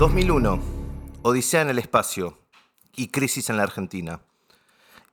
2001, 0.00 0.58
Odisea 1.20 1.60
en 1.60 1.68
el 1.68 1.78
espacio 1.78 2.38
y 2.96 3.08
crisis 3.08 3.50
en 3.50 3.58
la 3.58 3.64
Argentina. 3.64 4.22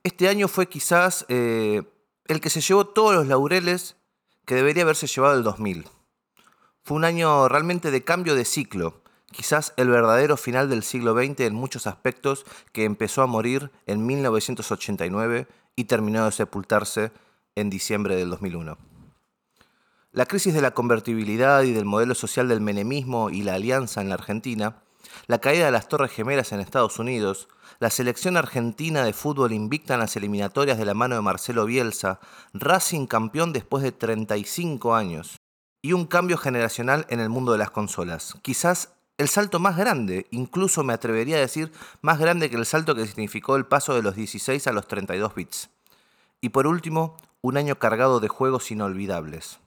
Este 0.02 0.30
año 0.30 0.48
fue 0.48 0.66
quizás 0.66 1.26
eh, 1.28 1.82
el 2.24 2.40
que 2.40 2.48
se 2.48 2.62
llevó 2.62 2.86
todos 2.86 3.14
los 3.14 3.26
laureles 3.26 3.96
que 4.46 4.54
debería 4.54 4.84
haberse 4.84 5.06
llevado 5.06 5.36
el 5.36 5.42
2000. 5.42 5.84
Fue 6.84 6.96
un 6.96 7.04
año 7.04 7.50
realmente 7.50 7.90
de 7.90 8.02
cambio 8.02 8.34
de 8.34 8.46
ciclo, 8.46 9.02
quizás 9.30 9.74
el 9.76 9.90
verdadero 9.90 10.38
final 10.38 10.70
del 10.70 10.82
siglo 10.82 11.12
XX 11.12 11.40
en 11.40 11.54
muchos 11.54 11.86
aspectos 11.86 12.46
que 12.72 12.84
empezó 12.84 13.20
a 13.20 13.26
morir 13.26 13.70
en 13.84 14.06
1989 14.06 15.48
y 15.76 15.84
terminó 15.84 16.24
de 16.24 16.32
sepultarse 16.32 17.12
en 17.56 17.68
diciembre 17.68 18.16
del 18.16 18.30
2001. 18.30 18.97
La 20.12 20.24
crisis 20.24 20.54
de 20.54 20.62
la 20.62 20.70
convertibilidad 20.70 21.62
y 21.64 21.72
del 21.72 21.84
modelo 21.84 22.14
social 22.14 22.48
del 22.48 22.62
menemismo 22.62 23.28
y 23.28 23.42
la 23.42 23.54
alianza 23.54 24.00
en 24.00 24.08
la 24.08 24.14
Argentina, 24.14 24.82
la 25.26 25.38
caída 25.38 25.66
de 25.66 25.70
las 25.70 25.88
Torres 25.88 26.12
Gemelas 26.12 26.50
en 26.52 26.60
Estados 26.60 26.98
Unidos, 26.98 27.48
la 27.78 27.90
selección 27.90 28.38
argentina 28.38 29.04
de 29.04 29.12
fútbol 29.12 29.52
invicta 29.52 29.94
en 29.94 30.00
las 30.00 30.16
eliminatorias 30.16 30.78
de 30.78 30.86
la 30.86 30.94
mano 30.94 31.14
de 31.14 31.20
Marcelo 31.20 31.66
Bielsa, 31.66 32.20
Racing 32.54 33.06
campeón 33.06 33.52
después 33.52 33.82
de 33.82 33.92
35 33.92 34.94
años, 34.94 35.36
y 35.82 35.92
un 35.92 36.06
cambio 36.06 36.38
generacional 36.38 37.04
en 37.10 37.20
el 37.20 37.28
mundo 37.28 37.52
de 37.52 37.58
las 37.58 37.70
consolas. 37.70 38.34
Quizás 38.40 38.94
el 39.18 39.28
salto 39.28 39.60
más 39.60 39.76
grande, 39.76 40.26
incluso 40.30 40.84
me 40.84 40.94
atrevería 40.94 41.36
a 41.36 41.40
decir 41.40 41.70
más 42.00 42.18
grande 42.18 42.48
que 42.48 42.56
el 42.56 42.64
salto 42.64 42.94
que 42.94 43.06
significó 43.06 43.56
el 43.56 43.66
paso 43.66 43.94
de 43.94 44.02
los 44.02 44.16
16 44.16 44.66
a 44.68 44.72
los 44.72 44.88
32 44.88 45.34
bits. 45.34 45.68
Y 46.40 46.48
por 46.48 46.66
último, 46.66 47.18
un 47.42 47.58
año 47.58 47.78
cargado 47.78 48.20
de 48.20 48.28
juegos 48.28 48.70
inolvidables. 48.70 49.60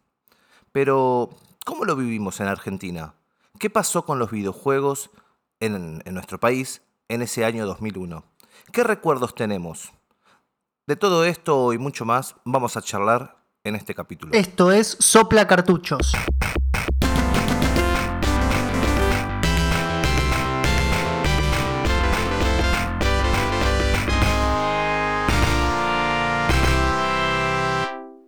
Pero, 0.72 1.30
¿cómo 1.66 1.86
lo 1.86 1.96
vivimos 1.96 2.40
en 2.40 2.48
Argentina? 2.48 3.14
¿Qué 3.60 3.70
pasó 3.70 4.06
con 4.06 4.20
los 4.20 4.32
videojuegos 4.32 5.10
en, 5.60 6.02
nuestro 6.06 6.40
país 6.40 6.82
en 7.10 7.22
ese 7.22 7.46
año 7.46 7.66
2001? 7.66 8.24
¿Qué 8.72 8.84
recuerdos 8.84 9.36
tenemos? 9.36 9.92
De 10.88 10.96
todo 10.96 11.26
esto 11.26 11.74
y 11.74 11.78
mucho 11.78 12.06
más 12.06 12.36
vamos 12.46 12.78
a 12.78 12.82
charlar 12.82 13.38
en 13.64 13.76
este 13.76 13.94
capítulo. 13.94 14.34
Esto 14.34 14.72
es 14.72 14.98
Sopla 15.00 15.48
Cartuchos. 15.48 16.14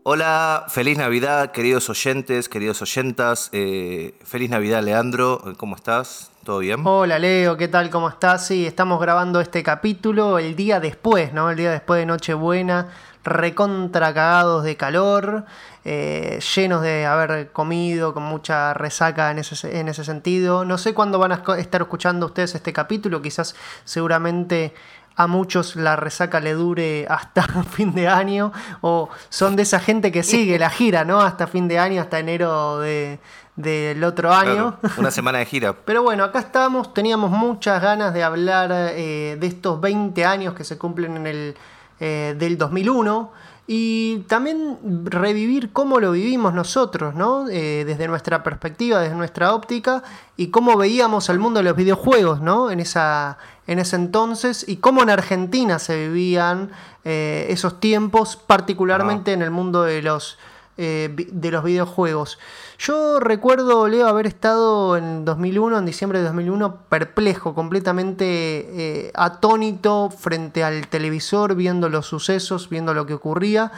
Hola, 0.06 0.66
feliz 0.68 0.98
Navidad, 0.98 1.52
queridos 1.52 1.90
oyentes, 1.90 2.50
queridos 2.50 2.82
oyentas. 2.82 3.48
Eh, 3.54 4.14
feliz 4.26 4.50
Navidad, 4.50 4.84
Leandro. 4.84 5.42
¿Cómo 5.56 5.78
estás? 5.78 6.30
¿Todo 6.44 6.60
bien? 6.60 6.82
Hola, 6.84 7.20
Leo, 7.20 7.56
¿qué 7.56 7.70
tal? 7.70 7.90
¿Cómo 7.90 8.10
estás? 8.10 8.46
Sí, 8.46 8.66
estamos 8.66 9.00
grabando 9.00 9.40
este 9.40 9.64
capítulo 9.64 10.40
el 10.40 10.58
día 10.58 10.82
después, 10.82 11.32
¿no? 11.32 11.50
El 11.50 11.56
día 11.56 11.72
después 11.72 12.02
de 12.02 12.06
Nochebuena, 12.06 12.90
recontra 13.24 14.14
cagados 14.14 14.66
de 14.66 14.76
calor, 14.76 15.46
eh, 15.86 16.38
llenos 16.54 16.82
de 16.82 17.06
haber 17.06 17.54
comido, 17.54 18.14
con 18.14 18.24
mucha 18.24 18.74
resaca 18.74 19.32
en 19.32 19.40
ese, 19.40 19.80
en 19.80 19.88
ese 19.88 20.04
sentido. 20.04 20.66
No 20.66 20.78
sé 20.78 20.94
cuándo 20.94 21.18
van 21.18 21.32
a 21.32 21.42
estar 21.58 21.82
escuchando 21.82 22.26
ustedes 22.26 22.56
este 22.56 22.74
capítulo, 22.74 23.22
quizás 23.22 23.56
seguramente 23.86 24.74
a 25.16 25.28
muchos 25.28 25.76
la 25.76 25.96
resaca 25.96 26.40
le 26.40 26.54
dure 26.54 27.06
hasta 27.10 27.44
fin 27.72 27.94
de 27.94 28.08
año 28.08 28.52
o 28.82 29.10
son 29.30 29.56
de 29.56 29.64
esa 29.64 29.80
gente 29.80 30.12
que 30.12 30.24
sigue 30.24 30.58
la 30.60 30.70
gira, 30.70 31.06
¿no? 31.06 31.22
Hasta 31.22 31.48
fin 31.48 31.68
de 31.68 31.80
año, 31.80 32.02
hasta 32.02 32.20
enero 32.20 32.80
del 32.80 34.04
otro 34.04 34.34
año. 34.34 34.78
una 34.98 35.12
semana 35.12 35.40
de 35.40 35.46
gira. 35.46 35.74
Pero 35.86 36.04
bueno, 36.04 36.24
acá 36.24 36.40
estamos, 36.40 36.94
teníamos 36.94 37.32
muchas 37.32 37.82
ganas 37.82 38.14
de 38.14 38.24
hablar 38.24 38.72
eh, 38.72 39.38
de 39.40 39.48
estos 39.48 39.80
20 39.80 40.26
años 40.26 40.54
que 40.54 40.64
se 40.64 40.78
cumplen 40.78 41.18
en 41.18 41.28
el 41.28 41.56
eh, 42.00 42.36
del 42.38 42.58
2001 42.58 43.32
y 43.66 44.20
también 44.28 44.78
revivir 45.06 45.72
cómo 45.72 46.00
lo 46.00 46.12
vivimos 46.12 46.54
nosotros, 46.54 47.16
¿no? 47.16 47.48
Eh, 47.48 47.86
desde 47.86 48.08
nuestra 48.10 48.44
perspectiva, 48.44 49.00
desde 49.00 49.16
nuestra 49.16 49.54
óptica, 49.54 50.04
y 50.36 50.48
cómo 50.48 50.76
veíamos 50.78 51.30
al 51.30 51.40
mundo 51.40 51.60
de 51.60 51.64
los 51.64 51.76
videojuegos, 51.76 52.42
¿no? 52.42 52.72
En, 52.72 52.82
esa, 52.82 53.38
en 53.66 53.80
ese 53.80 53.96
entonces, 53.96 54.66
y 54.68 54.78
cómo 54.78 55.02
en 55.02 55.10
Argentina 55.10 55.80
se 55.80 56.08
vivían 56.08 56.72
eh, 57.06 57.46
esos 57.50 57.80
tiempos, 57.80 58.36
particularmente 58.36 59.32
en 59.32 59.42
el 59.42 59.52
mundo 59.52 59.84
de 59.84 60.02
los, 60.02 60.38
eh, 60.76 61.14
de 61.32 61.52
los 61.52 61.64
videojuegos. 61.64 62.40
Yo 62.80 63.20
recuerdo, 63.20 63.88
Leo, 63.88 64.08
haber 64.08 64.26
estado 64.26 64.98
en 64.98 65.24
2001, 65.24 65.78
en 65.78 65.86
diciembre 65.86 66.18
de 66.18 66.26
2001, 66.26 66.88
perplejo, 66.90 67.54
completamente 67.54 68.26
eh, 68.26 69.12
atónito 69.14 70.10
frente 70.10 70.64
al 70.64 70.88
televisor, 70.88 71.54
viendo 71.54 71.90
los 71.90 72.08
sucesos, 72.08 72.70
viendo 72.70 72.96
lo 72.96 73.06
que 73.06 73.14
ocurría. 73.14 73.72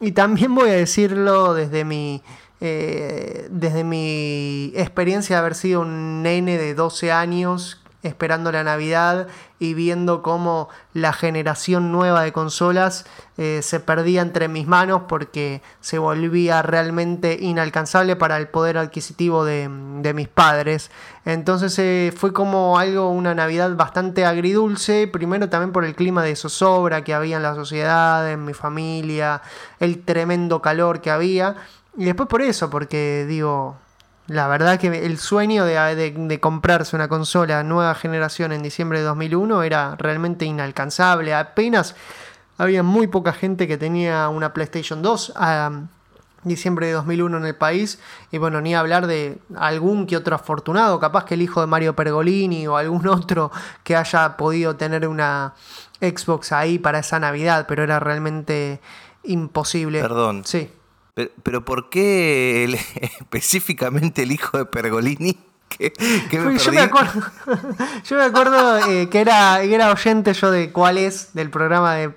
Y 0.00 0.12
también 0.12 0.52
voy 0.52 0.70
a 0.70 0.72
decirlo 0.72 1.54
desde 1.54 1.84
mi, 1.84 2.24
eh, 2.60 3.46
desde 3.50 3.84
mi 3.84 4.72
experiencia 4.74 5.36
de 5.36 5.40
haber 5.40 5.54
sido 5.54 5.82
un 5.82 6.24
nene 6.24 6.58
de 6.58 6.74
12 6.74 7.12
años 7.12 7.81
esperando 8.02 8.50
la 8.50 8.64
Navidad 8.64 9.28
y 9.58 9.74
viendo 9.74 10.22
cómo 10.22 10.68
la 10.92 11.12
generación 11.12 11.92
nueva 11.92 12.22
de 12.22 12.32
consolas 12.32 13.06
eh, 13.38 13.60
se 13.62 13.78
perdía 13.78 14.20
entre 14.20 14.48
mis 14.48 14.66
manos 14.66 15.02
porque 15.08 15.62
se 15.80 15.98
volvía 15.98 16.62
realmente 16.62 17.38
inalcanzable 17.40 18.16
para 18.16 18.36
el 18.38 18.48
poder 18.48 18.76
adquisitivo 18.76 19.44
de, 19.44 19.68
mis 19.68 20.28
padres. 20.28 20.90
Entonces 21.24 21.78
eh, 21.78 22.12
fue 22.16 22.32
como 22.32 22.78
algo, 22.78 23.10
una 23.10 23.34
Navidad 23.34 23.74
bastante 23.76 24.26
agridulce, 24.26 25.06
primero 25.06 25.48
también 25.48 25.72
por 25.72 25.84
el 25.84 25.94
clima 25.94 26.24
de 26.24 26.34
zozobra 26.34 27.04
que 27.04 27.14
había 27.14 27.36
en 27.36 27.44
la 27.44 27.54
sociedad, 27.54 28.30
en 28.30 28.44
mi 28.44 28.52
familia, 28.52 29.42
el 29.78 30.02
tremendo 30.04 30.60
calor 30.60 31.00
que 31.00 31.10
había. 31.10 31.56
Y 31.96 32.06
después 32.06 32.28
por 32.28 32.42
eso, 32.42 32.68
porque 32.68 33.26
digo, 33.28 33.76
la 34.28 34.46
verdad 34.46 34.78
que 34.78 35.04
el 35.04 35.18
sueño 35.18 35.64
de, 35.64 36.38
comprarse 36.40 36.94
una 36.96 37.08
consola 37.08 37.62
nueva 37.62 37.94
generación 37.94 38.52
en 38.52 38.62
diciembre 38.62 39.00
de 39.00 39.04
2001 39.04 39.62
era 39.62 39.96
realmente 39.96 40.44
inalcanzable. 40.44 41.34
Apenas 41.34 41.96
había 42.56 42.82
muy 42.82 43.08
poca 43.08 43.32
gente 43.32 43.66
que 43.66 43.76
tenía 43.76 44.28
una 44.28 44.52
PlayStation 44.52 45.02
2 45.02 45.32
a 45.36 45.70
diciembre 46.44 46.86
de 46.86 46.92
2001 46.92 47.36
en 47.36 47.44
el 47.46 47.56
país. 47.56 47.98
Y 48.30 48.38
bueno, 48.38 48.60
ni 48.60 48.74
hablar 48.74 49.06
de 49.06 49.38
algún 49.56 50.06
que 50.06 50.16
otro 50.16 50.36
afortunado, 50.36 51.00
capaz 51.00 51.24
que 51.24 51.34
el 51.34 51.42
hijo 51.42 51.60
de 51.60 51.66
Mario 51.66 51.96
Pergolini 51.96 52.66
o 52.66 52.76
algún 52.76 53.06
otro 53.08 53.50
que 53.82 53.96
haya 53.96 54.36
podido 54.36 54.76
tener 54.76 55.08
una 55.08 55.54
Xbox 56.00 56.52
ahí 56.52 56.78
para 56.78 57.00
esa 57.00 57.18
Navidad, 57.18 57.66
pero 57.68 57.82
era 57.82 57.98
realmente 57.98 58.80
imposible. 59.24 60.00
Perdón. 60.00 60.44
Sí. 60.44 60.70
Pero, 61.14 61.64
¿por 61.64 61.90
qué 61.90 62.64
específicamente 63.20 64.22
el 64.22 64.32
hijo 64.32 64.58
de 64.58 64.64
Pergolini? 64.64 65.38
yo, 66.30 66.72
me 66.72 66.80
acuerdo, 66.80 67.22
yo 68.04 68.16
me 68.16 68.24
acuerdo 68.24 68.78
eh, 68.90 69.08
que 69.08 69.20
era, 69.20 69.62
era 69.62 69.90
oyente 69.90 70.34
yo 70.34 70.50
de 70.50 70.70
cuál 70.70 70.98
es 70.98 71.32
del 71.32 71.48
programa 71.48 71.94
de, 71.94 72.08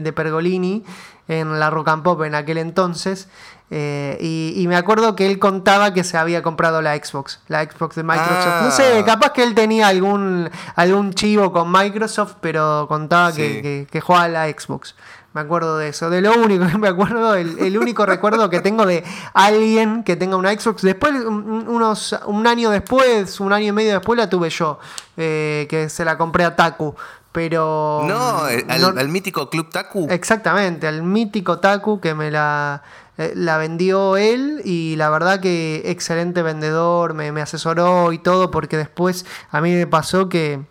de, 0.00 0.12
Pergolini 0.12 0.84
en 1.28 1.60
la 1.60 1.70
Rock 1.70 1.88
and 1.88 2.02
Pop 2.02 2.22
en 2.22 2.34
aquel 2.34 2.58
entonces. 2.58 3.28
Eh, 3.72 4.18
y, 4.56 4.66
me 4.66 4.74
acuerdo 4.74 5.14
que 5.14 5.26
él 5.26 5.38
contaba 5.38 5.94
que 5.94 6.02
se 6.02 6.18
había 6.18 6.42
comprado 6.42 6.82
la 6.82 6.96
Xbox, 6.96 7.38
la 7.46 7.62
Xbox 7.62 7.94
de 7.94 8.02
Microsoft. 8.02 8.62
No 8.62 8.70
sé, 8.72 8.98
ah. 8.98 9.04
capaz 9.04 9.32
que 9.32 9.44
él 9.44 9.54
tenía 9.54 9.86
algún, 9.86 10.50
algún 10.74 11.14
chivo 11.14 11.52
con 11.52 11.70
Microsoft, 11.70 12.34
pero 12.40 12.86
contaba 12.88 13.32
que, 13.32 13.62
que, 13.62 13.86
que 13.88 14.00
jugaba 14.00 14.26
la 14.26 14.48
Xbox. 14.48 14.96
Me 15.32 15.42
acuerdo 15.42 15.78
de 15.78 15.88
eso. 15.88 16.10
De 16.10 16.20
lo 16.20 16.34
único 16.34 16.66
que 16.66 16.78
me 16.78 16.88
acuerdo, 16.88 17.34
el, 17.34 17.78
único 17.78 18.04
recuerdo 18.04 18.50
que 18.50 18.60
tengo 18.60 18.84
de 18.84 19.04
alguien 19.32 20.02
que 20.02 20.16
tenga 20.16 20.36
una 20.36 20.52
Xbox. 20.52 20.82
Después, 20.82 21.12
unos, 21.24 22.16
un 22.26 22.46
año 22.46 22.70
después, 22.70 23.38
un 23.40 23.52
año 23.52 23.66
y 23.66 23.72
medio 23.72 23.92
después 23.92 24.16
la 24.16 24.28
tuve 24.28 24.50
yo. 24.50 24.78
Eh, 25.16 25.66
que 25.70 25.88
se 25.88 26.04
la 26.04 26.18
compré 26.18 26.44
a 26.44 26.56
Taku. 26.56 26.94
Pero. 27.32 28.04
No, 28.08 28.42
al, 28.42 29.08
mítico 29.08 29.50
Club 29.50 29.70
Taku. 29.70 30.08
Exactamente, 30.10 30.88
al 30.88 31.04
mítico 31.04 31.60
Taku 31.60 32.00
que 32.00 32.12
me 32.14 32.32
la, 32.32 32.82
eh, 33.16 33.32
la 33.36 33.56
vendió 33.56 34.16
él. 34.16 34.62
Y 34.64 34.96
la 34.96 35.10
verdad 35.10 35.38
que 35.38 35.82
excelente 35.84 36.42
vendedor, 36.42 37.14
me, 37.14 37.30
me 37.30 37.40
asesoró 37.40 38.12
y 38.12 38.18
todo. 38.18 38.50
Porque 38.50 38.76
después 38.76 39.26
a 39.52 39.60
mí 39.60 39.72
me 39.72 39.86
pasó 39.86 40.28
que 40.28 40.64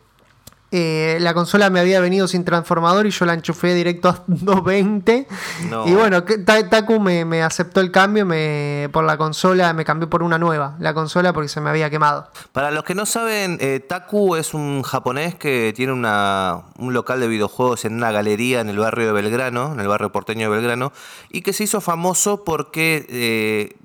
eh, 0.71 1.17
la 1.19 1.33
consola 1.33 1.69
me 1.71 1.79
había 1.79 1.99
venido 1.99 2.27
sin 2.27 2.45
transformador 2.45 3.07
y 3.07 3.09
yo 3.09 3.25
la 3.25 3.33
enchufé 3.33 3.73
directo 3.73 4.09
a 4.09 4.23
220. 4.27 5.27
Y 5.85 5.93
bueno, 5.93 6.23
Taku 6.23 6.99
me, 6.99 7.41
aceptó 7.41 7.81
el 7.81 7.91
cambio 7.91 8.25
me, 8.25 8.89
por 8.91 9.03
la 9.03 9.17
consola, 9.17 9.73
me 9.73 9.83
cambió 9.83 10.09
por 10.09 10.21
una 10.21 10.37
nueva, 10.37 10.75
la 10.79 10.93
consola 10.93 11.33
porque 11.33 11.49
se 11.49 11.61
me 11.61 11.69
había 11.69 11.89
quemado. 11.89 12.29
Para 12.51 12.71
los 12.71 12.83
que 12.83 12.93
no 12.93 13.05
saben, 13.05 13.57
eh, 13.61 13.79
Taku 13.79 14.35
es 14.35 14.53
un 14.53 14.83
japonés 14.83 15.35
que 15.35 15.73
tiene 15.75 15.93
una, 15.93 16.63
un 16.77 16.93
local 16.93 17.19
de 17.19 17.27
videojuegos 17.27 17.85
en 17.85 17.95
una 17.95 18.11
galería 18.11 18.61
en 18.61 18.69
el 18.69 18.77
barrio 18.77 19.07
de 19.07 19.13
Belgrano, 19.13 19.73
en 19.73 19.79
el 19.79 19.87
barrio 19.87 20.11
porteño 20.11 20.49
de 20.49 20.55
Belgrano, 20.55 20.91
y 21.31 21.41
que 21.41 21.53
se 21.53 21.63
hizo 21.63 21.81
famoso 21.81 22.43
porque... 22.43 23.05
Eh, 23.09 23.75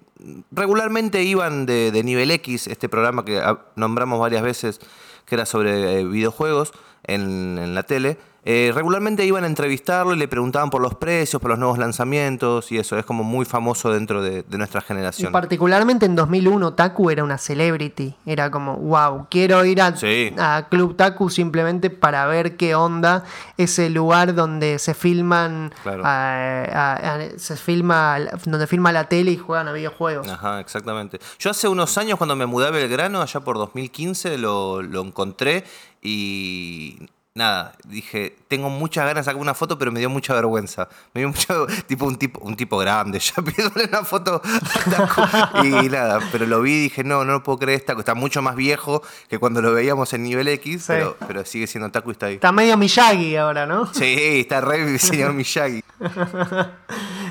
regularmente 0.53 1.23
iban 1.23 1.67
de, 1.67 1.91
de 1.91 2.03
Nivel 2.03 2.31
X, 2.31 2.67
este 2.69 2.89
programa 2.89 3.27
que 3.27 3.43
nombramos 3.77 4.19
varias 4.19 4.43
veces, 4.43 4.81
que 5.27 5.35
era 5.35 5.47
sobre 5.47 6.01
eh, 6.01 6.05
videojuegos 6.05 6.73
en, 7.05 7.59
en 7.59 7.75
la 7.75 7.83
tele. 7.83 8.19
Eh, 8.47 8.73
regularmente 8.75 9.25
iban 9.25 9.45
a 9.45 9.47
entrevistarlo 9.47 10.13
y 10.13 10.19
le 10.19 10.29
preguntaban 10.29 10.69
por 10.69 10.83
los 10.83 10.95
precios, 10.97 11.41
por 11.41 11.51
los 11.51 11.59
nuevos 11.59 11.79
lanzamientos 11.79 12.71
y 12.73 12.77
eso. 12.79 12.99
Es 12.99 13.07
como 13.07 13.25
muy 13.25 13.47
famoso 13.47 13.91
dentro 13.91 14.23
de, 14.23 14.43
de 14.43 14.59
nuestra 14.59 14.81
Y 14.81 14.85
generación. 14.85 15.33
particularmente 15.33 16.05
en 16.05 16.15
2001 16.15 16.75
Taku 16.75 17.09
era 17.11 17.25
una 17.25 17.39
celebrity. 17.39 18.15
Era 18.27 18.51
como, 18.51 18.77
wow, 18.77 19.29
quiero 19.31 19.65
ir 19.65 19.81
a, 19.81 19.97
Sí. 19.97 20.33
a 20.39 20.67
Club 20.69 20.95
Taku 20.97 21.31
simplemente 21.31 21.89
para 21.89 22.27
ver 22.27 22.57
qué 22.59 22.75
onda 22.75 23.25
ese 23.57 23.89
lugar 23.89 24.35
donde 24.35 24.79
se 24.79 24.93
filman, 24.93 25.73
Claro. 25.83 26.03
a- 26.05 26.65
a- 26.65 27.15
a- 27.15 27.39
se 27.39 27.57
filma, 27.57 28.19
donde 28.45 28.67
filma 28.67 28.93
la 28.93 29.09
tele 29.09 29.31
y 29.31 29.37
juegan 29.39 29.69
a 29.69 29.73
videojuegos. 29.73 30.29
Ajá, 30.29 30.61
exactamente. 30.61 31.19
Yo 31.39 31.51
hace 31.51 31.67
unos 31.69 31.97
años 31.97 32.19
cuando 32.19 32.37
me 32.37 32.45
mudé 32.45 32.67
a 32.67 32.71
Belgrano, 32.71 33.23
allá 33.23 33.41
por 33.41 33.57
2015, 33.57 34.37
lo, 34.37 34.83
lo 34.83 35.01
encontré 35.01 35.65
y 36.03 36.99
nada, 37.37 37.73
dije, 37.85 38.37
tengo 38.47 38.71
muchas 38.71 39.07
ganas 39.07 39.25
de 39.27 39.31
sacar 39.31 39.41
una 39.43 39.55
foto, 39.55 39.77
pero 39.77 39.91
me 39.91 39.99
dio 39.99 40.09
mucha 40.09 40.33
vergüenza. 40.35 40.89
Me 41.13 41.21
dio 41.23 41.29
mucho, 41.29 41.67
tipo 41.89 42.07
un 42.07 42.17
tipo, 42.17 42.41
un 42.41 42.55
tipo 42.57 42.79
grande, 42.79 43.19
ya 43.21 43.43
pidiéndole 43.43 43.87
una 43.89 44.05
foto. 44.05 44.41
Y 45.65 45.89
nada, 45.89 46.21
pero 46.31 46.47
lo 46.47 46.61
vi 46.63 46.73
y 46.75 46.81
dije, 46.85 47.03
no, 47.03 47.25
no 47.25 47.33
lo 47.33 47.43
puedo 47.43 47.59
creer, 47.59 47.81
Taku 47.81 48.01
está 48.01 48.15
mucho 48.15 48.41
más 48.41 48.55
viejo 48.55 49.03
que 49.29 49.39
cuando 49.39 49.61
lo 49.61 49.73
veíamos 49.73 50.13
en 50.13 50.23
nivel 50.23 50.47
X, 50.49 50.83
Sí. 50.85 50.93
pero, 50.93 51.17
pero 51.27 51.45
sigue 51.45 51.67
siendo 51.67 51.91
Taku 51.91 52.11
y 52.11 52.13
está 52.13 52.27
ahí. 52.27 52.35
Está 52.35 52.53
medio 52.53 52.77
Miyagi 52.77 53.37
ahora, 53.37 53.67
¿no? 53.67 53.93
Sí, 53.93 54.41
está 54.41 54.61
re 54.61 54.97
señor 55.01 55.33
Miyagi. 55.33 55.83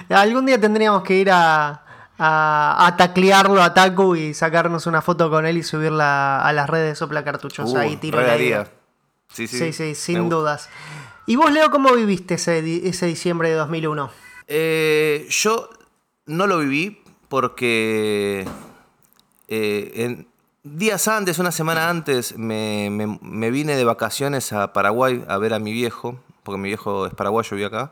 Algún 0.09 0.45
día 0.45 0.59
tendríamos 0.59 1.03
que 1.03 1.15
ir 1.15 1.31
a, 1.31 1.81
a, 2.17 2.87
a 2.87 2.97
taclearlo 2.97 3.63
a 3.63 3.73
Taku 3.73 4.17
y 4.17 4.33
sacarnos 4.33 4.85
una 4.85 5.01
foto 5.01 5.29
con 5.29 5.45
él 5.45 5.57
y 5.57 5.63
subirla 5.63 6.41
a 6.41 6.51
las 6.51 6.69
redes 6.69 6.89
de 6.89 6.95
Sopla 6.95 7.23
Cartuchos. 7.23 7.71
Uh, 7.71 7.77
Ahí 7.77 7.95
tiro 7.95 8.21
la 8.21 8.37
idea. 8.37 8.67
Sí, 9.33 9.47
sí, 9.47 9.57
Sí, 9.57 9.73
sí, 9.73 9.83
me 9.83 9.95
sin 9.95 10.29
dudas. 10.29 10.69
¿Y 11.25 11.35
vos, 11.35 11.51
Leo, 11.51 11.69
cómo 11.71 11.91
viviste 11.93 12.35
ese, 12.35 12.87
ese 12.87 13.05
diciembre 13.07 13.49
de 13.49 13.55
2001? 13.55 14.09
Eh, 14.47 15.27
yo 15.29 15.69
no 16.25 16.47
lo 16.47 16.59
viví 16.59 17.01
porque 17.29 18.45
eh, 19.47 19.91
en- 19.95 20.27
días 20.63 21.07
antes, 21.07 21.39
una 21.39 21.51
semana 21.51 21.89
antes, 21.89 22.37
me, 22.37 22.89
me- 22.89 23.19
me 23.21 23.51
vine 23.51 23.75
de 23.75 23.83
vacaciones 23.83 24.53
a 24.53 24.73
Paraguay 24.73 25.23
a 25.27 25.37
ver 25.37 25.53
a 25.53 25.59
mi 25.59 25.71
viejo, 25.73 26.19
porque 26.43 26.59
mi 26.59 26.69
viejo 26.69 27.05
es 27.07 27.13
paraguayo, 27.13 27.55
vive 27.55 27.67
acá. 27.67 27.91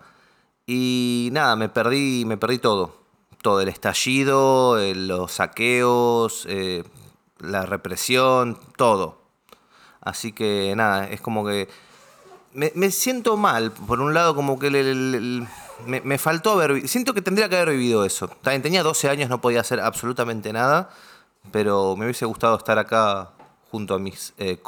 Y 0.68 1.30
nada, 1.32 1.56
me 1.56 1.70
perdí, 1.70 2.24
me 2.26 2.38
perdí 2.38 2.60
todo. 2.60 2.96
Todo, 3.42 3.62
el 3.62 3.70
estallido, 3.70 4.78
eh, 4.80 4.94
los 4.94 5.32
saqueos, 5.32 6.46
eh, 6.48 6.84
la 7.40 7.66
represión, 7.66 8.60
todo. 8.78 9.21
Así 10.02 10.32
que 10.34 10.74
nada, 10.76 11.08
es 11.08 11.22
como 11.22 11.46
que 11.46 11.70
me, 12.54 12.72
me 12.76 12.92
siento 12.92 13.38
mal. 13.38 13.72
Por 13.72 14.02
un 14.02 14.14
lado, 14.14 14.36
como 14.36 14.58
que 14.60 14.68
el- 14.68 14.76
el- 14.76 15.16
el- 15.16 15.48
me, 15.86 16.02
me 16.02 16.18
faltó 16.18 16.52
haber... 16.52 16.88
Siento 16.88 17.14
que 17.14 17.22
tendría 17.22 17.48
que 17.50 17.56
haber 17.56 17.70
vivido 17.70 18.04
eso. 18.06 18.28
También 18.42 18.62
tenía 18.62 18.84
12 18.84 19.10
años, 19.10 19.30
no 19.30 19.42
podía 19.42 19.62
hacer 19.62 19.80
absolutamente 19.80 20.52
nada, 20.54 20.90
pero 21.52 21.96
me 21.96 22.06
hubiese 22.06 22.26
gustado 22.26 22.58
estar 22.58 22.78
acá 22.78 23.30
junto 23.72 23.96
a 23.96 24.00
mis... 24.00 24.34
eh, 24.38 24.60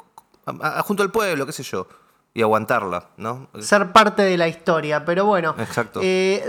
junto 0.85 1.03
al 1.03 1.11
pueblo, 1.11 1.45
qué 1.45 1.51
sé 1.51 1.63
yo, 1.63 1.87
y 2.33 2.41
aguantarla, 2.41 3.09
¿no? 3.17 3.47
Ser 3.59 3.91
parte 3.91 4.23
de 4.23 4.37
la 4.37 4.47
historia, 4.47 5.05
pero 5.05 5.25
bueno. 5.25 5.55
Exacto. 5.59 5.99
eh, 6.03 6.43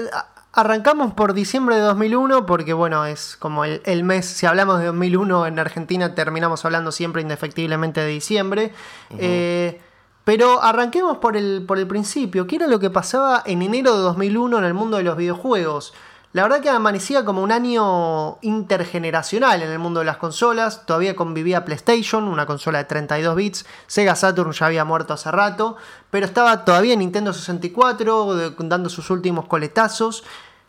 arrancamos 0.55 1.13
por 1.15 1.35
diciembre 1.35 1.77
de 1.77 1.83
2001 1.83 2.47
porque, 2.47 2.73
bueno, 2.73 3.05
es 3.07 3.37
como 3.37 3.65
el, 3.65 3.83
el 3.85 4.05
mes, 4.05 4.27
si 4.27 4.47
hablamos 4.47 4.79
de 4.79 4.87
2001 4.87 5.47
en 5.47 5.59
Argentina, 5.59 6.15
terminamos 6.15 6.65
hablando 6.65 6.93
siempre 6.93 7.23
indefectiblemente 7.23 8.01
de 8.01 8.07
diciembre. 8.09 8.73
Eh, 9.19 9.81
pero 10.25 10.63
arranquemos 10.63 11.19
por 11.19 11.37
el, 11.37 11.65
por 11.67 11.79
el 11.79 11.87
principio. 11.87 12.47
¿Qué 12.47 12.57
era 12.57 12.67
lo 12.67 12.81
que 12.81 12.89
pasaba 12.89 13.43
en 13.45 13.63
enero 13.63 13.97
de 13.97 14.03
2001 14.03 14.59
en 14.59 14.65
el 14.65 14.75
mundo 14.75 14.97
de 14.97 15.03
los 15.03 15.17
videojuegos? 15.17 15.93
La 16.35 16.43
verdad 16.43 16.61
que 16.61 16.69
amanecía 16.69 17.25
como 17.25 17.45
un 17.45 17.53
año 17.53 18.39
intergeneracional 18.43 19.63
en 19.63 19.71
el 19.71 19.79
mundo 19.79 20.01
de 20.01 20.07
las 20.07 20.17
consolas. 20.17 20.85
Todavía 20.85 21.15
convivía 21.15 21.65
PlayStation, 21.65 22.25
una 22.25 22.45
consola 22.45 22.79
de 22.79 22.85
32 22.87 23.37
bits. 23.37 23.67
Sega 23.87 24.17
Saturn 24.17 24.51
ya 24.51 24.67
había 24.67 24.85
muerto 24.85 25.15
hace 25.15 25.31
rato. 25.31 25.77
Pero 26.11 26.27
estaba 26.27 26.65
todavía 26.65 26.97
Nintendo 26.97 27.33
64 27.33 28.35
de- 28.35 28.55
dando 28.59 28.91
sus 28.91 29.11
últimos 29.11 29.47
coletazos. 29.47 30.25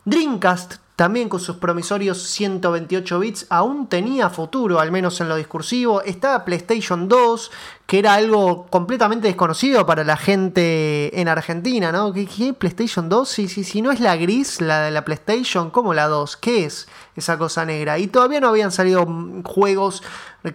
Dreamcast, 0.05 0.75
también 0.95 1.27
con 1.27 1.41
sus 1.41 1.57
promisorios 1.57 2.23
128 2.23 3.19
bits, 3.19 3.47
aún 3.49 3.87
tenía 3.87 4.29
futuro, 4.29 4.79
al 4.79 4.91
menos 4.91 5.19
en 5.19 5.27
lo 5.27 5.35
discursivo. 5.35 6.01
Estaba 6.01 6.45
PlayStation 6.45 7.09
2, 7.09 7.51
que 7.85 7.99
era 7.99 8.13
algo 8.13 8.67
completamente 8.67 9.27
desconocido 9.27 9.85
para 9.85 10.05
la 10.05 10.15
gente 10.15 11.19
en 11.19 11.27
Argentina, 11.27 11.91
¿no? 11.91 12.13
¿Qué? 12.13 12.53
PlayStation 12.53 13.09
2? 13.09 13.27
Si, 13.27 13.47
si, 13.49 13.65
si 13.65 13.81
no 13.81 13.91
es 13.91 13.99
la 13.99 14.15
gris, 14.15 14.61
la 14.61 14.83
de 14.83 14.91
la 14.91 15.03
PlayStation, 15.03 15.69
¿cómo 15.69 15.93
la 15.93 16.07
2? 16.07 16.37
¿Qué 16.37 16.65
es 16.65 16.87
esa 17.17 17.37
cosa 17.37 17.65
negra? 17.65 17.99
Y 17.99 18.07
todavía 18.07 18.39
no 18.39 18.47
habían 18.47 18.71
salido 18.71 19.05
juegos 19.43 20.01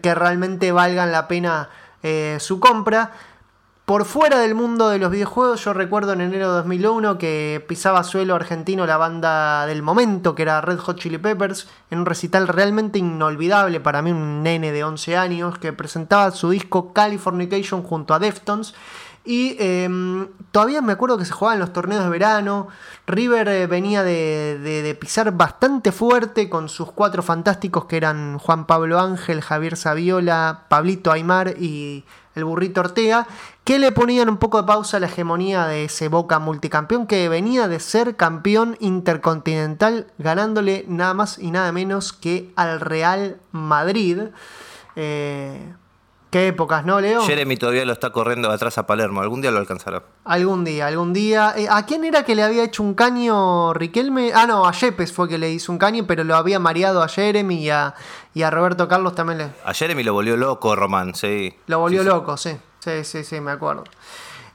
que 0.00 0.14
realmente 0.14 0.72
valgan 0.72 1.12
la 1.12 1.28
pena 1.28 1.68
eh, 2.02 2.38
su 2.40 2.60
compra. 2.60 3.12
Por 3.90 4.04
fuera 4.04 4.38
del 4.38 4.54
mundo 4.54 4.88
de 4.88 5.00
los 5.00 5.10
videojuegos, 5.10 5.64
yo 5.64 5.72
recuerdo 5.72 6.12
en 6.12 6.20
enero 6.20 6.50
de 6.50 6.54
2001 6.58 7.18
que 7.18 7.64
pisaba 7.66 8.04
suelo 8.04 8.36
argentino 8.36 8.86
la 8.86 8.96
banda 8.96 9.66
del 9.66 9.82
momento, 9.82 10.36
que 10.36 10.42
era 10.42 10.60
Red 10.60 10.78
Hot 10.78 10.96
Chili 11.00 11.18
Peppers, 11.18 11.66
en 11.90 11.98
un 11.98 12.06
recital 12.06 12.46
realmente 12.46 13.00
inolvidable 13.00 13.80
para 13.80 14.00
mí, 14.00 14.12
un 14.12 14.44
nene 14.44 14.70
de 14.70 14.84
11 14.84 15.16
años, 15.16 15.58
que 15.58 15.72
presentaba 15.72 16.30
su 16.30 16.50
disco 16.50 16.92
Californication 16.92 17.82
junto 17.82 18.14
a 18.14 18.20
Deftones. 18.20 18.74
Y 19.24 19.56
em, 19.58 20.28
todavía 20.52 20.82
me 20.82 20.92
acuerdo 20.92 21.18
que 21.18 21.24
se 21.24 21.32
jugaban 21.32 21.58
los 21.58 21.72
torneos 21.72 22.04
de 22.04 22.10
verano. 22.10 22.68
River 23.08 23.48
eh, 23.48 23.66
venía 23.66 24.04
de, 24.04 24.60
de- 24.62 24.82
de 24.82 24.94
pisar 24.94 25.32
bastante 25.32 25.90
fuerte 25.90 26.48
con 26.48 26.68
sus 26.68 26.92
cuatro 26.92 27.24
fantásticos 27.24 27.86
que 27.86 27.96
eran 27.96 28.38
Juan 28.38 28.66
Pablo 28.68 29.00
Ángel, 29.00 29.40
Javier 29.42 29.76
Saviola, 29.76 30.66
Pablito 30.68 31.10
Aymar 31.10 31.56
y 31.58 32.04
el 32.36 32.44
burrito 32.44 32.80
Ortega, 32.80 33.26
que 33.70 33.78
le 33.78 33.92
ponían 33.92 34.28
un 34.28 34.38
poco 34.38 34.60
de 34.60 34.66
pausa 34.66 34.96
a 34.96 35.00
la 35.00 35.06
hegemonía 35.06 35.64
de 35.68 35.84
ese 35.84 36.08
Boca 36.08 36.40
multicampeón 36.40 37.06
que 37.06 37.28
venía 37.28 37.68
de 37.68 37.78
ser 37.78 38.16
campeón 38.16 38.76
intercontinental, 38.80 40.08
ganándole 40.18 40.84
nada 40.88 41.14
más 41.14 41.38
y 41.38 41.52
nada 41.52 41.70
menos 41.70 42.12
que 42.12 42.50
al 42.56 42.80
Real 42.80 43.36
Madrid. 43.52 44.22
Eh, 44.96 45.72
qué 46.30 46.48
épocas, 46.48 46.84
¿no, 46.84 47.00
Leo? 47.00 47.22
Jeremy 47.22 47.56
todavía 47.56 47.84
lo 47.84 47.92
está 47.92 48.10
corriendo 48.10 48.50
atrás 48.50 48.76
a 48.76 48.88
Palermo. 48.88 49.20
Algún 49.20 49.40
día 49.40 49.52
lo 49.52 49.58
alcanzará. 49.58 50.02
Algún 50.24 50.64
día, 50.64 50.88
algún 50.88 51.12
día. 51.12 51.54
Eh, 51.56 51.68
¿A 51.70 51.86
quién 51.86 52.04
era 52.04 52.24
que 52.24 52.34
le 52.34 52.42
había 52.42 52.64
hecho 52.64 52.82
un 52.82 52.94
caño 52.94 53.72
Riquelme? 53.72 54.32
Ah, 54.34 54.48
no, 54.48 54.66
a 54.66 54.72
Yepes 54.72 55.12
fue 55.12 55.28
que 55.28 55.38
le 55.38 55.52
hizo 55.52 55.70
un 55.70 55.78
caño, 55.78 56.06
pero 56.08 56.24
lo 56.24 56.34
había 56.34 56.58
mareado 56.58 57.04
a 57.04 57.08
Jeremy 57.08 57.62
y 57.62 57.70
a, 57.70 57.94
y 58.34 58.42
a 58.42 58.50
Roberto 58.50 58.88
Carlos 58.88 59.14
también 59.14 59.38
le, 59.38 59.50
A 59.64 59.72
Jeremy 59.74 60.02
lo 60.02 60.12
volvió 60.12 60.36
loco, 60.36 60.74
Román, 60.74 61.14
sí. 61.14 61.54
lo 61.68 61.78
volvió 61.78 62.02
sí. 62.02 62.08
loco, 62.08 62.36
sí. 62.36 62.50
Sí, 62.50 62.58
sí, 62.80 63.24
sí, 63.24 63.40
me 63.40 63.52
acuerdo. 63.52 63.84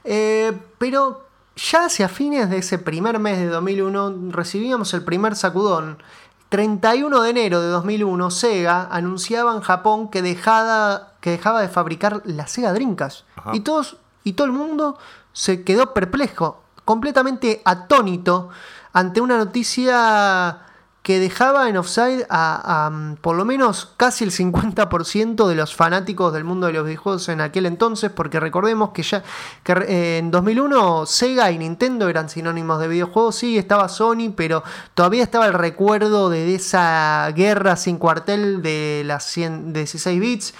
Eh, 0.04 0.52
pero 0.78 1.26
ya 1.56 1.86
hacia 1.86 2.08
fines 2.08 2.50
de 2.50 2.58
ese 2.58 2.78
primer 2.78 3.18
mes 3.18 3.38
de 3.38 3.46
2001 3.46 4.30
recibíamos 4.30 4.92
el 4.94 5.04
primer 5.04 5.36
sacudón. 5.36 6.02
31 6.48 7.22
de 7.22 7.30
enero 7.30 7.60
de 7.60 7.68
2001, 7.68 8.30
Sega 8.30 8.88
anunciaba 8.90 9.52
en 9.54 9.62
Japón 9.62 10.10
que, 10.10 10.22
dejada, 10.22 11.14
que 11.20 11.30
dejaba 11.30 11.60
de 11.60 11.68
fabricar 11.68 12.22
la 12.24 12.46
Sega 12.46 12.72
Dreamcast. 12.72 13.24
Ajá. 13.34 13.50
Y, 13.52 13.60
todos, 13.60 13.96
y 14.22 14.34
todo 14.34 14.46
el 14.46 14.52
mundo 14.52 14.96
se 15.32 15.64
quedó 15.64 15.92
perplejo, 15.92 16.62
completamente 16.84 17.62
atónito 17.64 18.50
ante 18.92 19.20
una 19.20 19.36
noticia 19.36 20.65
que 21.06 21.20
dejaba 21.20 21.68
en 21.68 21.76
offside 21.76 22.26
a, 22.28 22.86
a, 22.86 22.90
mm, 22.90 23.18
por 23.20 23.36
lo 23.36 23.44
menos 23.44 23.92
casi 23.96 24.24
el 24.24 24.32
50% 24.32 25.46
de 25.46 25.54
los 25.54 25.72
fanáticos 25.72 26.32
del 26.32 26.42
mundo 26.42 26.66
de 26.66 26.72
los 26.72 26.84
videojuegos 26.84 27.28
en 27.28 27.40
aquel 27.40 27.66
entonces, 27.66 28.10
porque 28.10 28.40
recordemos 28.40 28.90
que 28.90 29.04
ya 29.04 29.22
que 29.62 29.72
eh, 29.86 30.18
en 30.18 30.32
2001 30.32 31.06
Sega 31.06 31.52
y 31.52 31.58
Nintendo 31.58 32.08
eran 32.08 32.28
sinónimos 32.28 32.80
de 32.80 32.88
videojuegos, 32.88 33.36
sí, 33.36 33.56
estaba 33.56 33.88
Sony, 33.88 34.32
pero 34.34 34.64
todavía 34.94 35.22
estaba 35.22 35.46
el 35.46 35.52
recuerdo 35.52 36.28
de 36.28 36.56
esa 36.56 37.30
guerra 37.36 37.76
sin 37.76 37.98
cuartel 37.98 38.60
de 38.60 39.04
las 39.06 39.26
100 39.26 39.74
de 39.74 39.80
16 39.82 40.20
bits. 40.20 40.54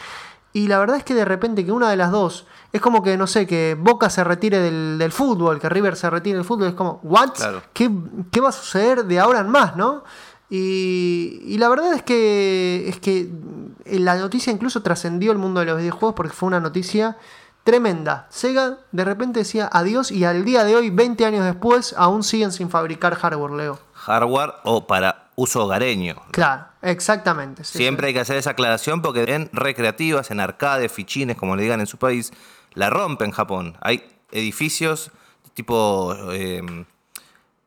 Y 0.53 0.69
la 0.69 0.79
verdad 0.79 0.99
es 0.99 1.03
que 1.03 1.15
de 1.15 1.25
repente 1.25 1.65
que 1.67 1.73
una 1.73 1.91
de 1.91 1.97
las 1.97 2.13
dos 2.13 2.47
es 2.73 2.81
como 2.81 3.03
que, 3.03 3.17
no 3.17 3.27
sé, 3.27 3.49
que 3.49 3.77
Boca 3.77 4.11
se 4.11 4.23
retire 4.23 4.61
del, 4.61 4.97
del 4.97 5.11
fútbol, 5.11 5.59
que 5.59 5.69
River 5.69 5.97
se 5.97 6.09
retire 6.09 6.37
del 6.37 6.45
fútbol, 6.45 6.69
es 6.69 6.75
como, 6.75 7.01
¿what? 7.03 7.31
Claro. 7.35 7.63
¿Qué, 7.73 7.91
qué 8.31 8.41
va 8.41 8.51
a 8.51 8.53
suceder 8.53 9.07
de 9.07 9.19
ahora 9.19 9.41
en 9.41 9.49
más, 9.49 9.75
no? 9.75 10.05
Y, 10.49 11.41
y 11.45 11.59
la 11.59 11.69
verdad 11.69 11.93
es 11.95 12.03
que, 12.03 12.89
es 12.89 13.01
que 13.01 13.29
la 13.85 14.17
noticia 14.17 14.53
incluso 14.53 14.83
trascendió 14.83 15.33
el 15.33 15.39
mundo 15.39 15.61
de 15.61 15.67
los 15.67 15.79
videojuegos 15.79 16.15
porque 16.15 16.33
fue 16.33 16.47
una 16.47 16.61
noticia 16.61 17.17
tremenda. 17.65 18.29
Sega 18.31 18.79
de 18.93 19.05
repente 19.05 19.41
decía 19.41 19.69
adiós 19.73 20.13
y 20.13 20.25
al 20.25 20.45
día 20.45 20.65
de 20.65 20.77
hoy, 20.77 20.91
20 20.91 21.27
años 21.27 21.45
después, 21.45 21.95
aún 21.99 22.23
siguen 22.23 22.53
sin 22.53 22.71
fabricar 22.71 23.17
hardware, 23.17 23.53
Leo. 23.53 23.79
Hardware 23.93 24.55
o 24.63 24.87
para 24.87 25.31
uso 25.35 25.65
hogareño. 25.65 26.15
Claro, 26.31 26.67
exactamente. 26.81 27.65
sí, 27.65 27.79
Siempre 27.79 28.07
hay 28.07 28.15
que 28.15 28.21
hacer 28.21 28.37
esa 28.37 28.51
aclaración 28.51 29.03
porque 29.03 29.25
en 29.25 29.51
recreativas, 29.53 30.31
en 30.31 30.39
arcades, 30.39 30.93
fichines, 30.93 31.37
como 31.37 31.57
le 31.57 31.65
digan 31.65 31.81
en 31.81 31.89
su 31.89 31.99
país, 31.99 32.33
la 32.73 32.89
rompen 32.89 33.33
Japón. 33.33 33.77
Hay 33.81 34.05
edificios 34.31 35.11
tipo, 35.57 36.15
eh, 36.33 36.63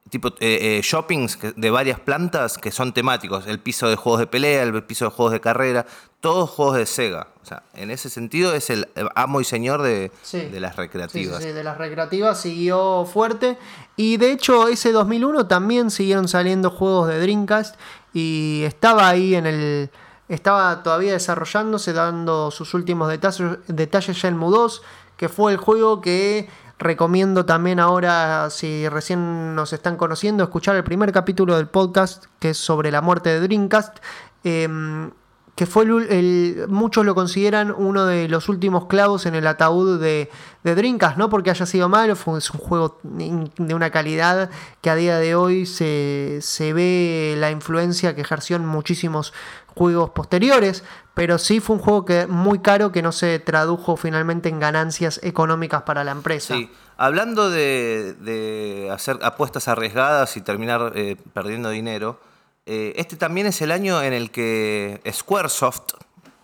tipo 0.09 0.29
eh, 0.39 0.77
eh, 0.77 0.81
shoppings 0.83 1.37
de 1.55 1.69
varias 1.71 1.99
plantas 1.99 2.57
que 2.57 2.71
son 2.71 2.93
temáticos. 2.93 3.47
El 3.47 3.59
piso 3.59 3.87
de 3.89 3.95
juegos 3.95 4.19
de 4.19 4.27
pelea, 4.27 4.63
el 4.63 4.83
piso 4.83 5.05
de 5.05 5.11
juegos 5.11 5.33
de 5.33 5.39
carrera, 5.39 5.85
todos 6.19 6.49
juegos 6.49 6.75
de 6.77 6.85
Sega. 6.85 7.27
O 7.41 7.45
sea, 7.45 7.63
en 7.73 7.91
ese 7.91 8.09
sentido 8.09 8.53
es 8.53 8.69
el 8.69 8.87
amo 9.15 9.41
y 9.41 9.43
señor 9.45 9.81
de, 9.81 10.11
Sí. 10.21 10.39
de 10.45 10.59
las 10.59 10.73
sí, 10.75 10.77
recreativas. 10.81 11.43
sí, 11.43 11.49
de 11.51 11.63
las 11.63 11.77
recreativas 11.77 12.39
siguió 12.41 13.05
fuerte. 13.05 13.57
Y 13.95 14.17
de 14.17 14.31
hecho, 14.31 14.67
ese 14.67 14.91
2001 14.91 15.47
también 15.47 15.91
siguieron 15.91 16.27
saliendo 16.27 16.69
juegos 16.71 17.07
de 17.07 17.19
Dreamcast. 17.19 17.75
Y 18.13 18.63
estaba 18.65 19.07
ahí 19.09 19.35
en 19.35 19.45
el. 19.45 19.89
Estaba 20.27 20.83
todavía 20.83 21.13
desarrollándose, 21.13 21.91
dando 21.93 22.51
sus 22.51 22.73
últimos 22.75 23.09
detalles, 23.09 23.57
detalles 23.67 24.15
Shenmue 24.15 24.51
2, 24.51 24.83
que 25.17 25.27
fue 25.27 25.51
el 25.51 25.57
juego 25.57 26.01
que 26.01 26.47
recomiendo 26.79 27.45
también 27.45 27.79
ahora, 27.79 28.49
si 28.49 28.87
recién 28.89 29.53
nos 29.55 29.73
están 29.73 29.97
conociendo, 29.97 30.43
escuchar 30.43 30.75
el 30.75 30.83
primer 30.83 31.11
capítulo 31.11 31.57
del 31.57 31.67
podcast, 31.67 32.25
que 32.39 32.51
es 32.51 32.57
sobre 32.57 32.91
la 32.91 33.01
muerte 33.01 33.29
de 33.29 33.41
Dreamcast. 33.41 33.97
Em, 34.43 35.11
que 35.55 35.65
fue 35.65 35.83
el, 35.83 36.07
el- 36.09 36.65
muchos 36.69 37.05
lo 37.05 37.13
consideran 37.13 37.75
uno 37.77 38.05
de 38.05 38.29
los 38.29 38.47
últimos 38.47 38.85
clavos 38.85 39.25
en 39.25 39.35
el 39.35 39.45
ataúd 39.45 39.99
de, 39.99 40.29
Dreamcast, 40.63 41.17
no 41.17 41.29
porque 41.29 41.49
haya 41.49 41.65
sido 41.65 41.89
malo, 41.89 42.15
fue, 42.15 42.37
es 42.37 42.49
un 42.51 42.61
juego 42.61 42.97
de 43.03 43.73
una 43.73 43.89
calidad 43.89 44.49
que 44.79 44.89
a 44.89 44.95
día 44.95 45.17
de 45.17 45.35
hoy 45.35 45.65
se, 45.65 46.39
se 46.41 46.71
ve 46.71 47.35
la 47.37 47.51
influencia 47.51 48.15
que 48.15 48.21
ejerció 48.21 48.55
en 48.55 48.65
muchísimos 48.65 49.33
juegos 49.75 50.09
posteriores, 50.11 50.83
pero 51.13 51.37
sí 51.37 51.59
fue 51.59 51.75
un 51.77 51.81
juego 51.81 52.05
que 52.05 52.27
muy 52.27 52.59
caro 52.59 52.91
que 52.91 53.01
no 53.01 53.11
se 53.11 53.39
tradujo 53.39 53.97
finalmente 53.97 54.49
en 54.49 54.59
ganancias 54.59 55.19
económicas 55.23 55.81
para 55.83 56.03
la 56.03 56.11
empresa. 56.11 56.55
Sí, 56.55 56.69
hablando 56.97 57.49
de, 57.49 58.13
de 58.21 58.89
hacer 58.91 59.19
apuestas 59.21 59.67
arriesgadas 59.67 60.37
y 60.37 60.41
terminar 60.41 60.93
eh, 60.95 61.15
perdiendo 61.33 61.69
dinero, 61.69 62.19
eh, 62.65 62.93
este 62.97 63.15
también 63.15 63.47
es 63.47 63.61
el 63.61 63.71
año 63.71 64.01
en 64.01 64.13
el 64.13 64.31
que 64.31 65.01
Squaresoft 65.11 65.93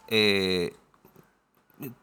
eh, 0.07 0.73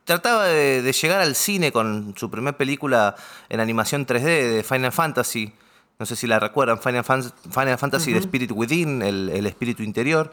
trataba 0.05 0.45
de, 0.45 0.83
de 0.83 0.93
llegar 0.93 1.21
al 1.21 1.35
cine 1.35 1.73
con 1.73 2.15
su 2.17 2.31
primera 2.31 2.57
película 2.57 3.17
en 3.49 3.61
animación 3.61 4.07
3D 4.07 4.23
de 4.57 4.63
Final 4.63 4.93
Fantasy. 4.93 5.53
No 5.99 6.07
sé 6.07 6.17
si 6.17 6.27
la 6.27 6.39
recuerdan, 6.41 6.79
Final, 6.81 7.05
Fan- 7.05 7.33
Final 7.51 7.79
Fantasy 7.79 8.13
The 8.13 8.19
Spirit 8.19 8.51
Within, 8.53 9.03
el, 9.03 9.29
el 9.31 9.47
espíritu 9.47 9.83
interior. 9.83 10.31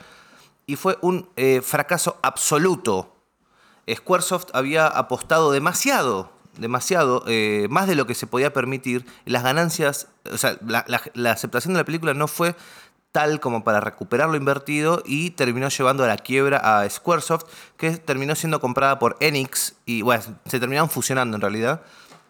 Y 0.70 0.76
fue 0.76 1.00
un 1.02 1.28
eh, 1.36 1.62
fracaso 1.64 2.20
absoluto. 2.22 3.16
Squaresoft 3.92 4.50
había 4.54 4.86
apostado 4.86 5.52
demasiado, 5.52 6.32
demasiado, 6.60 7.24
eh, 7.26 7.66
más 7.72 7.88
de 7.88 7.96
lo 7.96 8.06
que 8.06 8.14
se 8.14 8.28
podía 8.28 8.54
permitir. 8.54 9.04
Las 9.26 9.42
ganancias, 9.42 10.10
o 10.32 10.38
sea, 10.38 10.60
la 10.62 11.32
aceptación 11.32 11.74
de 11.74 11.80
la 11.80 11.86
película 11.86 12.14
no 12.14 12.28
fue 12.28 12.56
tal 13.12 13.40
como 13.40 13.64
para 13.64 13.80
recuperar 13.80 14.30
lo 14.30 14.36
invertido 14.36 15.02
y 15.08 15.32
terminó 15.32 15.70
llevando 15.70 16.04
a 16.04 16.08
la 16.08 16.18
quiebra 16.18 16.60
a 16.60 16.88
Squaresoft, 16.88 17.46
que 17.76 17.98
terminó 17.98 18.36
siendo 18.36 18.62
comprada 18.62 19.00
por 19.00 19.18
Enix 19.22 19.74
y 19.88 20.04
bueno, 20.04 20.24
se 20.46 20.60
terminaron 20.60 20.92
fusionando 20.92 21.36
en 21.36 21.42
realidad. 21.42 21.82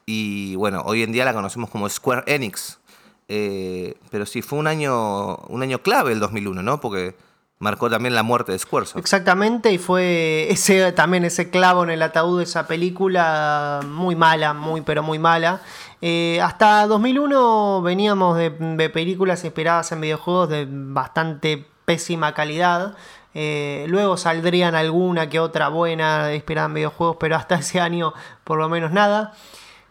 Y 0.06 0.56
bueno, 0.56 0.82
hoy 0.86 1.04
en 1.04 1.12
día 1.12 1.26
la 1.26 1.34
conocemos 1.34 1.70
como 1.70 1.90
Square 1.90 2.24
Enix. 2.26 2.80
Eh, 3.28 3.96
pero 4.10 4.26
sí, 4.26 4.42
fue 4.42 4.58
un 4.60 4.68
año, 4.68 5.36
un 5.50 5.62
año 5.62 5.84
clave 5.84 6.14
el 6.14 6.22
2001, 6.22 6.64
¿no? 6.64 6.80
Porque 6.80 7.16
marcó 7.60 7.90
también 7.90 8.16
la 8.16 8.24
muerte 8.24 8.54
de 8.54 8.60
Squaresoft. 8.60 8.98
Exactamente, 8.98 9.72
y 9.72 9.78
fue 9.78 10.48
ese 10.50 10.94
también 10.94 11.26
ese 11.26 11.50
clavo 11.50 11.84
en 11.84 11.90
el 11.90 12.02
ataúd 12.02 12.38
de 12.38 12.46
esa 12.46 12.68
película 12.68 13.82
muy 13.86 14.16
mala, 14.16 14.54
muy 14.54 14.82
pero 14.82 15.04
muy 15.04 15.20
mala. 15.20 15.62
Eh, 16.02 16.40
hasta 16.42 16.88
2001 16.88 17.82
veníamos 17.82 18.38
de, 18.38 18.52
películas 18.90 19.44
inspiradas 19.44 19.92
en 19.92 20.00
videojuegos 20.00 20.50
de 20.50 20.68
bastante 20.70 21.66
pésima 21.84 22.34
calidad. 22.34 22.96
Eh, 23.34 23.86
luego 23.90 24.16
saldrían 24.16 24.74
alguna 24.74 25.30
que 25.30 25.40
otra 25.42 25.68
buena 25.68 26.34
inspirada 26.34 26.68
en 26.68 26.76
videojuegos, 26.76 27.18
pero 27.20 27.36
hasta 27.36 27.56
ese 27.56 27.82
año 27.82 28.14
por 28.46 28.58
lo 28.58 28.70
menos 28.70 28.92
nada. 28.92 29.34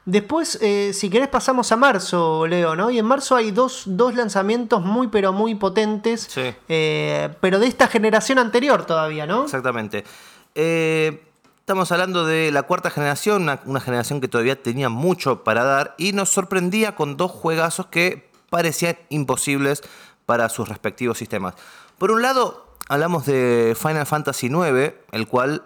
Después, 0.08 0.58
eh, 0.62 0.92
si 0.94 1.10
querés, 1.10 1.28
pasamos 1.28 1.70
a 1.70 1.76
marzo, 1.76 2.46
Leo, 2.46 2.74
¿no? 2.74 2.88
Y 2.88 2.98
en 2.98 3.04
marzo 3.04 3.36
hay 3.36 3.50
dos, 3.50 3.82
dos 3.84 4.14
lanzamientos 4.14 4.82
muy, 4.82 5.08
pero 5.08 5.34
muy 5.34 5.54
potentes. 5.54 6.28
Sí. 6.30 6.54
eh, 6.66 7.28
pero 7.42 7.58
de 7.58 7.66
esta 7.66 7.88
generación 7.88 8.38
anterior 8.38 8.86
todavía, 8.86 9.26
¿no? 9.26 9.44
Exactamente. 9.44 10.04
Eh, 10.54 11.24
estamos 11.58 11.92
hablando 11.92 12.24
de 12.24 12.50
la 12.50 12.62
cuarta 12.62 12.88
generación, 12.88 13.42
una, 13.42 13.60
una 13.66 13.80
generación 13.80 14.22
que 14.22 14.28
todavía 14.28 14.62
tenía 14.62 14.88
mucho 14.88 15.44
para 15.44 15.62
dar 15.62 15.94
y 15.98 16.14
nos 16.14 16.30
sorprendía 16.30 16.96
con 16.96 17.18
dos 17.18 17.30
juegazos 17.30 17.88
que 17.88 18.30
parecían 18.48 18.96
imposibles 19.10 19.82
para 20.24 20.48
sus 20.48 20.70
respectivos 20.70 21.18
sistemas. 21.18 21.52
Por 21.98 22.12
un 22.12 22.22
lado, 22.22 22.66
hablamos 22.88 23.26
de 23.26 23.76
Final 23.78 24.06
Fantasy 24.06 24.46
IX, 24.46 24.94
el 25.12 25.26
cual 25.28 25.64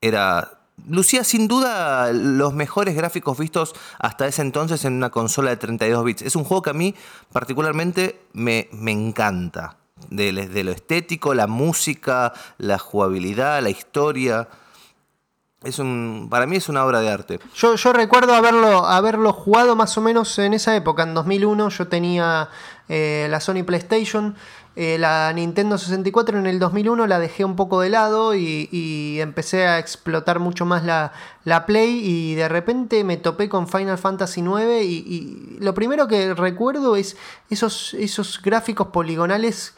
era 0.00 0.59
lucía 0.88 1.24
sin 1.24 1.48
duda 1.48 2.12
los 2.12 2.54
mejores 2.54 2.94
gráficos 2.94 3.38
vistos 3.38 3.74
hasta 3.98 4.26
ese 4.26 4.42
entonces 4.42 4.84
en 4.84 4.94
una 4.94 5.10
consola 5.10 5.50
de 5.50 5.56
32 5.56 6.04
bits. 6.04 6.22
Es 6.22 6.36
un 6.36 6.44
juego 6.44 6.62
que 6.62 6.70
a 6.70 6.74
mí 6.74 6.94
particularmente 7.32 8.20
me, 8.32 8.68
me 8.72 8.92
encanta. 8.92 9.76
De, 10.08 10.32
lo 10.32 10.72
estético, 10.72 11.34
la 11.34 11.46
música, 11.46 12.32
la 12.58 12.78
jugabilidad, 12.78 13.62
la 13.62 13.70
historia. 13.70 14.48
Es 15.62 15.78
un, 15.78 16.28
para 16.30 16.46
mí 16.46 16.56
es 16.56 16.70
una 16.70 16.84
obra 16.86 17.00
de 17.00 17.10
arte. 17.10 17.38
Yo, 17.54 17.74
yo 17.74 17.92
recuerdo 17.92 18.34
haberlo, 18.34 18.86
haberlo 18.86 19.32
jugado 19.34 19.76
más 19.76 19.98
o 19.98 20.00
menos 20.00 20.38
en 20.38 20.54
esa 20.54 20.74
época, 20.74 21.02
en 21.02 21.12
2001. 21.12 21.68
Yo 21.68 21.86
tenía 21.88 22.48
eh, 22.88 23.28
la 23.30 23.40
Sony 23.40 23.62
PlayStation, 23.64 24.34
eh, 24.76 24.98
la 24.98 25.32
Nintendo 25.32 25.76
64 25.78 26.38
en 26.38 26.46
el 26.46 26.58
2001 26.60 27.06
la 27.06 27.18
dejé 27.18 27.44
un 27.44 27.56
poco 27.56 27.80
de 27.80 27.90
lado 27.90 28.34
y, 28.34 28.68
y 28.70 29.20
empecé 29.20 29.66
a 29.66 29.78
explotar 29.78 30.38
mucho 30.38 30.64
más 30.64 30.84
la, 30.84 31.12
la 31.44 31.66
Play 31.66 32.00
y 32.04 32.34
de 32.34 32.48
repente 32.48 33.02
me 33.02 33.16
topé 33.16 33.48
con 33.48 33.66
Final 33.66 33.98
Fantasy 33.98 34.40
IX 34.40 34.84
y, 34.84 35.04
y 35.06 35.58
lo 35.60 35.74
primero 35.74 36.06
que 36.06 36.34
recuerdo 36.34 36.94
es 36.94 37.16
esos, 37.50 37.94
esos 37.94 38.40
gráficos 38.40 38.88
poligonales 38.88 39.74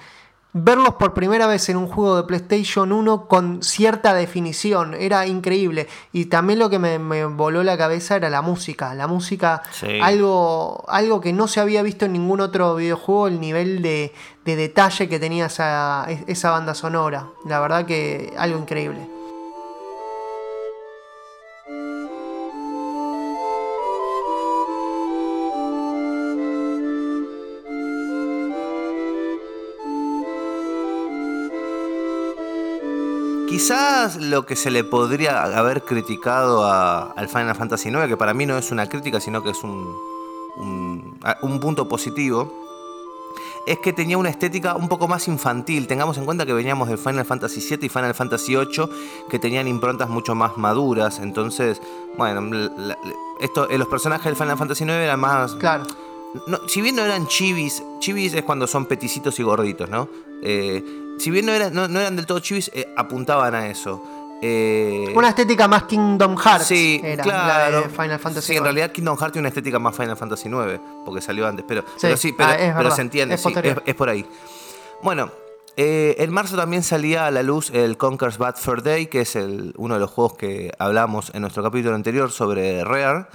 verlos 0.55 0.95
por 0.97 1.15
primera 1.15 1.47
vez 1.47 1.69
en 1.69 1.77
un 1.77 1.87
juego 1.89 2.17
de 2.17 2.25
PlayStation 2.25 2.93
1 2.93 3.27
con 3.27 3.63
cierta 3.63 4.13
definición, 4.15 4.95
era 4.95 5.27
increíble. 5.27 5.89
Y 6.13 6.27
también 6.27 6.59
lo 6.59 6.69
que 6.69 6.79
me, 6.79 6.99
me 6.99 7.25
voló 7.25 7.63
la 7.63 7.79
cabeza 7.79 8.17
era 8.17 8.29
la 8.31 8.43
música. 8.43 8.95
La 8.95 9.07
música, 9.07 9.63
Sí. 9.73 9.99
algo, 10.03 10.85
algo 10.89 11.21
que 11.21 11.33
no 11.33 11.49
se 11.49 11.61
había 11.61 11.83
visto 11.83 12.05
en 12.05 12.13
ningún 12.13 12.41
otro 12.41 12.75
videojuego, 12.75 13.29
el 13.29 13.41
nivel 13.41 13.83
de, 13.83 14.13
de 14.45 14.57
detalle 14.57 15.09
que 15.09 15.19
tenía 15.19 15.47
esa, 15.47 16.07
esa 16.27 16.51
banda 16.51 16.75
sonora. 16.75 17.29
La 17.47 17.61
verdad 17.61 17.87
que 17.87 18.33
algo 18.37 18.59
increíble. 18.59 19.09
Quizás 33.53 34.17
lo 34.17 34.47
que 34.47 34.57
se 34.57 34.71
le 34.71 34.83
podría 34.83 35.43
haber 35.43 35.83
criticado 35.85 36.65
a- 36.65 37.13
al 37.13 37.29
Final 37.29 37.55
Fantasy 37.55 37.91
IX, 37.91 38.07
que 38.09 38.17
para 38.17 38.33
mí 38.33 38.47
no 38.47 38.57
es 38.57 38.71
una 38.73 38.89
crítica, 38.89 39.21
sino 39.21 39.43
que 39.43 39.51
es 39.51 39.63
un, 39.63 39.95
un, 40.57 41.19
un 41.43 41.61
punto 41.61 41.87
positivo, 41.87 42.51
es 43.67 43.79
que 43.81 43.93
tenía 43.93 44.17
una 44.17 44.31
estética 44.31 44.75
un 44.75 44.89
poco 44.89 45.07
más 45.07 45.29
infantil. 45.29 45.87
Tengamos 45.87 46.17
en 46.17 46.25
cuenta 46.25 46.47
que 46.47 46.55
veníamos 46.55 46.89
de 46.89 46.97
Final 46.97 47.27
Fantasy 47.27 47.61
VII 47.61 47.85
y 47.85 47.89
Final 47.91 48.15
Fantasy 48.15 48.57
VIII, 48.57 48.89
que 49.29 49.39
tenían 49.39 49.69
improntas 49.69 50.09
mucho 50.09 50.35
más 50.35 50.57
maduras. 50.57 51.19
Entonces, 51.19 51.79
bueno, 52.17 52.41
la- 52.41 52.71
la- 52.79 52.99
esto, 53.39 53.69
eh, 53.69 53.77
los 53.77 53.89
personajes 53.89 54.25
del 54.25 54.37
Final 54.37 54.57
Fantasy 54.57 54.85
IX 54.85 54.93
eran 54.95 55.21
más, 55.21 55.53
Claro. 55.57 55.85
no, 56.47 56.59
si 56.69 56.81
bien 56.81 56.97
no 56.97 57.03
eran 57.03 57.27
chivis, 57.27 57.83
chivis 57.99 58.33
es 58.33 58.45
cuando 58.45 58.67
son 58.67 58.87
peticitos 58.87 59.39
y 59.39 59.43
gorditos, 59.43 59.91
¿no? 59.91 60.09
Eh, 60.43 60.83
si 61.23 61.31
bien 61.31 61.47
no 61.47 61.53
eran, 61.53 61.73
no, 61.73 61.87
no 61.87 62.01
eran 62.01 62.17
del 62.17 62.27
todo 62.27 62.41
chivis, 62.41 62.71
eh, 62.75 62.93
apuntaban 62.97 63.55
a 63.55 63.69
eso. 63.69 64.03
Eh, 64.43 65.13
Una 65.15 65.29
estética 65.29 65.69
más 65.69 65.85
Kingdom 65.85 66.37
Hearts 66.37 66.67
sí, 66.67 67.01
era 67.05 67.23
claro. 67.23 67.81
la 67.81 67.81
de 67.83 67.89
Final 67.89 68.19
Fantasy. 68.19 68.47
Sí, 68.49 68.57
en 68.57 68.65
realidad 68.65 68.91
Kingdom 68.91 69.17
Hearts 69.17 69.33
tiene 69.33 69.43
una 69.43 69.49
estética 69.51 69.79
más 69.79 69.95
Final 69.97 70.17
Fantasy 70.17 70.49
IX, 70.49 70.81
porque 71.05 71.21
salió 71.21 71.47
antes, 71.47 71.65
pero 71.69 71.83
Sí, 71.83 71.97
pero 72.01 72.17
sí, 72.17 72.35
pero, 72.37 72.51
ah, 72.51 72.75
pero 72.77 72.91
se 72.91 73.03
entiende, 73.03 73.37
es 73.37 73.41
sí, 73.41 73.55
es, 73.63 73.77
es 73.87 73.95
por 73.95 74.09
ahí. 74.09 74.27
Bueno, 75.01 75.31
eh, 75.77 76.17
en 76.19 76.33
marzo 76.33 76.57
también 76.57 76.83
salía 76.83 77.27
a 77.27 77.31
la 77.31 77.45
luz 77.45 77.71
el 77.71 77.97
Conker's 77.97 78.37
Bad 78.37 78.57
Fur 78.57 78.83
Day, 78.83 79.07
que 79.07 79.21
es 79.21 79.37
el, 79.37 79.75
uno 79.77 79.95
de 79.95 80.01
los 80.01 80.11
juegos 80.11 80.35
que 80.35 80.73
hablamos 80.77 81.31
en 81.35 81.43
nuestro 81.43 81.63
capítulo 81.63 81.95
anterior 81.95 82.33
sobre 82.33 82.83
Rare. 82.83 83.27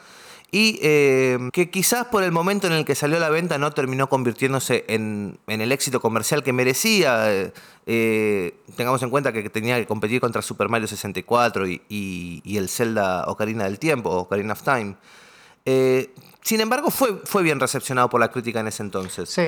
Y 0.51 0.80
eh, 0.82 1.38
que 1.51 1.70
quizás 1.70 2.08
por 2.08 2.24
el 2.24 2.32
momento 2.32 2.68
en 2.68 2.74
el 2.74 2.86
que 2.86 2.96
salió 2.96 3.18
a 3.18 3.20
la 3.20 3.30
venta 3.30 3.58
no 3.58 3.72
terminó 3.72 4.08
convirtiéndose 4.08 4.86
en, 4.88 5.39
el 5.48 5.72
éxito 5.72 6.00
comercial 6.00 6.42
que 6.44 6.54
merecía. 6.54 7.34
Eh, 7.34 7.54
eh, 7.86 8.56
tengamos 8.77 9.04
en 9.04 9.10
cuenta 9.10 9.34
que 9.34 9.50
tenía 9.50 9.77
que 9.77 9.86
competir 9.86 10.22
contra 10.22 10.42
Super 10.42 10.70
Mario 10.70 10.88
64 10.88 11.68
y, 11.68 11.82
y 11.89 12.58
el 12.58 12.70
Zelda 12.70 13.25
Ocarina 13.27 13.66
del 13.66 13.77
Tiempo, 13.77 14.10
Ocarina 14.10 14.54
of 14.54 14.63
Time. 14.63 14.96
Sin 16.48 16.62
embargo, 16.62 16.92
fue, 16.92 17.20
fue 17.25 17.44
bien 17.44 17.60
recepcionado 17.60 18.10
por 18.10 18.22
la 18.22 18.32
crítica 18.32 18.62
en 18.62 18.68
ese 18.68 18.82
entonces. 18.82 19.30
Sí. 19.30 19.48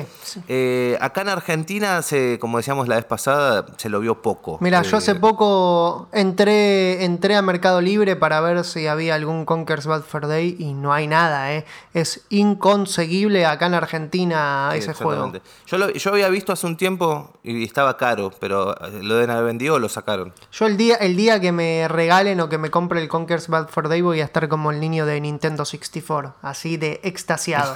Eh, 0.50 0.98
acá 1.00 1.22
en 1.22 1.30
Argentina, 1.30 2.02
se, 2.02 2.38
como 2.40 2.58
decíamos 2.58 2.90
la 2.90 2.96
vez 2.96 3.06
pasada, 3.06 3.68
se 3.78 3.88
lo 3.88 4.02
vio 4.02 4.22
poco. 4.22 4.58
Mira, 4.60 4.82
yo 4.82 4.98
hace 4.98 5.12
eh, 5.12 5.16
poco 5.16 6.10
entré, 6.12 7.06
entré 7.06 7.38
a 7.38 7.42
Mercado 7.42 7.80
Libre 7.80 8.18
para 8.18 8.42
ver 8.42 8.66
si 8.66 8.86
había 8.86 9.16
algún 9.16 9.46
Conker's 9.46 9.86
Bad 9.86 10.02
Fur 10.02 10.28
Day 10.28 10.58
y 10.60 10.74
no 10.74 10.92
hay 10.92 11.08
nada. 11.08 11.54
¿eh? 11.54 11.64
Es 11.94 12.26
inconseguible 12.28 13.46
acá 13.46 13.68
en 13.68 13.76
Argentina 13.76 14.70
ese 14.76 14.94
juego. 14.94 15.32
Yo, 15.68 15.92
yo 15.92 16.12
había 16.12 16.28
visto 16.28 16.52
hace 16.52 16.68
un 16.68 16.76
tiempo 16.76 17.32
y 17.44 17.64
estaba 17.64 17.96
caro, 17.96 18.34
pero 18.42 18.76
lo 19.02 19.16
deben 19.16 19.30
haber 19.30 19.46
vendido 19.46 19.76
o 19.76 19.80
lo 19.80 19.88
sacaron. 19.88 20.34
Yo 20.52 20.66
el 20.66 20.76
día, 20.76 20.96
el 20.96 21.16
día 21.16 21.40
que 21.40 21.54
me 21.54 21.88
regalen 21.88 22.42
o 22.42 22.50
que 22.50 22.58
me 22.58 22.70
compre 22.70 23.02
el 23.02 23.08
Conker's 23.08 23.48
Bad 23.48 23.70
Fur 23.70 23.88
Day 23.88 24.02
voy 24.02 24.20
a 24.20 24.26
estar 24.26 24.50
como 24.50 24.70
el 24.70 24.82
niño 24.82 25.06
de 25.06 25.22
Nintendo 25.22 25.64
64. 25.64 26.36
Así 26.42 26.76
de 26.76 26.89
extasiado. 27.04 27.74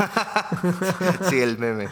sí, 1.29 1.39
el 1.39 1.57
meme. 1.57 1.89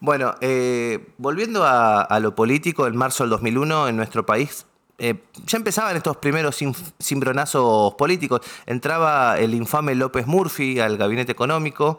Bueno, 0.00 0.34
eh, 0.40 1.12
volviendo 1.18 1.64
a, 1.64 2.18
lo 2.20 2.34
político, 2.34 2.86
en 2.86 2.96
marzo 2.96 3.24
del 3.24 3.30
2001 3.30 3.88
en 3.88 3.96
nuestro 3.96 4.24
país 4.24 4.66
eh, 5.00 5.22
ya 5.46 5.58
empezaban 5.58 5.96
estos 5.96 6.16
primeros 6.16 6.58
cimbronazos 7.00 7.94
políticos. 7.94 8.40
Entraba 8.66 9.38
el 9.38 9.54
infame 9.54 9.94
López 9.94 10.26
Murphy 10.26 10.80
al 10.80 10.96
gabinete 10.96 11.30
económico 11.30 11.98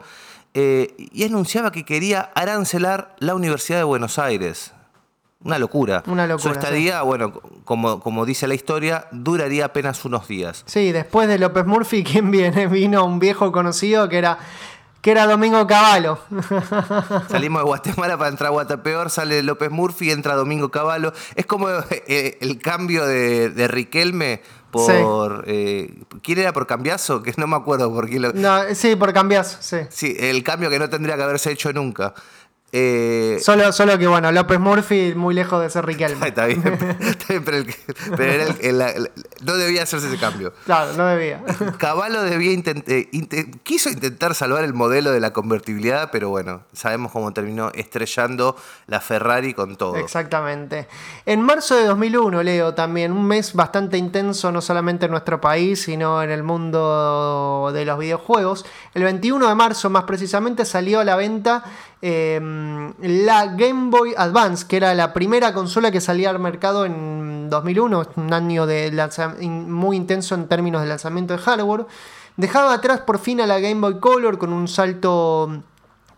eh, 0.52 0.94
y 0.98 1.24
anunciaba 1.24 1.72
que 1.72 1.84
quería 1.84 2.30
arancelar 2.34 3.16
la 3.18 3.34
Universidad 3.34 3.78
de 3.78 3.84
Buenos 3.84 4.18
Aires. 4.18 4.74
Una 5.42 5.58
locura. 5.58 6.02
Una 6.06 6.26
locura. 6.26 6.52
Su 6.52 6.58
estadía, 6.58 7.02
bueno, 7.02 7.32
como, 7.64 8.00
como 8.00 8.26
dice 8.26 8.46
la 8.46 8.54
historia, 8.54 9.06
duraría 9.10 9.66
apenas 9.66 10.04
unos 10.04 10.28
días. 10.28 10.64
Sí, 10.66 10.92
después 10.92 11.28
de 11.28 11.38
López 11.38 11.64
Murphy, 11.64 12.04
¿quién 12.04 12.30
viene? 12.30 12.66
Vino 12.66 13.04
un 13.04 13.18
viejo 13.18 13.50
conocido 13.50 14.08
que 14.08 14.18
era 14.18 14.38
que 15.00 15.10
era 15.10 15.26
Domingo 15.26 15.66
Cavallo. 15.66 16.18
Salimos 17.30 17.62
de 17.62 17.66
Guatemala 17.66 18.18
para 18.18 18.28
entrar 18.28 18.48
a 18.48 18.50
Guatapeor, 18.50 19.10
sale 19.10 19.42
López 19.42 19.70
Murphy, 19.70 20.10
entra 20.10 20.34
Domingo 20.34 20.70
Cavallo. 20.70 21.12
Es 21.34 21.46
como 21.46 21.68
eh, 21.70 22.36
el 22.40 22.58
cambio 22.58 23.06
de, 23.06 23.68
Riquelme 23.68 24.42
por. 24.70 25.44
Eh, 25.46 26.02
¿Quién 26.22 26.40
era 26.40 26.52
por 26.52 26.66
cambiazo? 26.66 27.22
Que 27.22 27.32
no 27.38 27.46
me 27.46 27.56
acuerdo 27.56 27.90
por 27.90 28.08
quién 28.08 28.22
lo. 28.22 28.32
No, 28.34 28.74
sí, 28.74 28.94
por 28.94 29.14
cambiazo, 29.14 29.56
sí. 29.60 29.78
Sí, 29.88 30.16
el 30.20 30.42
cambio 30.44 30.68
que 30.68 30.78
no 30.78 30.90
tendría 30.90 31.16
que 31.16 31.22
haberse 31.22 31.50
hecho 31.50 31.72
nunca. 31.72 32.12
Eh, 32.72 33.38
solo, 33.42 33.72
solo 33.72 33.98
que 33.98 34.06
bueno, 34.06 34.30
López 34.30 34.60
Murphy 34.60 35.12
muy 35.16 35.34
lejos 35.34 35.60
de 35.60 35.70
ser 35.70 35.84
Riquelme. 35.84 36.28
está 36.28 36.46
bien, 36.46 36.62
pero, 38.16 38.44
no 39.42 39.56
debía 39.56 39.82
hacerse 39.82 40.06
ese 40.06 40.18
cambio. 40.18 40.52
Claro, 40.66 40.92
no 40.92 41.06
debía. 41.06 41.42
Caballo 41.78 42.22
debía 42.22 42.52
eh, 42.52 43.50
quiso 43.64 43.90
intentar 43.90 44.34
salvar 44.34 44.62
el 44.62 44.72
modelo 44.72 45.10
de 45.10 45.18
la 45.18 45.32
convertibilidad, 45.32 46.10
pero 46.12 46.28
bueno, 46.28 46.62
sabemos 46.72 47.10
cómo 47.10 47.32
terminó 47.32 47.72
estrellando 47.74 48.56
la 48.86 49.00
Ferrari 49.00 49.52
con 49.52 49.76
todo. 49.76 49.96
Exactamente. 49.96 50.86
En 51.26 51.42
marzo 51.42 51.74
de 51.74 51.84
2001, 51.86 52.42
Leo, 52.42 52.74
también 52.74 53.10
un 53.10 53.26
mes 53.26 53.52
bastante 53.52 53.98
intenso, 53.98 54.52
no 54.52 54.60
solamente 54.60 55.06
en 55.06 55.10
nuestro 55.10 55.40
país, 55.40 55.82
sino 55.82 56.22
en 56.22 56.30
el 56.30 56.44
mundo 56.44 57.70
de 57.72 57.84
los 57.84 57.98
videojuegos. 57.98 58.64
El 58.94 59.02
21 59.02 59.48
de 59.48 59.54
marzo, 59.56 59.90
más 59.90 60.04
precisamente, 60.04 60.64
salió 60.64 61.00
a 61.00 61.04
la 61.04 61.16
venta 61.16 61.64
Em, 62.02 62.94
la 63.00 63.46
Game 63.48 63.90
Boy 63.90 64.14
Advance, 64.16 64.66
que 64.66 64.78
era 64.78 64.94
la 64.94 65.12
primera 65.12 65.52
consola 65.52 65.90
que 65.90 66.00
salía 66.00 66.30
al 66.30 66.38
mercado 66.38 66.86
en 66.86 67.50
2001, 67.50 68.06
un 68.16 68.32
año 68.32 68.66
de 68.66 68.90
muy 69.46 69.96
intenso 69.96 70.34
en 70.34 70.48
términos 70.48 70.80
de 70.80 70.88
lanzamiento 70.88 71.34
de 71.34 71.40
hardware, 71.40 71.86
dejaba 72.38 72.72
atrás 72.72 73.00
por 73.00 73.18
fin 73.18 73.40
a 73.42 73.46
la 73.46 73.60
Game 73.60 73.80
Boy 73.80 74.00
Color 74.00 74.38
con 74.38 74.52
un 74.52 74.66
salto 74.66 75.62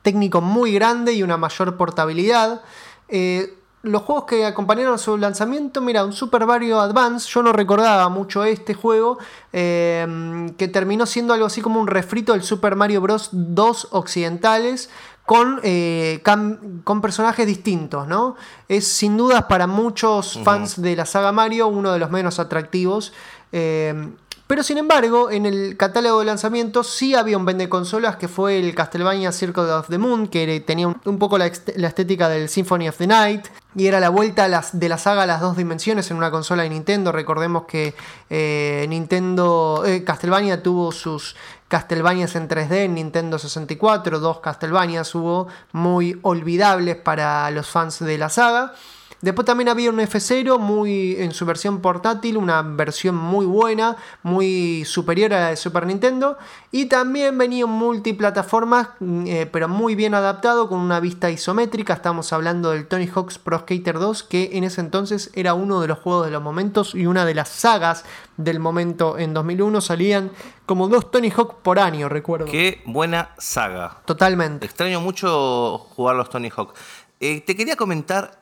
técnico 0.03 0.41
muy 0.41 0.73
grande 0.73 1.15
y 1.15 1.23
una 1.25 1.37
mayor 1.37 1.77
portabilidad. 1.77 2.63
Eh, 3.09 3.59
los 3.83 4.03
juegos 4.03 4.25
que 4.25 4.47
acompañaron 4.47 4.97
su 4.99 5.17
lanzamiento, 5.19 5.81
mira, 5.81 6.05
un 6.05 6.13
Super 6.13 6.47
Mario 6.47 6.81
Advance, 6.81 7.29
yo 7.29 7.43
no 7.43 7.53
recordaba 7.53 8.09
mucho 8.09 8.45
este 8.45 8.75
juego, 8.75 9.19
em, 9.53 10.51
que 10.51 10.69
terminó 10.69 11.05
siendo 11.05 11.35
algo 11.35 11.47
así 11.47 11.61
como 11.61 11.81
un 11.81 11.89
refrito 11.89 12.33
del 12.33 12.45
Super 12.45 12.77
Mario 12.77 13.01
Bros. 13.01 13.31
2 13.33 13.89
occidentales, 13.91 14.89
con, 15.33 15.61
eh, 15.63 16.21
con 16.85 17.01
personajes 17.01 17.47
distintos, 17.47 18.07
¿no? 18.07 18.37
Es 18.69 18.87
sin 18.87 19.17
dudas 19.17 19.45
para 19.45 19.67
muchos 19.67 20.39
fans 20.45 20.83
de 20.83 20.95
la 20.95 21.07
saga 21.07 21.33
Mario 21.33 21.69
uno 21.69 21.91
de 21.91 21.99
los 21.99 22.11
menos 22.11 22.39
atractivos. 22.39 23.15
Eh, 23.51 24.11
pero 24.47 24.63
sin 24.63 24.77
embargo, 24.77 25.31
en 25.31 25.47
el 25.47 25.79
catálogo 25.79 26.19
de 26.19 26.27
lanzamiento 26.27 26.85
sí 26.85 27.15
había 27.15 27.39
un 27.39 27.47
vende 27.47 27.71
consolas 27.71 28.17
que 28.17 28.29
fue 28.29 28.59
el 28.59 28.75
Castlevania 28.75 29.33
Circle 29.33 29.63
of 29.73 29.89
the 29.89 29.97
Moon, 29.97 30.29
que 30.29 30.61
tenía 30.61 30.89
un, 30.89 31.19
poco 31.19 31.39
la, 31.39 31.47
estética 31.47 32.29
del 32.29 32.51
Symphony 32.51 32.91
of 32.91 32.99
the 32.99 33.07
Night. 33.07 33.47
Y 33.75 33.87
era 33.87 34.01
la 34.01 34.11
vuelta 34.11 34.47
de 34.75 34.89
la 34.91 34.99
saga 34.99 35.23
a 35.23 35.27
las 35.27 35.41
dos 35.41 35.57
dimensiones 35.57 36.11
en 36.11 36.19
una 36.19 36.31
consola 36.31 36.65
de 36.65 36.69
Nintendo. 36.69 37.11
Recordemos 37.11 37.65
que 37.65 37.95
eh, 38.29 38.85
Nintendo. 38.87 39.83
Castlevania 40.05 40.63
tuvo 40.63 40.93
sus 40.93 41.37
Castlevanias 41.73 42.37
en 42.37 42.51
3D 42.51 42.85
en 42.85 42.97
Nintendo 42.97 43.39
64, 43.39 44.19
dos 44.19 44.41
Castlevanias 44.41 45.15
hubo 45.15 45.49
muy 45.73 46.19
olvidables 46.21 46.97
para 46.97 47.51
los 47.51 47.67
fans 47.67 48.01
de 48.01 48.19
la 48.19 48.29
saga. 48.29 48.75
Después 49.23 49.47
también 49.47 49.69
había 49.69 49.89
un 49.89 50.01
F0 50.01 50.59
muy 50.59 51.15
en 51.17 51.31
su 51.31 51.47
versión 51.47 51.81
portátil, 51.81 52.37
una 52.37 52.61
versión 52.63 53.15
muy 53.15 53.47
buena, 53.47 53.97
muy 54.25 54.85
superior 54.85 55.33
a 55.33 55.41
la 55.41 55.49
de 55.51 55.57
Super 55.57 55.87
Nintendo. 55.87 56.37
Y 56.73 56.87
también 56.87 57.39
venía 57.39 57.65
un 57.65 57.71
multiplataformas, 57.71 58.89
eh, 59.01 59.49
pero 59.51 59.69
muy 59.69 59.95
bien 59.95 60.15
adaptado, 60.15 60.69
con 60.69 60.81
una 60.81 60.99
vista 60.99 61.31
isométrica. 61.31 61.95
Estamos 61.95 62.33
hablando 62.33 62.73
del 62.73 62.89
Tony 62.89 63.07
Hawk's 63.07 63.39
Pro 63.39 63.61
Skater 63.61 64.01
2, 64.01 64.25
que 64.25 64.51
en 64.55 64.65
ese 64.65 64.81
entonces 64.81 65.31
era 65.35 65.55
uno 65.55 65.81
de 65.81 65.87
los 65.87 66.01
juegos 66.01 66.27
de 66.27 66.33
los 66.33 66.43
momentos 66.43 66.93
y 66.97 67.07
una 67.07 67.25
de 67.25 67.35
las 67.35 67.49
sagas 67.49 68.05
del 68.37 68.59
momento 68.59 69.19
en 69.19 69.35
2001. 69.35 69.81
Salían 69.83 70.33
como 70.67 70.89
dos 70.89 71.13
Tony 71.13 71.31
Hawk 71.31 71.63
por 71.63 71.79
año, 71.79 72.09
recuerdo. 72.09 72.47
Qué 72.47 72.83
buena 72.87 73.37
saga. 73.39 73.99
Totalmente. 74.05 74.67
Extraño 74.67 75.01
mucho 75.01 75.79
jugar 75.79 76.17
los 76.17 76.29
Tony 76.29 76.51
Hawk. 76.51 76.75
Eh, 77.21 77.41
te 77.41 77.55
quería 77.55 77.77
comentar 77.77 78.42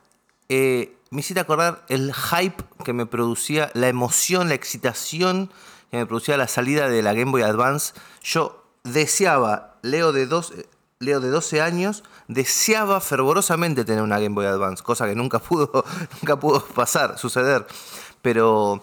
eh, 0.51 0.97
me 1.11 1.21
hiciste 1.21 1.41
acordar 1.41 1.85
el 1.89 2.13
hype 2.13 2.63
que 2.85 2.93
me 2.93 3.07
producía, 3.07 3.71
la 3.75 3.87
emoción, 3.87 4.49
la 4.49 4.55
excitación 4.55 5.51
que 5.93 5.99
me 5.99 6.07
producía 6.07 6.37
la 6.37 6.49
salida 6.49 6.89
de 6.89 7.03
la 7.03 7.15
Game 7.15 7.31
Boy 7.31 7.43
Advance. 7.43 7.95
Yo 8.23 8.65
deseaba, 8.83 9.77
Leo 9.83 10.13
de, 10.13 10.27
dos, 10.27 10.53
Leo 10.99 11.21
de 11.21 11.29
12 11.31 11.63
años, 11.63 12.03
deseaba 12.27 13.01
fervorosamente 13.01 13.85
tener 13.85 14.03
una 14.03 14.19
Game 14.19 14.35
Boy 14.35 14.47
Advance, 14.47 14.83
cosa 14.83 15.07
que 15.07 15.15
nunca 15.15 15.39
pudo, 15.41 15.85
nunca 16.21 16.39
pudo 16.39 16.65
pasar, 16.65 17.17
suceder. 17.17 17.65
Pero 18.21 18.83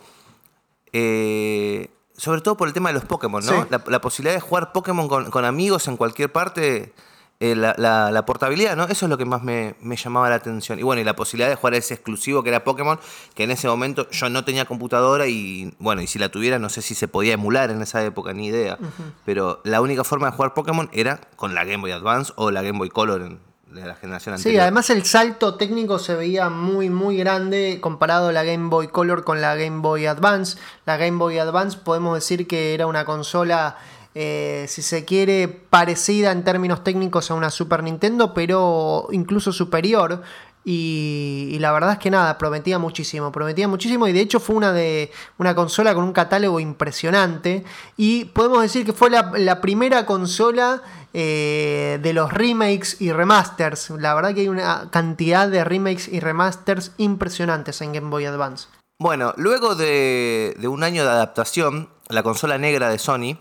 eh, 0.93 1.89
sobre 2.15 2.39
todo 2.39 2.55
por 2.55 2.69
el 2.69 2.73
tema 2.73 2.89
de 2.89 2.93
los 2.93 3.03
Pokémon, 3.05 3.45
¿no? 3.45 3.67
La, 3.69 4.01
posibilidad 4.01 4.33
de 4.33 4.41
jugar 4.41 4.71
Pokémon 4.71 5.09
con, 5.09 5.45
amigos 5.45 5.89
en 5.89 5.97
cualquier 5.97 6.31
parte 6.31 6.93
eh, 7.39 7.55
la, 7.55 8.23
portabilidad, 8.25 8.75
¿no? 8.75 8.85
Eso 8.85 9.05
es 9.05 9.09
lo 9.11 9.17
que 9.17 9.25
más 9.25 9.43
me, 9.43 9.75
llamaba 9.95 10.29
la 10.29 10.35
atención. 10.35 10.79
Y 10.79 10.83
bueno, 10.83 11.01
y 11.01 11.03
la 11.03 11.15
posibilidad 11.15 11.49
de 11.49 11.55
jugar 11.55 11.75
ese 11.75 11.93
exclusivo 11.93 12.41
que 12.41 12.49
era 12.49 12.63
Pokémon, 12.63 12.99
que 13.35 13.43
en 13.43 13.51
ese 13.51 13.67
momento 13.67 14.09
yo 14.09 14.29
no 14.29 14.43
tenía 14.43 14.65
computadora 14.65 15.27
y 15.27 15.71
bueno, 15.77 16.01
y 16.01 16.07
si 16.07 16.17
la 16.17 16.29
tuviera 16.29 16.57
no 16.57 16.69
sé 16.69 16.81
si 16.81 16.95
se 16.95 17.07
podía 17.07 17.33
emular 17.33 17.69
en 17.69 17.81
esa 17.83 18.03
época, 18.03 18.33
ni 18.33 18.47
idea. 18.47 18.79
Pero 19.23 19.61
la 19.63 19.81
única 19.81 20.03
forma 20.03 20.31
de 20.31 20.35
jugar 20.35 20.55
Pokémon 20.55 20.89
era 20.91 21.21
con 21.35 21.53
la 21.53 21.63
Game 21.63 21.81
Boy 21.81 21.91
Advance 21.91 22.33
o 22.37 22.49
la 22.49 22.63
Game 22.63 22.79
Boy 22.79 22.89
Color 22.89 23.37
de 23.67 23.85
la 23.85 23.95
generación 23.95 24.33
anterior. 24.33 24.59
Sí, 24.59 24.59
además 24.59 24.89
el 24.89 25.03
salto 25.05 25.55
técnico 25.55 25.99
se 25.99 26.15
veía 26.15 26.49
muy 26.49 26.89
muy 26.89 27.17
grande 27.17 27.79
comparado 27.81 28.31
la 28.31 28.43
Game 28.43 28.69
Boy 28.69 28.87
Color 28.87 29.23
con 29.23 29.41
la 29.41 29.55
Game 29.55 29.81
Boy 29.81 30.07
Advance. 30.07 30.57
La 30.85 30.97
Game 30.97 31.17
Boy 31.17 31.37
Advance 31.37 31.77
podemos 31.77 32.15
decir 32.15 32.47
que 32.47 32.73
era 32.73 32.87
una 32.87 33.05
consola 33.05 33.77
eh, 34.15 34.65
si 34.67 34.81
se 34.81 35.05
quiere, 35.05 35.47
parecida 35.47 36.31
en 36.31 36.43
términos 36.43 36.83
técnicos 36.83 37.29
a 37.29 37.35
una 37.35 37.49
Super 37.49 37.83
Nintendo, 37.83 38.33
pero 38.33 39.07
incluso 39.11 39.51
superior. 39.51 40.23
Y, 40.69 41.55
la 41.61 41.71
verdad 41.71 41.93
es 41.93 41.97
que 41.97 42.11
nada, 42.11 42.37
prometía 42.37 42.77
muchísimo, 42.77 43.31
prometía 43.31 43.69
muchísimo 43.69 44.05
y 44.05 44.11
de 44.11 44.19
hecho 44.19 44.41
fue 44.41 44.57
una, 44.57 44.73
de, 44.73 45.11
una 45.37 45.55
consola 45.55 45.95
con 45.95 46.03
un 46.03 46.11
catálogo 46.11 46.59
impresionante 46.59 47.63
y 47.95 48.25
podemos 48.25 48.61
decir 48.61 48.85
que 48.85 48.91
fue 48.91 49.09
la, 49.09 49.61
primera 49.61 50.05
consola 50.05 50.81
eh, 51.13 51.99
de 52.03 52.11
los 52.11 52.33
remakes 52.33 52.99
y 52.99 53.13
remasters. 53.13 53.91
La 53.91 54.13
verdad 54.13 54.33
que 54.33 54.41
hay 54.41 54.49
una 54.49 54.89
cantidad 54.91 55.47
de 55.47 55.63
remakes 55.63 56.09
y 56.09 56.19
remasters 56.19 56.91
impresionantes 56.97 57.79
en 57.79 57.93
Game 57.93 58.09
Boy 58.09 58.25
Advance. 58.25 58.67
Bueno, 58.99 59.33
luego 59.37 59.75
de, 59.75 60.53
de 60.59 60.67
un 60.67 60.83
año 60.83 61.05
de 61.05 61.11
adaptación, 61.11 61.87
la 62.09 62.23
consola 62.23 62.57
negra 62.57 62.89
de 62.89 62.99
Sony 62.99 63.37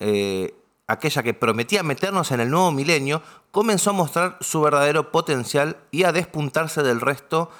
eh, 0.00 0.54
aquella 0.86 1.22
que 1.22 1.34
prometía 1.34 1.82
meternos 1.82 2.32
en 2.32 2.40
el 2.40 2.50
nuevo 2.50 2.72
milenio, 2.72 3.22
comenzó 3.50 3.90
a 3.90 3.94
mostrar 3.94 4.38
su 4.40 4.60
verdadero 4.60 5.12
potencial 5.12 5.76
y 5.90 6.04
a 6.04 6.12
despuntarse 6.12 6.82
del 6.82 7.00
resto 7.00 7.50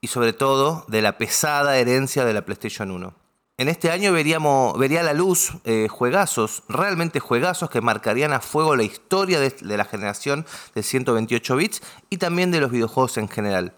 y 0.00 0.08
sobre 0.08 0.32
todo 0.32 0.84
de 0.88 1.02
la 1.02 1.16
pesada 1.16 1.78
herencia 1.78 2.24
de 2.24 2.34
la 2.34 2.44
PlayStation 2.44 2.90
1. 2.90 3.14
En 3.58 3.68
este 3.68 3.90
año 3.90 4.12
veríamos, 4.12 4.76
vería 4.78 5.00
a 5.00 5.04
la 5.04 5.14
luz 5.14 5.52
eh, 5.64 5.88
juegazos, 5.88 6.62
realmente 6.68 7.20
juegazos 7.20 7.70
que 7.70 7.80
marcarían 7.80 8.34
a 8.34 8.40
fuego 8.40 8.76
la 8.76 8.82
historia 8.82 9.40
de, 9.40 9.48
de 9.48 9.76
la 9.78 9.86
generación 9.86 10.44
de 10.74 10.82
128 10.82 11.56
bits 11.56 11.82
y 12.10 12.18
también 12.18 12.50
de 12.50 12.60
los 12.60 12.70
videojuegos 12.70 13.16
en 13.16 13.28
general. 13.28 13.72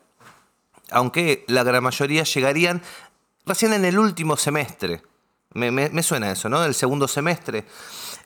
Aunque 0.90 1.44
la 1.46 1.62
gran 1.62 1.84
mayoría 1.84 2.24
llegarían 2.24 2.82
recién 3.46 3.72
en 3.72 3.84
el 3.84 3.98
último 3.98 4.36
semestre. 4.36 5.02
Me, 5.54 6.02
suena 6.02 6.30
eso, 6.30 6.48
¿no? 6.48 6.64
El 6.64 6.74
segundo 6.74 7.08
semestre. 7.08 7.64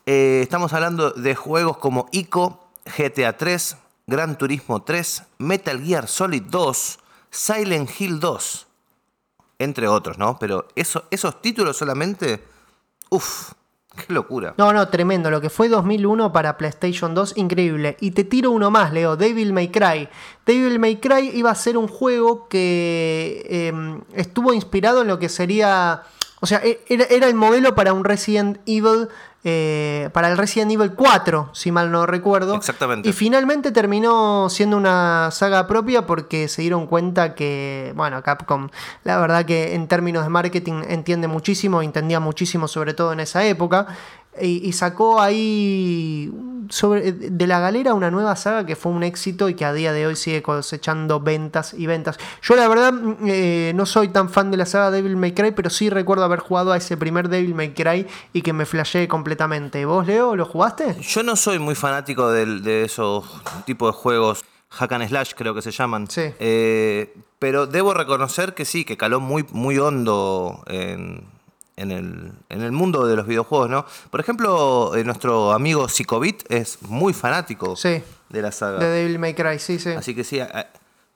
Eh, 0.06 0.40
estamos 0.42 0.72
hablando 0.72 1.10
de 1.12 1.34
juegos 1.34 1.76
como 1.76 2.08
ICO, 2.12 2.68
GTA 2.84 3.36
3, 3.36 3.76
Gran 4.06 4.36
Turismo 4.36 4.82
3, 4.82 5.22
Metal 5.38 5.80
Gear 5.80 6.08
Solid 6.08 6.42
2, 6.42 6.98
Silent 7.30 7.88
Hill 7.98 8.18
2, 8.18 8.66
entre 9.60 9.86
otros, 9.86 10.18
¿no? 10.18 10.38
Pero 10.38 10.66
eso, 10.74 11.04
esos 11.10 11.40
títulos 11.40 11.76
solamente, 11.76 12.42
uff, 13.10 13.52
qué 13.94 14.12
locura. 14.12 14.54
No, 14.58 14.72
no, 14.72 14.88
tremendo. 14.88 15.30
Lo 15.30 15.40
que 15.40 15.48
fue 15.48 15.68
2001 15.68 16.32
para 16.32 16.56
PlayStation 16.58 17.14
2, 17.14 17.34
increíble. 17.36 17.96
Y 18.00 18.10
te 18.10 18.24
tiro 18.24 18.50
uno 18.50 18.70
más, 18.72 18.92
Leo, 18.92 19.16
Devil 19.16 19.52
May 19.52 19.70
Cry. 19.70 20.08
Devil 20.44 20.80
May 20.80 20.96
Cry 20.96 21.30
iba 21.34 21.50
a 21.50 21.54
ser 21.54 21.76
un 21.76 21.86
juego 21.86 22.48
que 22.48 23.46
em, 23.48 24.00
estuvo 24.14 24.52
inspirado 24.52 25.02
en 25.02 25.08
lo 25.08 25.20
que 25.20 25.28
sería 25.28 26.02
o 26.42 26.46
sea, 26.46 26.60
e, 26.64 26.80
era, 26.88 27.28
el 27.28 27.34
modelo 27.34 27.76
para 27.76 27.92
un 27.92 28.02
Resident 28.02 28.58
Evil, 28.66 29.06
eh, 29.44 30.10
para 30.12 30.28
el 30.28 30.36
Resident 30.36 30.72
Evil 30.72 30.92
4, 30.92 31.50
si 31.52 31.70
mal 31.70 31.92
no 31.92 32.04
recuerdo. 32.04 32.56
Exactamente. 32.56 33.08
Y 33.08 33.12
finalmente 33.12 33.70
terminó 33.70 34.48
siendo 34.50 34.76
una 34.76 35.30
saga 35.30 35.68
propia 35.68 36.04
porque 36.04 36.48
se 36.48 36.62
dieron 36.62 36.88
cuenta 36.88 37.36
que, 37.36 37.92
bueno, 37.94 38.24
Capcom, 38.24 38.70
la 39.04 39.18
verdad 39.18 39.44
que 39.44 39.76
en 39.76 39.86
términos 39.86 40.24
de 40.24 40.30
marketing 40.30 40.82
entiende 40.88 41.28
muchísimo, 41.28 41.80
entendía 41.80 42.18
muchísimo 42.18 42.66
sobre 42.66 42.92
todo 42.92 43.12
en 43.12 43.20
esa 43.20 43.44
época. 43.44 43.86
Y, 44.40 44.72
sacó 44.72 45.20
ahí 45.20 46.32
sobre, 46.70 47.12
de 47.12 47.46
la 47.46 47.60
galera 47.60 47.92
una 47.92 48.10
nueva 48.10 48.34
saga 48.34 48.64
que 48.64 48.76
fue 48.76 48.90
un 48.90 49.02
éxito 49.02 49.50
y 49.50 49.54
que 49.54 49.66
a 49.66 49.74
día 49.74 49.92
de 49.92 50.06
hoy 50.06 50.16
sigue 50.16 50.42
cosechando 50.42 51.20
ventas 51.20 51.74
y 51.74 51.86
ventas. 51.86 52.18
Yo 52.40 52.56
la 52.56 52.66
verdad 52.66 52.94
mm, 52.94 53.16
eh, 53.26 53.72
no 53.74 53.84
soy 53.84 54.08
tan 54.08 54.30
fan 54.30 54.50
de 54.50 54.56
la 54.56 54.64
saga 54.64 54.90
Devil 54.90 55.16
May 55.16 55.32
Cry, 55.32 55.52
pero 55.52 55.68
sí 55.68 55.90
recuerdo 55.90 56.24
haber 56.24 56.38
jugado 56.38 56.72
a 56.72 56.78
ese 56.78 56.96
primer 56.96 57.28
Devil 57.28 57.54
May 57.54 57.74
Cry 57.74 58.06
y 58.32 58.40
que 58.40 58.54
me 58.54 58.64
flasheé 58.64 59.06
completamente. 59.06 59.84
¿Vos, 59.84 60.06
Leo, 60.06 60.34
lo 60.34 60.46
jugaste? 60.46 60.96
Yo 61.00 61.22
no 61.22 61.36
soy 61.36 61.58
muy 61.58 61.74
fanático 61.74 62.30
de, 62.30 62.84
esos 62.84 63.26
tipos 63.66 63.94
de 63.94 64.00
juegos. 64.00 64.44
Hack 64.70 64.92
and 64.92 65.08
Slash 65.08 65.32
creo 65.36 65.54
que 65.54 65.60
se 65.60 65.72
llaman. 65.72 66.08
Sí. 66.08 66.32
Eh, 66.38 67.14
pero 67.38 67.66
debo 67.66 67.92
reconocer 67.92 68.54
que 68.54 68.64
sí, 68.64 68.86
que 68.86 68.96
caló 68.96 69.20
muy, 69.20 69.44
muy 69.52 69.78
hondo 69.78 70.62
en, 70.68 71.26
en 71.82 71.90
el, 71.90 72.32
en 72.48 72.62
el 72.62 72.72
mundo 72.72 73.06
de 73.06 73.16
los 73.16 73.26
videojuegos, 73.26 73.68
¿no? 73.68 73.84
Por 74.10 74.20
ejemplo, 74.20 74.94
eh, 74.94 75.04
nuestro 75.04 75.52
amigo 75.52 75.88
Psicobit 75.88 76.44
es 76.50 76.80
muy 76.82 77.12
fanático 77.12 77.74
de 77.82 78.42
la 78.42 78.52
saga. 78.52 78.78
De 78.78 78.86
Devil 78.86 79.18
May 79.18 79.34
Cry, 79.34 79.58
sí, 79.58 79.78
sí. 79.78 79.90
Así 79.90 80.14
que 80.14 80.24
sí, 80.24 80.40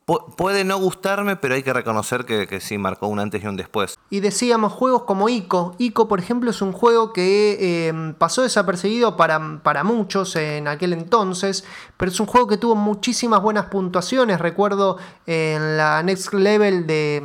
puede 0.07 0.63
no 0.63 0.79
gustarme, 0.79 1.35
pero 1.35 1.55
hay 1.55 1.65
que 1.65 1.73
reconocer 1.73 2.25
que, 2.25 2.61
sí 2.61 2.79
marcó 2.79 3.09
un 3.09 3.19
antes 3.19 3.43
y 3.43 3.47
un 3.47 3.57
después. 3.57 3.99
Y 4.09 4.21
decíamos 4.21 4.73
juegos 4.73 5.03
como 5.03 5.29
Ico. 5.29 5.75
Ico, 5.79 6.07
por 6.07 6.21
ejemplo, 6.21 6.51
es 6.51 6.63
un 6.63 6.73
juego 6.73 7.13
que 7.13 7.89
em, 7.89 8.15
pasó 8.15 8.43
desapercibido 8.43 9.17
para, 9.17 9.61
para, 9.65 9.83
muchos 9.83 10.37
en 10.37 10.69
aquel 10.69 10.93
entonces, 10.93 11.65
pero 11.97 12.13
es 12.13 12.21
un 12.21 12.27
juego 12.27 12.47
que 12.47 12.57
tuvo 12.57 12.77
muchísimas 12.77 13.43
buenas 13.43 13.67
puntuaciones. 13.67 14.41
Recuerdo 14.41 14.99
en 15.27 15.77
la 15.77 16.03
Next 16.05 16.33
Level 16.33 16.87
de, 16.87 17.21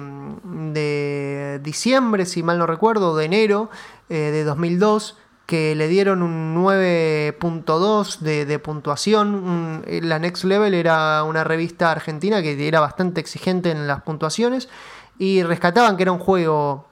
de 0.74 1.60
diciembre, 1.64 2.26
si 2.26 2.42
mal 2.42 2.58
no 2.58 2.66
recuerdo, 2.66 3.16
de 3.16 3.26
enero 3.26 3.70
eh, 4.10 4.16
de 4.16 4.44
2002 4.44 5.18
que 5.52 5.76
le 5.76 5.90
dieron 5.90 6.22
un 6.22 6.56
9.2 6.56 8.20
de, 8.20 8.58
puntuación. 8.60 9.84
la 9.86 10.18
Next 10.18 10.46
Level 10.46 10.74
era 10.74 11.26
una 11.26 11.44
revista 11.44 11.92
argentina 11.92 12.42
que 12.42 12.66
era 12.66 12.80
bastante 12.80 13.20
exigente 13.20 13.70
en 13.70 13.86
las 13.86 14.02
puntuaciones 14.02 14.70
y 15.20 15.44
rescataban 15.44 15.98
que 15.98 16.04
era 16.04 16.14
un 16.14 16.20
juego 16.20 16.88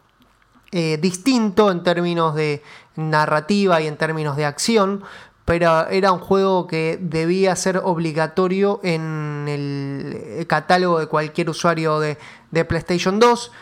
eh, 0.73 0.97
distinto 1.01 1.71
en 1.71 1.83
términos 1.83 2.35
de 2.35 2.61
narrativa 2.97 3.79
y 3.79 3.87
en 3.87 3.95
términos 3.95 4.35
de 4.35 4.43
acción, 4.43 5.03
pero 5.45 5.87
era 5.87 6.11
un 6.11 6.19
juego 6.19 6.67
que 6.67 6.99
debía 7.01 7.55
ser 7.55 7.77
obligatorio 7.77 8.81
en 8.83 9.45
el 9.47 10.45
catálogo 10.47 10.99
de 10.99 11.07
cualquier 11.07 11.49
usuario 11.49 12.01
de 12.01 12.65
PlayStation 12.65 13.21
2. 13.21 13.53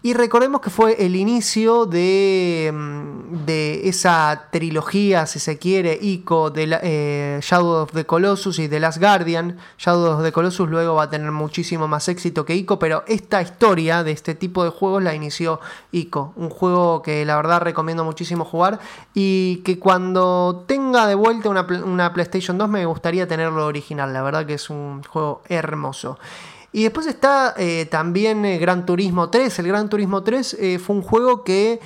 Y 0.00 0.14
recordemos 0.14 0.60
que 0.60 0.70
fue 0.70 1.04
el 1.04 1.16
inicio 1.16 1.84
de, 1.84 2.70
mm, 2.72 3.44
de 3.46 3.88
esa 3.88 4.44
trilogía, 4.52 5.26
si 5.26 5.40
se 5.40 5.58
quiere, 5.58 5.98
ICO 6.00 6.50
de 6.50 6.78
eh, 6.82 7.40
Shadow 7.42 7.82
of 7.82 7.92
the 7.92 8.06
Colossus 8.06 8.60
y 8.60 8.68
The 8.68 8.78
Last 8.78 8.98
Guardian. 8.98 9.58
Shadow 9.76 10.16
of 10.16 10.22
the 10.22 10.30
Colossus 10.30 10.68
luego 10.68 10.94
va 10.94 11.04
a 11.04 11.10
tener 11.10 11.32
muchísimo 11.32 11.88
más 11.88 12.08
éxito 12.08 12.44
que 12.44 12.54
ICO, 12.54 12.78
pero 12.78 13.02
esta 13.08 13.42
historia 13.42 14.04
de 14.04 14.12
este 14.12 14.36
tipo 14.36 14.62
de 14.62 14.70
juegos 14.70 15.02
la 15.02 15.16
inició 15.16 15.58
ICO. 15.90 16.32
Un 16.36 16.50
juego 16.50 17.02
que 17.02 17.24
la 17.24 17.34
verdad 17.34 17.60
recomiendo 17.60 18.04
muchísimo 18.04 18.44
jugar 18.44 18.78
y 19.14 19.62
que 19.64 19.80
cuando 19.80 20.64
tenga 20.68 21.08
de 21.08 21.16
vuelta 21.16 21.48
una, 21.48 21.66
una 21.84 22.12
PlayStation 22.12 22.56
2 22.56 22.68
me 22.68 22.86
gustaría 22.86 23.26
tenerlo 23.26 23.66
original. 23.66 24.12
La 24.12 24.22
verdad 24.22 24.46
que 24.46 24.54
es 24.54 24.70
un 24.70 25.02
juego 25.02 25.42
hermoso. 25.48 26.20
Y 26.78 26.84
después 26.84 27.08
está 27.08 27.54
eh, 27.56 27.88
también 27.90 28.44
eh, 28.44 28.56
Gran 28.56 28.86
Turismo 28.86 29.30
3. 29.30 29.58
El 29.58 29.66
Gran 29.66 29.88
Turismo 29.88 30.22
3 30.22 30.56
eh, 30.60 30.78
fue 30.78 30.94
un 30.94 31.02
juego 31.02 31.42
que 31.42 31.80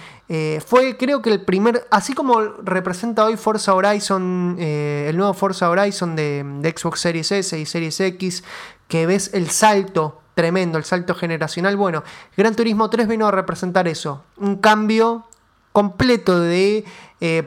fue 0.67 0.99
creo 0.99 1.21
que 1.21 1.31
el 1.31 1.43
primer, 1.43 1.87
así 1.91 2.13
como 2.15 2.41
representa 2.41 3.25
hoy 3.25 3.37
Forza 3.37 3.75
Horizon, 3.75 4.57
el 4.59 5.15
nuevo 5.15 5.35
Forza 5.35 5.69
Horizon 5.69 6.17
de, 6.17 6.43
de, 6.61 6.75
Xbox 6.75 7.01
Series 7.01 7.33
S 7.33 7.59
y 7.59 7.67
Series 7.67 8.01
X, 8.01 8.45
que 8.89 9.05
ves 9.05 9.31
el 9.35 9.51
salto 9.51 10.21
tremendo, 10.35 10.79
el 10.79 10.85
salto 10.85 11.15
generacional. 11.15 11.77
Bueno, 11.77 12.03
Gran 12.35 12.55
Turismo 12.55 12.89
3 12.89 13.09
vino 13.09 13.27
a 13.27 13.31
representar 13.31 13.89
eso, 13.89 14.25
un 14.39 14.57
cambio 14.57 15.27
completo 15.73 16.39
de 16.41 16.85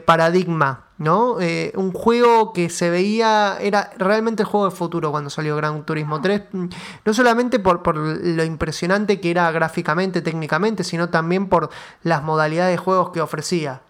paradigma 0.04 0.86
¿no? 0.98 1.40
Eh, 1.40 1.72
un 1.76 1.92
juego 1.92 2.52
que 2.52 2.70
se 2.70 2.88
veía, 2.88 3.58
era 3.60 3.90
realmente 3.98 4.42
el 4.42 4.48
juego 4.48 4.70
de 4.70 4.74
futuro 4.74 5.10
cuando 5.10 5.30
salió 5.30 5.56
Gran 5.56 5.84
Turismo 5.84 6.20
3, 6.20 6.42
no 7.04 7.14
solamente 7.14 7.58
por, 7.58 7.96
lo 7.96 8.44
impresionante 8.44 9.20
que 9.20 9.30
era 9.30 9.50
gráficamente, 9.50 10.22
técnicamente, 10.22 10.84
sino 10.84 11.10
también 11.10 11.48
por 11.48 11.70
las 12.02 12.22
modalidades 12.22 12.72
de 12.72 12.78
juegos 12.78 13.10
que 13.10 13.20
ofrecía. 13.20 13.82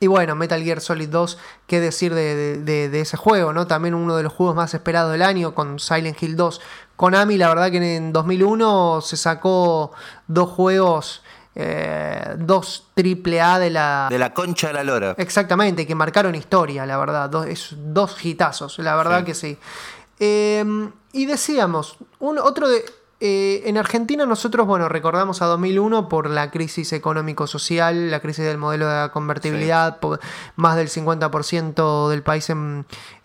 Y 0.00 0.08
bueno, 0.08 0.34
Metal 0.34 0.60
Gear 0.60 0.80
Solid 0.80 1.08
2, 1.10 1.38
qué 1.68 1.78
decir 1.78 2.12
de, 2.12 2.90
ese 3.00 3.16
juego, 3.16 3.52
¿no? 3.52 3.68
También 3.68 3.94
uno 3.94 4.16
de 4.16 4.24
los 4.24 4.32
juegos 4.32 4.56
más 4.56 4.74
esperados 4.74 5.12
del 5.12 5.22
año 5.22 5.54
con 5.54 5.78
Silent 5.78 6.20
Hill 6.20 6.34
2. 6.34 6.60
Konami, 6.96 7.36
la 7.36 7.48
verdad 7.48 7.70
que 7.70 7.96
en 7.96 8.12
2001 8.12 9.00
se 9.00 9.16
sacó 9.16 9.92
dos 10.26 10.50
juegos 10.50 11.22
eh, 11.54 12.34
dos 12.38 12.88
triple 12.94 13.40
A 13.40 13.58
de 13.58 13.70
la... 13.70 14.06
De 14.10 14.18
la 14.18 14.32
concha 14.32 14.68
de 14.68 14.74
la 14.74 14.84
lora. 14.84 15.14
Exactamente, 15.18 15.86
que 15.86 15.94
marcaron 15.94 16.34
historia, 16.34 16.86
la 16.86 16.96
verdad. 16.96 17.28
Dos, 17.28 17.46
es, 17.46 17.74
dos 17.76 18.24
hitazos, 18.24 18.78
la 18.78 18.96
verdad 18.96 19.24
que 19.24 19.34
sí. 19.34 19.58
Em, 20.18 20.90
y 21.12 21.26
decíamos, 21.26 21.96
un, 22.20 22.38
otro 22.38 22.68
de... 22.68 22.84
Eh, 23.24 23.62
en 23.68 23.78
Argentina 23.78 24.26
nosotros, 24.26 24.66
bueno, 24.66 24.88
recordamos 24.88 25.42
a 25.42 25.46
2001 25.46 26.08
por 26.08 26.28
la 26.28 26.50
crisis 26.50 26.92
económico-social, 26.92 28.10
la 28.10 28.18
crisis 28.18 28.44
del 28.44 28.58
modelo 28.58 28.88
de 28.88 29.10
convertibilidad, 29.10 30.00
más 30.56 30.74
del 30.74 30.88
50% 30.88 32.08
del 32.08 32.24
país 32.24 32.52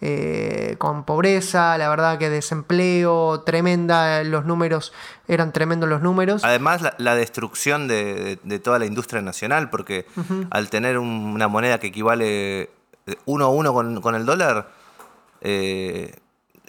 eh, 0.01 0.75
con 0.77 1.03
pobreza, 1.03 1.79
la 1.79 1.89
verdad 1.89 2.19
que 2.19 2.29
desempleo 2.29 3.41
tremenda, 3.41 4.23
los 4.23 4.45
números 4.45 4.93
eran 5.27 5.51
tremendos 5.51 5.89
los 5.89 6.03
números. 6.03 6.43
Además, 6.43 6.83
la, 6.99 7.15
destrucción 7.15 7.87
de, 7.87 8.37
toda 8.63 8.77
la 8.77 8.85
industria 8.85 9.23
nacional, 9.23 9.71
porque 9.71 10.05
al 10.51 10.69
tener 10.69 10.99
una 10.99 11.47
moneda 11.47 11.79
que 11.79 11.87
equivale 11.87 12.61
eh, 12.61 12.69
uno 13.25 13.45
a 13.45 13.49
uno 13.49 13.73
con, 13.73 14.13
el 14.13 14.27
dólar, 14.27 14.69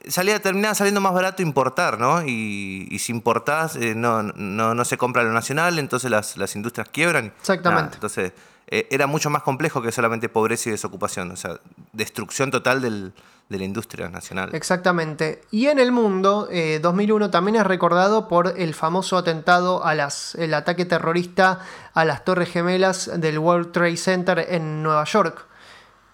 salía, 0.09 0.41
terminaba 0.41 0.75
saliendo 0.75 1.01
más 1.01 1.13
barato 1.13 1.43
importar, 1.43 1.99
¿no? 1.99 2.23
Y, 2.25 2.97
si 2.99 3.13
importás, 3.13 3.77
eh, 3.77 3.95
no, 3.95 4.23
no, 4.23 4.85
se 4.85 4.99
compra 4.99 5.23
lo 5.23 5.33
nacional, 5.33 5.79
entonces 5.79 6.11
las, 6.11 6.57
industrias 6.57 6.89
quiebran. 6.89 7.33
Exactamente. 7.41 7.95
entonces, 7.95 8.33
eh, 8.71 8.87
era 8.91 9.07
mucho 9.07 9.31
más 9.31 9.43
complejo 9.43 9.81
que 9.81 9.93
solamente 9.93 10.29
pobreza 10.29 10.69
y 10.69 10.73
desocupación, 10.73 11.31
o 11.31 11.37
sea, 11.37 11.59
destrucción 11.93 12.51
total 12.51 12.83
de 12.83 13.59
la 13.59 13.65
industria 13.65 14.11
nacional. 14.11 14.51
Exactamente. 14.53 15.43
Y 15.51 15.67
en 15.67 15.79
el 15.79 15.91
mundo, 15.91 16.49
2001 16.83 17.27
eh, 17.27 17.29
también 17.31 17.57
es 17.57 17.67
recordado 17.67 18.29
por 18.29 18.55
el 18.59 18.75
famoso 18.75 19.17
atentado 19.17 19.85
a 19.85 19.95
las, 19.95 20.35
el 20.35 20.53
ataque 20.53 20.85
terrorista 20.85 21.61
a 21.95 22.05
las 22.05 22.25
Torres 22.25 22.51
Gemelas 22.51 23.11
del 23.19 23.39
World 23.39 23.73
Trade 23.73 23.97
Center 23.97 24.47
en 24.51 24.83
Nueva 24.83 25.05
York. 25.05 25.47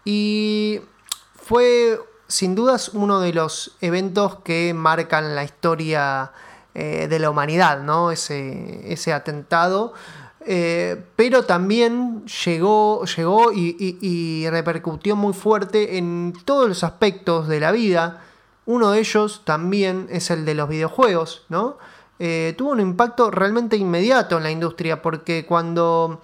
Y 0.05 0.81
fue 1.35 1.99
sin 2.29 2.55
dudas 2.55 2.91
uno 2.91 3.21
de 3.21 3.33
los 3.33 3.77
eventos 3.81 4.37
que 4.41 4.75
marcan 4.75 5.35
la 5.35 5.45
historia 5.45 6.33
eh, 6.75 7.07
de 7.09 7.19
la 7.19 7.31
humanidad, 7.31 7.83
¿no? 7.83 8.11
Ese, 8.11 8.93
ese 8.93 9.13
atentado. 9.13 9.95
Eh, 10.47 11.03
pero 11.17 11.45
también 11.45 12.25
llegó, 12.45 13.05
llegó 13.07 13.51
y, 13.53 14.47
repercutió 14.51 15.17
muy 15.17 15.33
fuerte 15.33 15.97
en 15.97 16.35
todos 16.45 16.69
los 16.69 16.85
aspectos 16.85 17.49
de 17.49 17.61
la 17.61 17.73
vida. 17.73 18.23
Uno 18.67 18.91
de 18.91 19.01
ellos 19.01 19.43
también 19.45 20.07
es 20.11 20.31
el 20.31 20.45
de 20.45 20.55
los 20.55 20.69
videojuegos, 20.69 21.45
¿no? 21.49 21.79
Eh, 22.19 22.55
tuvo 22.57 22.71
un 22.71 22.81
impacto 22.81 23.31
realmente 23.31 23.77
inmediato 23.77 24.37
en 24.37 24.43
la 24.43 24.51
industria, 24.51 25.03
porque 25.03 25.47
cuando, 25.47 26.21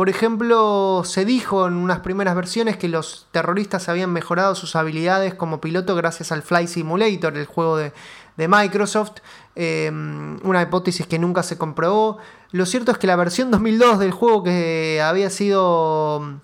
por 0.00 0.08
ejemplo, 0.08 1.02
se 1.04 1.26
dijo 1.26 1.66
en 1.66 1.74
unas 1.74 1.98
primeras 1.98 2.34
versiones 2.34 2.78
que 2.78 2.88
los 2.88 3.26
terroristas 3.32 3.90
habían 3.90 4.10
mejorado 4.10 4.54
sus 4.54 4.74
habilidades 4.74 5.34
como 5.34 5.60
piloto 5.60 5.94
gracias 5.94 6.32
al 6.32 6.40
Fly 6.40 6.68
Simulator, 6.68 7.36
el 7.36 7.44
juego 7.44 7.76
de, 7.76 7.92
Microsoft, 8.38 9.18
em, 9.56 10.38
una 10.42 10.62
hipótesis 10.62 11.06
que 11.06 11.18
nunca 11.18 11.42
se 11.42 11.58
comprobó. 11.58 12.16
Lo 12.50 12.64
cierto 12.64 12.92
es 12.92 12.96
que 12.96 13.06
la 13.06 13.16
versión 13.16 13.50
2002 13.50 13.98
del 13.98 14.12
juego 14.12 14.42
que 14.42 15.02
había 15.04 15.28
sido 15.28 16.40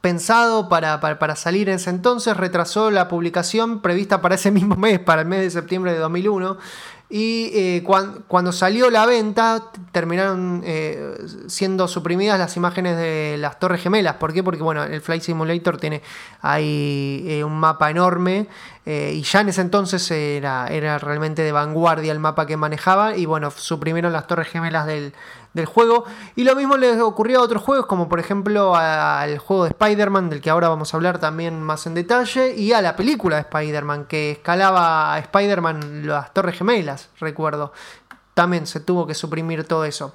pensado 0.00 0.68
para, 0.68 0.98
para, 0.98 1.36
salir 1.36 1.68
en 1.68 1.76
ese 1.76 1.90
entonces 1.90 2.36
retrasó 2.36 2.90
la 2.90 3.06
publicación 3.06 3.80
prevista 3.80 4.20
para 4.20 4.34
ese 4.34 4.50
mismo 4.50 4.74
mes, 4.74 4.98
para 4.98 5.22
el 5.22 5.28
mes 5.28 5.42
de 5.42 5.50
septiembre 5.50 5.92
de 5.92 5.98
2001. 5.98 6.56
Y 7.10 7.50
eh, 7.54 7.82
cuando 8.26 8.52
salió 8.52 8.90
la 8.90 9.06
venta, 9.06 9.62
terminaron 9.92 10.62
eh, 10.64 11.16
siendo 11.46 11.88
suprimidas 11.88 12.38
las 12.38 12.54
imágenes 12.58 12.98
de 12.98 13.36
las 13.38 13.58
Torres 13.58 13.80
Gemelas. 13.80 14.16
¿Por 14.16 14.34
qué? 14.34 14.42
Porque 14.42 14.62
bueno, 14.62 14.84
el 14.84 15.00
Flight 15.00 15.22
Simulator 15.22 15.78
tiene 15.78 16.02
ahí 16.42 17.24
eh, 17.26 17.44
un 17.44 17.58
mapa 17.58 17.90
enorme. 17.90 18.46
y 18.84 19.22
ya 19.22 19.40
en 19.40 19.48
ese 19.48 19.62
entonces 19.62 20.10
era, 20.10 20.66
era 20.68 20.98
realmente 20.98 21.42
de 21.42 21.52
vanguardia 21.52 22.12
el 22.12 22.18
mapa 22.18 22.46
que 22.46 22.58
manejaba. 22.58 23.16
Y 23.16 23.24
bueno, 23.24 23.50
suprimieron 23.50 24.12
las 24.12 24.26
Torres 24.26 24.48
Gemelas 24.48 24.86
del, 24.86 25.14
del 25.54 25.66
juego. 25.66 26.04
Y 26.36 26.44
lo 26.44 26.54
mismo 26.54 26.76
les 26.76 27.00
ocurrió 27.00 27.40
a 27.40 27.42
otros 27.42 27.62
juegos, 27.62 27.86
como 27.86 28.08
por 28.08 28.20
ejemplo 28.20 28.74
al 28.76 29.38
juego 29.38 29.64
de 29.64 29.70
Spider-Man, 29.70 30.30
del 30.30 30.40
que 30.40 30.50
ahora 30.50 30.68
vamos 30.68 30.92
a 30.92 30.96
hablar 30.96 31.18
también 31.18 31.62
más 31.62 31.86
en 31.86 31.94
detalle, 31.94 32.54
y 32.56 32.72
a 32.72 32.82
la 32.82 32.96
película 32.96 33.36
de 33.36 33.42
Spider-Man, 33.42 34.06
que 34.06 34.32
escalaba 34.32 35.14
a 35.14 35.18
Spider-Man 35.18 36.06
las 36.06 36.32
Torres 36.32 36.56
Gemelas, 36.58 37.10
recuerdo. 37.18 37.72
También 38.34 38.66
se 38.66 38.80
tuvo 38.80 39.06
que 39.06 39.14
suprimir 39.14 39.64
todo 39.64 39.84
eso. 39.84 40.12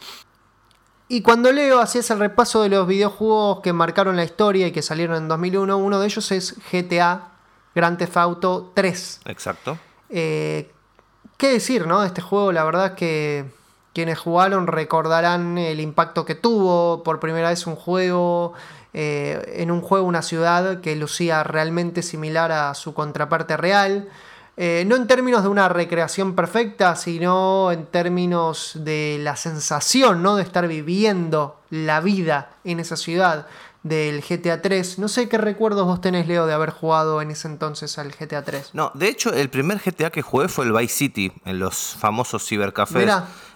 Y 1.10 1.22
cuando 1.22 1.52
leo, 1.52 1.80
hacías 1.80 2.10
el 2.12 2.20
repaso 2.20 2.64
de 2.64 2.70
los 2.70 2.88
videojuegos 2.88 3.60
que 3.62 3.74
marcaron 3.74 4.16
la 4.16 4.24
historia 4.24 4.68
y 4.68 4.72
que 4.72 4.82
salieron 4.82 5.18
en 5.18 5.28
2001, 5.28 5.78
uno 5.78 6.00
de 6.00 6.06
ellos 6.06 6.32
es 6.32 6.56
GTA 6.72 7.34
Grand 7.76 7.98
Theft 7.98 8.18
Auto 8.18 8.72
3. 8.74 9.22
Exacto. 9.26 9.78
Eh, 10.10 10.72
¿Qué 11.38 11.52
decir, 11.52 11.88
no? 11.88 12.02
De 12.02 12.08
este 12.08 12.22
juego, 12.22 12.52
la 12.52 12.64
verdad 12.64 12.96
que 12.96 13.52
quienes 13.94 14.20
jugaron 14.20 14.68
recordarán 14.68 15.58
el 15.58 15.80
impacto 15.80 16.26
que 16.26 16.36
tuvo 16.36 17.04
por 17.04 17.20
primera 17.20 17.50
vez 17.50 17.68
un 17.68 17.76
juego, 17.76 18.54
eh, 18.94 19.56
en 19.58 19.72
un 19.72 19.82
juego 19.82 20.06
una 20.06 20.22
ciudad 20.22 20.82
que 20.82 20.96
lucía 20.96 21.44
realmente 21.44 22.02
similar 22.02 22.52
a 22.52 22.74
su 22.74 22.94
contraparte 22.94 23.56
real. 23.58 24.10
Eh, 24.56 24.84
no 24.86 24.96
en 24.96 25.08
términos 25.08 25.42
de 25.42 25.50
una 25.50 25.68
recreación 25.68 26.36
perfecta, 26.36 26.96
sino 26.96 27.72
en 27.72 27.88
términos 27.88 28.74
de 28.76 29.18
la 29.20 29.36
sensación 29.36 30.22
¿no? 30.22 30.36
de 30.36 30.44
estar 30.44 30.68
viviendo 30.68 31.60
la 31.72 32.02
vida 32.02 32.52
en 32.64 32.80
esa 32.80 32.96
ciudad 32.96 33.48
del 33.84 34.22
GTA 34.22 34.62
3. 34.62 35.00
No 35.00 35.08
sé 35.08 35.28
qué 35.28 35.38
recuerdos 35.38 35.86
vos 35.86 36.02
tenés, 36.02 36.28
Leo, 36.28 36.46
de 36.46 36.54
haber 36.54 36.70
jugado 36.70 37.22
en 37.22 37.32
ese 37.32 37.48
entonces 37.48 37.98
al 37.98 38.12
GTA 38.12 38.44
3. 38.44 38.70
No, 38.74 38.92
de 38.94 39.10
hecho, 39.10 39.34
el 39.34 39.50
primer 39.50 39.80
GTA 39.80 40.10
que 40.10 40.22
jugué 40.22 40.48
fue 40.48 40.66
el 40.66 40.72
Vice 40.72 40.94
City, 40.94 41.34
en 41.46 41.60
los 41.60 41.96
famosos 42.00 42.48
cibercafés. 42.48 43.12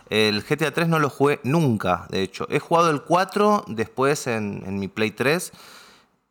El 0.09 0.43
GTA 0.43 0.71
3 0.71 0.87
no 0.87 0.99
lo 0.99 1.09
jugué 1.09 1.39
nunca, 1.43 2.07
de 2.09 2.21
hecho. 2.21 2.47
He 2.49 2.59
jugado 2.59 2.89
el 2.89 3.01
4 3.03 3.65
después 3.67 4.27
en, 4.27 4.79
mi 4.79 4.87
Play 4.87 5.11
3, 5.11 5.51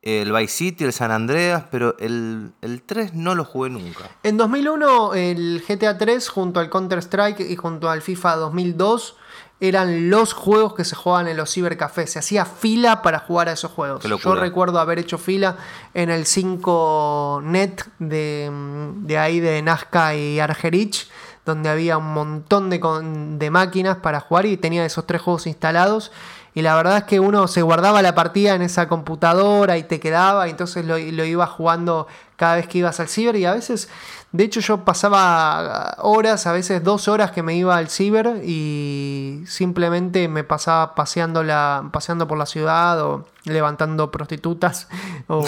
el 0.03 0.33
Vice 0.33 0.53
City, 0.53 0.85
el 0.85 0.93
San 0.93 1.11
Andreas, 1.11 1.65
pero 1.71 1.97
el, 1.99 2.53
3 2.87 3.15
no 3.15 3.35
lo 3.35 3.45
jugué 3.45 3.71
nunca. 3.71 4.09
En 4.23 4.37
2001 4.37 5.15
el 5.15 5.65
GTA 5.67 5.99
3 5.99 6.29
junto 6.29 6.61
al 6.61 6.71
Counter-Strike 6.71 7.41
y 7.41 7.57
junto 7.57 7.91
al 7.91 8.03
FIFA 8.03 8.37
2002 8.37 9.17
eran 9.59 10.11
los 10.11 10.35
juegos 10.35 10.75
que 10.75 10.85
se 10.85 10.95
jugaban 10.95 11.29
en 11.29 11.37
los 11.37 11.53
cibercafés. 11.53 12.11
Se 12.11 12.19
hacía 12.19 12.45
fila 12.45 13.01
para 13.01 13.21
jugar 13.21 13.49
a 13.49 13.53
esos 13.53 13.71
juegos. 13.71 14.05
Yo 14.05 14.35
recuerdo 14.35 14.79
haber 14.79 14.99
hecho 14.99 15.17
fila 15.17 15.57
en 15.95 16.11
el 16.11 16.25
5net 16.25 17.85
de, 17.99 18.51
de 18.97 19.19
ahí 19.19 19.41
de 19.41 19.63
Nazca 19.63 20.15
y 20.15 20.41
Argerich 20.41 21.09
donde 21.47 21.71
había 21.71 21.97
un 21.97 22.13
montón 22.13 22.69
de, 22.69 23.51
máquinas 23.51 23.99
para 23.99 24.21
jugar 24.21 24.45
y 24.45 24.57
tenía 24.57 24.85
esos 24.85 25.07
tres 25.07 25.23
juegos 25.23 25.47
instalados. 25.47 26.13
Y 26.53 26.63
la 26.63 26.75
verdad 26.75 26.99
es 26.99 27.05
que 27.05 27.21
uno 27.21 27.49
se 27.49 27.63
guardaba 27.63 28.03
la 28.03 28.15
partida 28.15 28.55
en 28.55 28.63
esa 28.63 28.89
computadora 28.89 29.77
y 29.79 29.83
te 29.85 30.01
quedaba, 30.01 30.49
y 30.49 30.51
entonces 30.51 30.85
lo, 30.87 30.99
lo 30.99 31.25
iba 31.25 31.47
jugando 31.47 32.07
cada 32.37 32.57
vez 32.57 32.67
que 32.67 32.79
ibas 32.79 32.99
al 32.99 33.09
ciber. 33.09 33.37
Y 33.37 33.45
a 33.45 33.53
veces, 33.53 33.89
de 34.33 34.45
hecho, 34.45 34.61
yo 34.61 34.85
pasaba 34.85 35.97
horas, 35.99 36.47
a 36.47 36.53
veces 36.53 36.83
dos 36.83 37.09
horas 37.09 37.31
que 37.31 37.43
me 37.43 37.55
iba 37.55 37.77
al 37.77 37.89
ciber 37.89 38.43
y 38.43 39.43
simplemente 39.47 40.29
me 40.29 40.45
pasaba 40.45 40.95
paseando, 40.95 41.43
la, 41.43 41.91
paseando 41.93 42.27
por 42.27 42.39
la 42.39 42.47
ciudad 42.47 43.01
o 43.03 43.27
levantando 43.45 44.11
prostitutas 44.11 44.89
o 45.29 45.45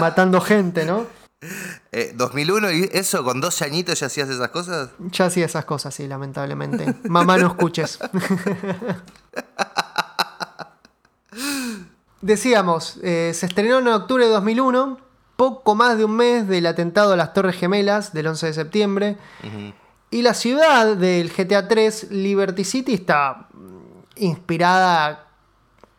matando 0.00 0.40
gente, 0.40 0.84
¿no? 0.84 1.06
2001 2.14 2.68
eh, 2.68 2.76
y 2.76 2.88
eso, 2.96 3.22
con 3.22 3.40
12 3.40 3.64
añitos 3.64 4.00
ya 4.00 4.08
hacías 4.08 4.28
esas 4.28 4.48
cosas. 4.48 4.90
Ya 4.98 5.26
hacía 5.26 5.46
esas 5.46 5.64
cosas, 5.64 5.94
sí, 5.94 6.08
lamentablemente. 6.08 6.94
Mamá, 7.08 7.38
no 7.38 7.46
escuches. 7.48 7.98
Decíamos, 12.20 12.98
eh, 13.02 13.32
se 13.34 13.46
estrenó 13.46 13.78
en 13.78 13.86
octubre 13.88 14.24
de 14.24 14.30
2001, 14.32 14.98
poco 15.36 15.76
más 15.76 15.96
de 15.96 16.04
un 16.04 16.16
mes 16.16 16.48
del 16.48 16.66
atentado 16.66 17.12
a 17.12 17.16
las 17.16 17.32
Torres 17.32 17.56
Gemelas 17.56 18.12
del 18.12 18.26
11 18.26 18.46
de 18.46 18.52
septiembre. 18.52 19.16
Y 20.10 20.22
la 20.22 20.34
ciudad 20.34 20.96
del 20.96 21.30
GTA 21.30 21.68
3, 21.68 22.10
Liberty 22.10 22.64
City, 22.64 22.94
está 22.94 23.46
inspirada 24.16 25.27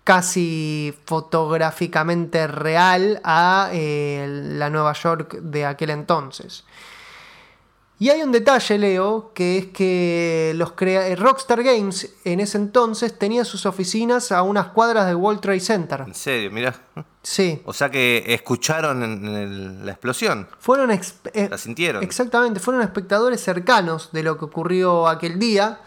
casi 0.10 0.92
fotográficamente 1.06 2.48
real 2.48 3.22
a 3.24 3.70
eh, 3.72 4.26
la 4.58 4.72
Nueva 4.72 4.94
York 4.94 5.36
de 5.36 5.68
aquel 5.68 5.92
entonces. 5.92 6.64
Y 8.00 8.10
hay 8.10 8.24
un 8.24 8.32
detalle, 8.32 8.80
Leo, 8.80 9.30
que 9.36 9.60
es 9.60 9.66
que 9.68 10.54
los 10.56 10.74
eh, 10.80 11.16
Rockstar 11.16 11.62
Games 11.62 12.12
en 12.24 12.40
ese 12.40 12.58
entonces 12.58 13.20
tenía 13.20 13.46
sus 13.46 13.68
oficinas 13.68 14.32
a 14.32 14.42
unas 14.42 14.70
cuadras 14.70 15.06
del 15.06 15.16
World 15.16 15.42
Trade 15.42 15.60
Center. 15.60 16.02
¿En 16.08 16.16
serio? 16.16 16.50
Mira. 16.50 16.74
Sí. 17.22 17.62
O 17.66 17.74
sea 17.74 17.92
que 17.92 18.24
escucharon 18.30 19.86
la 19.86 19.92
explosión. 19.92 20.48
Fueron 20.58 20.90
eh, 20.90 21.50
la 21.52 21.58
sintieron. 21.60 22.02
Exactamente, 22.02 22.60
fueron 22.60 22.82
espectadores 22.82 23.44
cercanos 23.44 24.12
de 24.12 24.24
lo 24.24 24.40
que 24.40 24.46
ocurrió 24.46 25.08
aquel 25.08 25.38
día. 25.38 25.82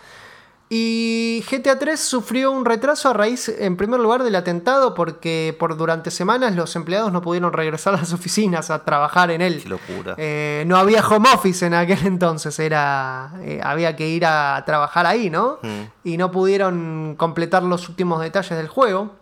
Y 0.74 1.44
GTA 1.50 1.78
3 1.78 2.00
sufrió 2.00 2.50
un 2.50 2.64
retraso 2.64 3.11
a 3.11 3.12
raíz, 3.12 3.50
en 3.50 3.76
primer 3.76 4.00
lugar, 4.00 4.22
del 4.22 4.35
atentado, 4.35 4.94
porque 4.94 5.54
por 5.58 5.76
durante 5.76 6.11
semanas 6.11 6.56
los 6.56 6.74
empleados 6.76 7.12
no 7.12 7.20
pudieron 7.20 7.52
regresar 7.52 7.92
a 7.92 7.98
las 7.98 8.14
oficinas 8.14 8.70
a 8.70 8.82
trabajar 8.82 9.30
en 9.30 9.42
él. 9.42 9.62
Qué 9.62 9.68
locura. 9.68 10.14
Eh, 10.16 10.64
no 10.66 10.78
había 10.78 11.06
home 11.06 11.28
office 11.30 11.66
en 11.66 11.74
aquel 11.74 12.06
entonces, 12.06 12.58
era 12.58 13.35
eh, 13.42 13.61
había 13.62 13.94
que 13.96 14.08
ir 14.08 14.24
a 14.24 14.62
trabajar 14.64 15.04
ahí, 15.04 15.28
¿no? 15.28 15.58
Mm. 15.61 15.82
Y 16.04 16.16
no 16.16 16.30
pudieron 16.30 17.16
completar 17.18 17.62
los 17.64 17.90
últimos 17.90 18.22
detalles 18.22 18.56
del 18.56 18.68
juego. 18.68 19.16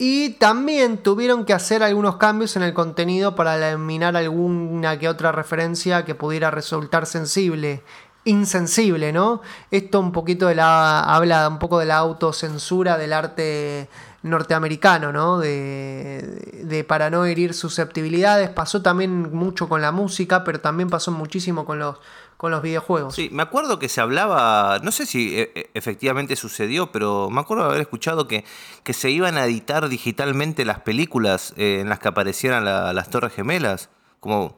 Y 0.00 0.34
también 0.34 0.98
tuvieron 0.98 1.44
que 1.44 1.54
hacer 1.54 1.82
algunos 1.82 2.18
cambios 2.18 2.54
en 2.54 2.62
el 2.62 2.72
contenido 2.72 3.34
para 3.34 3.56
eliminar 3.56 4.16
alguna 4.16 4.96
que 4.96 5.08
otra 5.08 5.32
referencia 5.32 6.04
que 6.04 6.14
pudiera 6.14 6.52
resultar 6.52 7.04
sensible 7.04 7.82
insensible, 8.24 9.12
¿no? 9.12 9.40
Esto 9.70 10.00
un 10.00 10.12
poquito 10.12 10.46
de 10.46 10.54
la. 10.54 11.00
habla 11.00 11.48
un 11.48 11.58
poco 11.58 11.78
de 11.78 11.86
la 11.86 11.96
autocensura 11.96 12.98
del 12.98 13.12
arte 13.12 13.88
norteamericano, 14.22 15.12
¿no? 15.12 15.38
De, 15.38 16.62
de, 16.64 16.84
para 16.84 17.10
no 17.10 17.24
herir 17.24 17.54
susceptibilidades. 17.54 18.50
Pasó 18.50 18.82
también 18.82 19.34
mucho 19.34 19.68
con 19.68 19.80
la 19.80 19.92
música, 19.92 20.44
pero 20.44 20.60
también 20.60 20.90
pasó 20.90 21.12
muchísimo 21.12 21.64
con 21.64 21.78
los, 21.78 21.96
con 22.36 22.50
los 22.50 22.62
videojuegos. 22.62 23.14
Sí, 23.14 23.28
me 23.32 23.42
acuerdo 23.42 23.78
que 23.78 23.88
se 23.88 24.00
hablaba, 24.00 24.78
no 24.82 24.92
sé 24.92 25.06
si 25.06 25.38
e, 25.38 25.52
e, 25.54 25.70
efectivamente 25.74 26.36
sucedió, 26.36 26.90
pero 26.92 27.30
me 27.30 27.40
acuerdo 27.40 27.64
haber 27.64 27.80
escuchado 27.80 28.26
que, 28.26 28.44
que 28.82 28.92
se 28.92 29.10
iban 29.10 29.36
a 29.36 29.44
editar 29.44 29.88
digitalmente 29.88 30.64
las 30.64 30.80
películas 30.80 31.54
eh, 31.56 31.78
en 31.80 31.88
las 31.88 31.98
que 31.98 32.08
aparecieran 32.08 32.64
las 32.64 33.10
Torres 33.10 33.32
Gemelas. 33.32 33.90
Como 34.20 34.56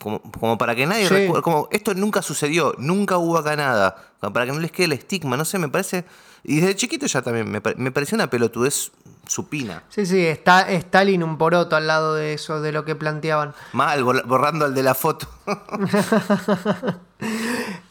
como, 0.00 0.20
como 0.22 0.58
para 0.58 0.74
que 0.74 0.86
nadie 0.86 1.06
Sí. 1.08 1.14
recuerde, 1.14 1.42
como 1.42 1.68
esto 1.70 1.94
nunca 1.94 2.22
sucedió, 2.22 2.74
nunca 2.78 3.18
hubo 3.18 3.38
acá 3.38 3.54
nada, 3.56 3.96
para 4.20 4.46
que 4.46 4.52
no 4.52 4.58
les 4.58 4.72
quede 4.72 4.86
el 4.86 4.92
estigma, 4.94 5.36
no 5.36 5.44
sé, 5.44 5.58
me 5.58 5.68
parece, 5.68 6.04
y 6.42 6.60
desde 6.60 6.74
chiquito 6.76 7.06
ya 7.06 7.22
también 7.22 7.50
me, 7.50 7.60
pare- 7.60 7.76
me 7.76 7.92
pareció 7.92 8.16
una 8.16 8.28
pelotudez 8.30 8.90
supina. 9.26 9.84
Sí, 9.90 10.06
sí, 10.06 10.26
está 10.26 10.68
Stalin 10.72 11.22
un 11.22 11.38
poroto 11.38 11.76
al 11.76 11.86
lado 11.86 12.14
de 12.14 12.32
eso, 12.32 12.60
de 12.60 12.72
lo 12.72 12.84
que 12.84 12.96
planteaban. 12.96 13.54
Mal, 13.72 14.02
bor- 14.02 14.24
borrando 14.26 14.64
al 14.64 14.74
de 14.74 14.82
la 14.82 14.94
foto. 14.94 15.28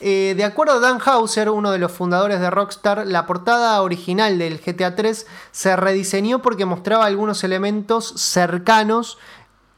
Eh, 0.02 0.34
de 0.36 0.44
acuerdo 0.44 0.74
a 0.74 0.80
Dan 0.80 1.00
Hauser, 1.06 1.50
uno 1.50 1.72
de 1.72 1.78
los 1.78 1.92
fundadores 1.92 2.40
de 2.40 2.50
Rockstar, 2.50 3.06
la 3.06 3.28
portada 3.28 3.80
original 3.82 4.40
del 4.40 4.60
GTA 4.60 4.96
3 4.96 5.28
se 5.52 5.76
rediseñó 5.76 6.42
porque 6.42 6.66
mostraba 6.66 7.06
algunos 7.06 7.44
elementos 7.44 8.14
cercanos 8.16 9.18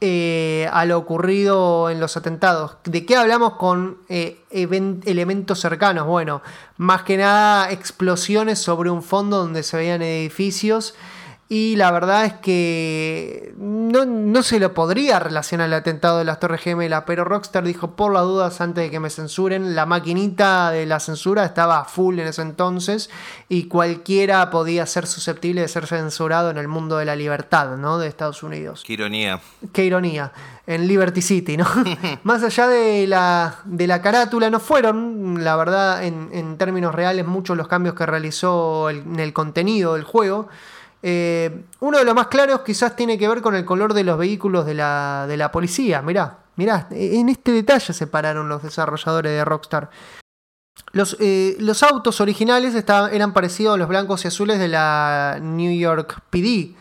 eh, 0.04 0.68
a 0.72 0.84
lo 0.84 0.98
ocurrido 0.98 1.88
en 1.88 2.00
los 2.00 2.16
atentados. 2.16 2.76
¿De 2.82 3.06
qué 3.06 3.14
hablamos 3.14 3.52
con 3.52 3.98
eh, 4.08 4.40
elementos 4.50 5.60
cercanos? 5.60 6.08
Bueno, 6.08 6.42
más 6.76 7.04
que 7.04 7.16
nada 7.16 7.70
explosiones 7.70 8.58
sobre 8.58 8.90
un 8.90 9.04
fondo 9.04 9.38
donde 9.38 9.62
se 9.62 9.76
veían 9.76 10.02
edificios. 10.02 10.96
Y 11.54 11.76
la 11.76 11.90
verdad 11.90 12.24
es 12.24 12.32
que 12.32 13.52
no, 13.58 14.06
no 14.06 14.42
se 14.42 14.58
lo 14.58 14.72
podría 14.72 15.18
relacionar 15.18 15.66
al 15.66 15.74
atentado 15.74 16.16
de 16.16 16.24
las 16.24 16.40
Torres 16.40 16.62
Gemelas, 16.62 17.04
pero 17.06 17.24
Rockstar 17.24 17.62
dijo 17.64 17.90
por 17.94 18.10
las 18.14 18.22
dudas 18.22 18.62
antes 18.62 18.84
de 18.84 18.90
que 18.90 18.98
me 19.00 19.10
censuren, 19.10 19.74
la 19.74 19.84
maquinita 19.84 20.70
de 20.70 20.86
la 20.86 20.98
censura 20.98 21.44
estaba 21.44 21.84
full 21.84 22.18
en 22.20 22.28
ese 22.28 22.40
entonces 22.40 23.10
y 23.50 23.64
cualquiera 23.64 24.48
podía 24.48 24.86
ser 24.86 25.06
susceptible 25.06 25.60
de 25.60 25.68
ser 25.68 25.86
censurado 25.86 26.48
en 26.48 26.56
el 26.56 26.68
mundo 26.68 26.96
de 26.96 27.04
la 27.04 27.16
libertad, 27.16 27.76
¿no? 27.76 27.98
De 27.98 28.08
Estados 28.08 28.42
Unidos. 28.42 28.82
Qué 28.86 28.94
ironía. 28.94 29.38
Qué 29.74 29.84
ironía. 29.84 30.32
En 30.66 30.88
Liberty 30.88 31.20
City, 31.20 31.58
¿no? 31.58 31.66
Más 32.22 32.42
allá 32.44 32.66
de 32.68 33.06
la, 33.06 33.56
de 33.66 33.86
la 33.86 34.00
carátula, 34.00 34.48
no 34.48 34.58
fueron, 34.58 35.44
la 35.44 35.56
verdad, 35.56 36.02
en, 36.02 36.30
en 36.32 36.56
términos 36.56 36.94
reales, 36.94 37.26
muchos 37.26 37.58
los 37.58 37.68
cambios 37.68 37.94
que 37.94 38.06
realizó 38.06 38.88
el- 38.88 39.00
en 39.00 39.20
el 39.20 39.34
contenido 39.34 39.92
del 39.96 40.04
juego. 40.04 40.48
Eh, 41.02 41.64
uno 41.80 41.98
de 41.98 42.04
los 42.04 42.14
más 42.14 42.28
claros 42.28 42.60
quizás 42.60 42.94
tiene 42.94 43.18
que 43.18 43.28
ver 43.28 43.42
con 43.42 43.56
el 43.56 43.64
color 43.64 43.92
de 43.92 44.04
los 44.04 44.16
vehículos 44.16 44.64
de 44.64 44.74
la, 44.74 45.26
de 45.28 45.36
la 45.36 45.50
policía. 45.50 46.00
Mirá, 46.02 46.38
mirá, 46.56 46.86
en 46.90 47.28
este 47.28 47.52
detalle 47.52 47.92
se 47.92 48.06
pararon 48.06 48.48
los 48.48 48.62
desarrolladores 48.62 49.32
de 49.32 49.44
Rockstar. 49.44 49.90
Los, 50.92 51.16
eh, 51.20 51.56
autos 51.90 52.20
originales 52.20 52.74
estaban, 52.74 53.14
eran 53.14 53.32
parecidos 53.32 53.74
a 53.74 53.78
los 53.78 53.88
blancos 53.88 54.24
y 54.24 54.28
azules 54.28 54.58
de 54.58 54.68
la 54.68 55.38
New 55.40 55.76
York 55.76 56.22
PD. 56.30 56.74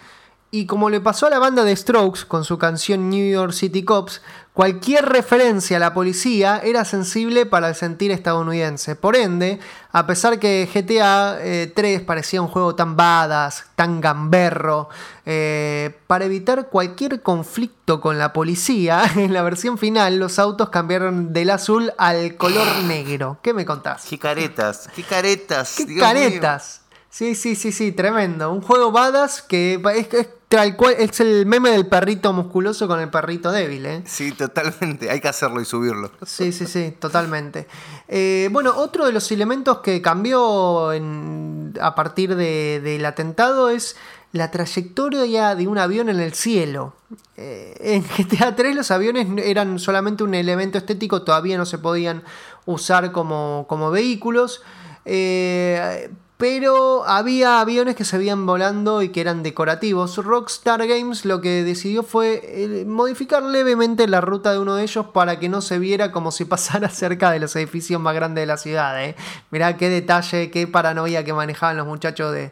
Y 0.53 0.65
como 0.65 0.89
le 0.89 0.99
pasó 0.99 1.27
a 1.27 1.29
la 1.29 1.39
banda 1.39 1.63
de 1.63 1.75
Strokes 1.75 2.25
con 2.27 2.43
su 2.43 2.57
canción 2.57 3.09
New 3.09 3.31
York 3.31 3.53
City 3.53 3.83
Cops, 3.83 4.21
cualquier 4.53 5.05
referencia 5.05 5.77
a 5.77 5.79
la 5.79 5.93
policía 5.93 6.61
era 6.63 6.83
sensible 6.85 7.45
para 7.45 7.69
el 7.69 7.75
sentir 7.75 8.11
estadounidense. 8.11 8.95
Por 8.95 9.15
ende, 9.15 9.59
a 9.91 10.05
pesar 10.05 10.39
que 10.39 10.69
GTA 10.71 11.37
eh, 11.39 11.71
3 11.73 12.01
parecía 12.01 12.41
un 12.41 12.47
juego 12.47 12.75
tan 12.75 12.95
badass, 12.95 13.65
tan 13.75 14.01
gamberro, 14.01 14.89
eh, 15.25 15.95
para 16.07 16.25
evitar 16.25 16.67
cualquier 16.67 17.21
conflicto 17.21 18.01
con 18.01 18.17
la 18.17 18.33
policía, 18.33 19.03
en 19.15 19.33
la 19.33 19.41
versión 19.41 19.77
final 19.77 20.17
los 20.17 20.39
autos 20.39 20.69
cambiaron 20.69 21.33
del 21.33 21.49
azul 21.49 21.93
al 21.97 22.35
color 22.35 22.67
negro. 22.83 23.37
¿Qué 23.41 23.53
me 23.53 23.65
contás? 23.65 24.05
Qué 24.09 24.19
caretas, 24.19 24.89
qué 24.95 25.03
caretas. 25.03 25.75
¡Qué 25.77 25.85
Dios 25.85 25.95
mío. 25.95 26.03
caretas! 26.03 26.81
Sí, 27.09 27.35
sí, 27.35 27.55
sí, 27.55 27.73
sí, 27.73 27.91
tremendo. 27.91 28.51
Un 28.53 28.61
juego 28.61 28.91
badass 28.93 29.41
que 29.41 29.81
es, 29.95 30.13
es 30.13 30.27
tal 30.51 30.75
cual, 30.75 30.95
es 30.99 31.19
el 31.21 31.45
meme 31.45 31.69
del 31.71 31.87
perrito 31.87 32.33
musculoso 32.33 32.87
con 32.87 32.99
el 32.99 33.09
perrito 33.09 33.51
débil, 33.51 33.85
¿eh? 33.85 34.03
Sí, 34.05 34.33
totalmente. 34.33 35.09
Hay 35.09 35.21
que 35.21 35.29
hacerlo 35.29 35.61
y 35.61 35.65
subirlo. 35.65 36.11
Sí, 36.25 36.51
sí, 36.51 36.67
sí, 36.67 36.93
totalmente. 36.99 37.67
Eh, 38.09 38.49
bueno, 38.51 38.73
otro 38.75 39.05
de 39.05 39.13
los 39.13 39.31
elementos 39.31 39.79
que 39.79 40.01
cambió 40.01 40.91
en- 40.93 41.73
a 41.81 41.95
partir 41.95 42.35
de- 42.35 42.81
del 42.83 43.05
atentado 43.05 43.69
es 43.69 43.95
la 44.33 44.51
trayectoria 44.51 45.55
de 45.55 45.67
un 45.67 45.77
avión 45.77 46.09
en 46.09 46.19
el 46.19 46.33
cielo. 46.33 46.93
Eh, 47.37 47.75
en 47.79 48.03
GTA 48.03 48.55
3 48.55 48.75
los 48.75 48.91
aviones 48.91 49.27
eran 49.43 49.79
solamente 49.79 50.23
un 50.23 50.33
elemento 50.33 50.77
estético, 50.77 51.21
todavía 51.23 51.57
no 51.57 51.65
se 51.65 51.77
podían 51.77 52.23
usar 52.65 53.11
como, 53.13 53.65
como 53.69 53.89
vehículos. 53.89 54.61
Eh, 55.05 56.09
pero 56.41 57.05
había 57.05 57.61
aviones 57.61 57.95
que 57.95 58.03
se 58.03 58.17
veían 58.17 58.47
volando 58.47 59.03
y 59.03 59.09
que 59.09 59.21
eran 59.21 59.43
decorativos. 59.43 60.17
Rockstar 60.17 60.87
Games 60.87 61.23
lo 61.23 61.39
que 61.39 61.63
decidió 61.63 62.01
fue 62.01 62.41
eh, 62.43 62.83
modificar 62.87 63.43
levemente 63.43 64.07
la 64.07 64.21
ruta 64.21 64.51
de 64.51 64.57
uno 64.57 64.73
de 64.73 64.81
ellos 64.81 65.05
para 65.05 65.37
que 65.37 65.49
no 65.49 65.61
se 65.61 65.77
viera 65.77 66.11
como 66.11 66.31
si 66.31 66.45
pasara 66.45 66.89
cerca 66.89 67.29
de 67.29 67.39
los 67.39 67.55
edificios 67.55 68.01
más 68.01 68.15
grandes 68.15 68.41
de 68.41 68.47
la 68.47 68.57
ciudad. 68.57 69.05
¿eh? 69.05 69.15
Mirá 69.51 69.77
qué 69.77 69.89
detalle, 69.89 70.49
qué 70.49 70.65
paranoia 70.65 71.23
que 71.23 71.31
manejaban 71.31 71.77
los 71.77 71.85
muchachos 71.85 72.33
de, 72.33 72.51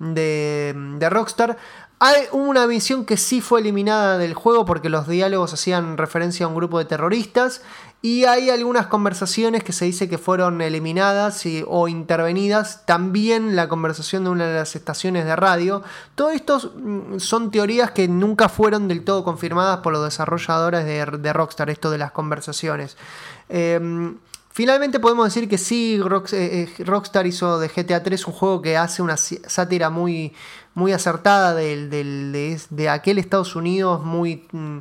de, 0.00 0.74
de 0.98 1.08
Rockstar. 1.08 1.58
Hay 2.00 2.22
una 2.32 2.66
misión 2.66 3.04
que 3.04 3.16
sí 3.16 3.40
fue 3.40 3.60
eliminada 3.60 4.18
del 4.18 4.34
juego 4.34 4.64
porque 4.64 4.88
los 4.88 5.06
diálogos 5.06 5.52
hacían 5.52 5.96
referencia 5.96 6.46
a 6.46 6.48
un 6.48 6.56
grupo 6.56 6.80
de 6.80 6.86
terroristas 6.86 7.62
y 8.00 8.24
hay 8.24 8.48
algunas 8.50 8.86
conversaciones 8.86 9.64
que 9.64 9.72
se 9.72 9.84
dice 9.84 10.08
que 10.08 10.18
fueron 10.18 10.60
eliminadas 10.60 11.42
o 11.66 11.88
intervenidas. 11.88 12.86
También 12.86 13.56
la 13.56 13.68
conversación 13.68 14.22
de 14.24 14.30
una 14.30 14.46
de 14.46 14.54
las 14.54 14.76
estaciones 14.76 15.24
de 15.24 15.34
radio. 15.34 15.82
Todo 16.14 16.30
esto 16.30 16.58
mm, 16.76 17.18
son 17.18 17.50
teorías 17.50 17.90
que 17.90 18.06
nunca 18.06 18.48
fueron 18.48 18.86
del 18.86 19.02
todo 19.02 19.24
confirmadas 19.24 19.78
por 19.78 19.92
los 19.92 20.04
desarrolladores 20.04 20.84
de, 20.84 21.04
de 21.18 21.32
Rockstar, 21.32 21.70
esto 21.70 21.90
de 21.90 21.98
las 21.98 22.12
conversaciones. 22.12 22.96
Eh, 23.48 24.12
Finalmente 24.50 24.98
podemos 24.98 25.24
decir 25.26 25.48
que 25.48 25.56
sí, 25.56 26.00
eh, 26.32 26.68
eh, 26.78 26.84
Rockstar 26.84 27.28
hizo 27.28 27.60
de 27.60 27.68
GTA 27.68 28.02
3 28.02 28.26
un 28.26 28.32
juego 28.32 28.60
que 28.60 28.76
hace 28.76 29.02
una 29.02 29.16
sátira 29.16 29.88
muy, 29.88 30.34
muy 30.74 30.90
acertada 30.92 31.54
del, 31.54 31.88
del- 31.90 32.32
de, 32.32 32.60
de 32.70 32.88
aquel 32.88 33.18
Estados 33.18 33.54
Unidos 33.54 34.04
muy, 34.04 34.48
mm, 34.50 34.78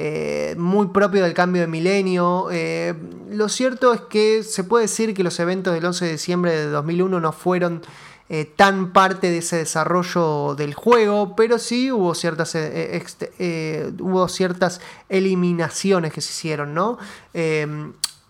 eh, 0.00 0.54
muy 0.56 0.86
propio 0.86 1.24
del 1.24 1.34
cambio 1.34 1.62
de 1.62 1.66
milenio. 1.66 2.50
Eh, 2.52 2.94
lo 3.30 3.48
cierto 3.48 3.92
es 3.92 4.00
que 4.02 4.44
se 4.44 4.62
puede 4.62 4.82
decir 4.82 5.12
que 5.12 5.24
los 5.24 5.40
eventos 5.40 5.74
del 5.74 5.84
11 5.84 6.04
de 6.04 6.12
diciembre 6.12 6.52
de 6.52 6.66
2001 6.66 7.18
no 7.18 7.32
fueron 7.32 7.82
eh, 8.28 8.44
tan 8.44 8.92
parte 8.92 9.28
de 9.28 9.38
ese 9.38 9.56
desarrollo 9.56 10.54
del 10.54 10.74
juego, 10.74 11.34
pero 11.34 11.58
sí 11.58 11.90
hubo 11.90 12.14
ciertas, 12.14 12.54
hubo 12.54 14.28
ciertas 14.28 14.80
eliminaciones 15.08 16.12
que 16.12 16.20
se 16.20 16.30
hicieron, 16.30 16.74
¿no? 16.74 16.98
Eh, 17.34 17.66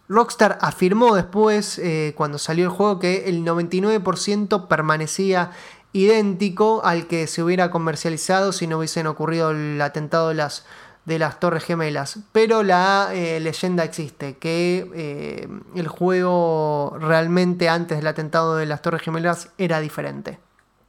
Rockstar 0.09 0.57
afirmó 0.63 1.15
después, 1.17 1.79
cuando 2.15 2.39
salió 2.39 2.65
el 2.65 2.71
juego, 2.71 2.99
que 2.99 3.29
el 3.29 3.45
99% 3.45 4.69
permanecía 4.69 5.51
idéntico 5.93 6.81
al 6.83 7.07
que 7.07 7.27
se 7.27 7.43
hubiera 7.43 7.71
comercializado 7.71 8.53
si 8.53 8.67
no 8.67 8.79
hubiesen 8.79 9.07
ocurrido 9.07 9.51
el 9.51 9.79
atentado 9.83 10.29
de 10.29 10.35
las, 10.35 10.65
de 11.09 11.19
las 11.19 11.41
Torres 11.41 11.65
Gemelas. 11.65 12.19
Pero 12.33 12.63
la 12.63 13.09
eh, 13.13 13.41
leyenda 13.41 13.83
existe, 13.83 14.37
que 14.37 14.89
eh, 14.95 15.49
el 15.75 15.89
juego 15.89 16.97
realmente 17.01 17.69
antes 17.69 17.97
del 17.99 18.07
atentado 18.07 18.57
de 18.57 18.67
las 18.67 18.83
Torres 18.83 19.03
Gemelas 19.03 19.49
era 19.59 19.81
diferente. 19.81 20.39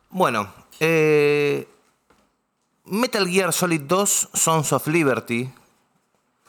Bueno, 0.10 0.52
eh, 0.80 1.68
Metal 2.86 3.28
Gear 3.28 3.54
Solid 3.54 3.82
2 3.82 4.30
Sons 4.34 4.74
of 4.74 4.88
Liberty, 4.88 5.52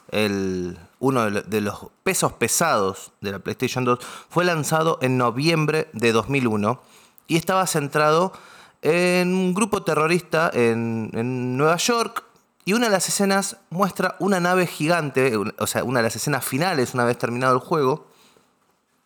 el, 0.09 0.77
uno 0.99 1.23
de 1.25 1.31
lo- 1.31 1.41
de 1.41 1.61
los 1.61 1.87
pesos 2.03 2.33
pesados 2.33 3.11
de 3.21 3.31
la 3.31 3.39
PlayStation 3.39 3.85
2, 3.85 3.99
fue 4.29 4.43
lanzado 4.45 4.97
en 5.01 5.17
noviembre 5.17 5.87
de 5.93 6.11
2001 6.11 6.81
y 7.27 7.37
estaba 7.37 7.65
centrado 7.67 8.33
en 8.81 9.29
un 9.33 9.53
grupo 9.53 9.83
terrorista 9.83 10.49
en 10.53 11.55
Nueva 11.57 11.77
York. 11.77 12.23
Y 12.63 12.73
una 12.73 12.85
de 12.87 12.91
las 12.91 13.07
escenas 13.07 13.57
muestra 13.69 14.15
una 14.19 14.39
nave 14.39 14.67
gigante, 14.67 15.35
o 15.35 15.67
sea, 15.67 15.83
una 15.83 15.99
de 15.99 16.03
las 16.03 16.15
escenas 16.15 16.45
finales, 16.45 16.93
una 16.93 17.05
vez 17.05 17.17
terminado 17.17 17.53
el 17.55 17.59
juego, 17.59 18.07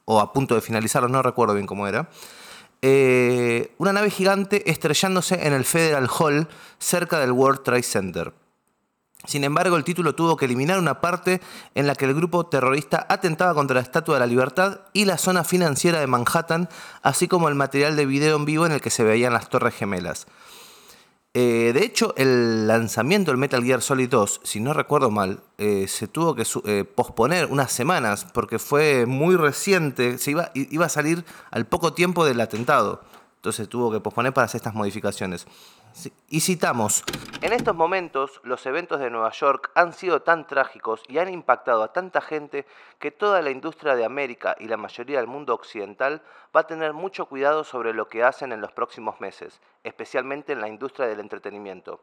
o 0.06 0.20
a 0.20 0.34
punto 0.34 0.56
de 0.56 0.62
finalizarlo, 0.62 1.08
no 1.10 1.22
recuerdo 1.22 1.54
bien 1.54 1.66
cómo 1.66 1.88
era. 1.88 2.10
eh, 2.82 3.74
una 3.80 3.94
nave 3.94 4.12
gigante 4.12 4.70
estrellándose 4.70 5.48
en 5.48 5.54
el 5.54 5.66
Federal 5.66 6.08
Hall 6.20 6.48
cerca 6.78 7.20
del 7.20 7.32
World 7.32 7.64
Trade 7.64 7.82
Center. 7.82 8.34
Sin 9.26 9.44
embargo, 9.44 9.76
el 9.76 9.84
título 9.84 10.14
tuvo 10.14 10.38
que 10.38 10.46
eliminar 10.46 10.78
una 10.78 11.02
parte 11.02 11.42
en 11.74 11.88
la 11.88 11.96
que 11.96 12.06
el 12.06 12.14
grupo 12.14 12.46
terrorista 12.46 13.08
atentaba 13.10 13.56
contra 13.56 13.74
la 13.74 13.82
Estatua 13.82 14.16
de 14.16 14.20
la 14.20 14.28
Libertad 14.28 14.82
y 14.94 15.06
la 15.06 15.18
zona 15.18 15.44
financiera 15.44 16.00
de 16.00 16.06
Manhattan, 16.06 16.70
así 17.02 17.28
como 17.28 17.50
el 17.50 17.56
material 17.56 17.96
de 17.96 18.06
video 18.06 18.36
en 18.36 18.46
vivo 18.46 18.68
en 18.68 18.72
el 18.72 18.82
que 18.82 18.92
se 18.92 19.04
veían 19.04 19.34
las 19.34 19.50
Torres 19.50 19.74
Gemelas. 19.74 20.28
Eh, 21.38 21.74
de 21.74 21.84
hecho, 21.84 22.14
el 22.16 22.66
lanzamiento 22.66 23.30
del 23.30 23.38
Metal 23.38 23.62
Gear 23.62 23.82
Solid 23.82 24.08
2, 24.08 24.40
si 24.44 24.62
no 24.62 24.72
recuerdo 24.72 25.12
mal, 25.12 25.42
eh, 25.58 25.86
se 25.90 26.08
tuvo 26.08 26.34
que 26.34 26.46
eh, 26.64 26.86
posponer 26.86 27.48
unas 27.48 27.74
semanas 27.74 28.26
porque 28.34 28.58
fue 28.58 29.06
muy 29.06 29.36
reciente, 29.36 30.18
se 30.18 30.32
iba, 30.32 30.52
iba 30.54 30.86
a 30.86 30.90
salir 30.90 31.26
al 31.52 31.66
poco 31.66 31.92
tiempo 31.92 32.24
del 32.24 32.40
atentado. 32.40 33.02
Entonces 33.36 33.68
tuvo 33.68 33.92
que 33.92 34.00
posponer 34.00 34.34
para 34.34 34.46
hacer 34.46 34.60
estas 34.60 34.76
modificaciones. 34.76 35.46
Y 36.28 36.42
citamos, 36.42 37.04
en 37.42 37.54
estos 37.54 37.76
momentos 37.76 38.42
los 38.44 38.66
eventos 38.66 39.00
de 39.00 39.10
Nueva 39.10 39.32
York 39.32 39.72
han 39.76 39.94
sido 39.94 40.22
tan 40.22 40.46
trágicos 40.48 41.02
y 41.08 41.20
han 41.20 41.30
impactado 41.30 41.84
a 41.84 41.94
tanta 41.94 42.20
gente 42.22 42.66
que 43.00 43.12
toda 43.12 43.42
la 43.42 43.52
industria 43.52 43.96
de 43.96 44.04
América 44.04 44.56
y 44.60 44.68
la 44.68 44.78
mayoría 44.78 45.20
del 45.20 45.28
mundo 45.28 45.54
occidental 45.54 46.22
va 46.56 46.62
a 46.62 46.68
tener 46.68 46.94
mucho 46.94 47.28
cuidado 47.28 47.64
sobre 47.64 47.94
lo 47.94 48.08
que 48.08 48.24
hacen 48.24 48.52
en 48.52 48.62
los 48.62 48.72
próximos 48.72 49.22
meses, 49.22 49.62
especialmente 49.84 50.54
en 50.54 50.62
la 50.62 50.68
industria 50.68 51.08
del 51.08 51.20
entretenimiento. 51.20 52.02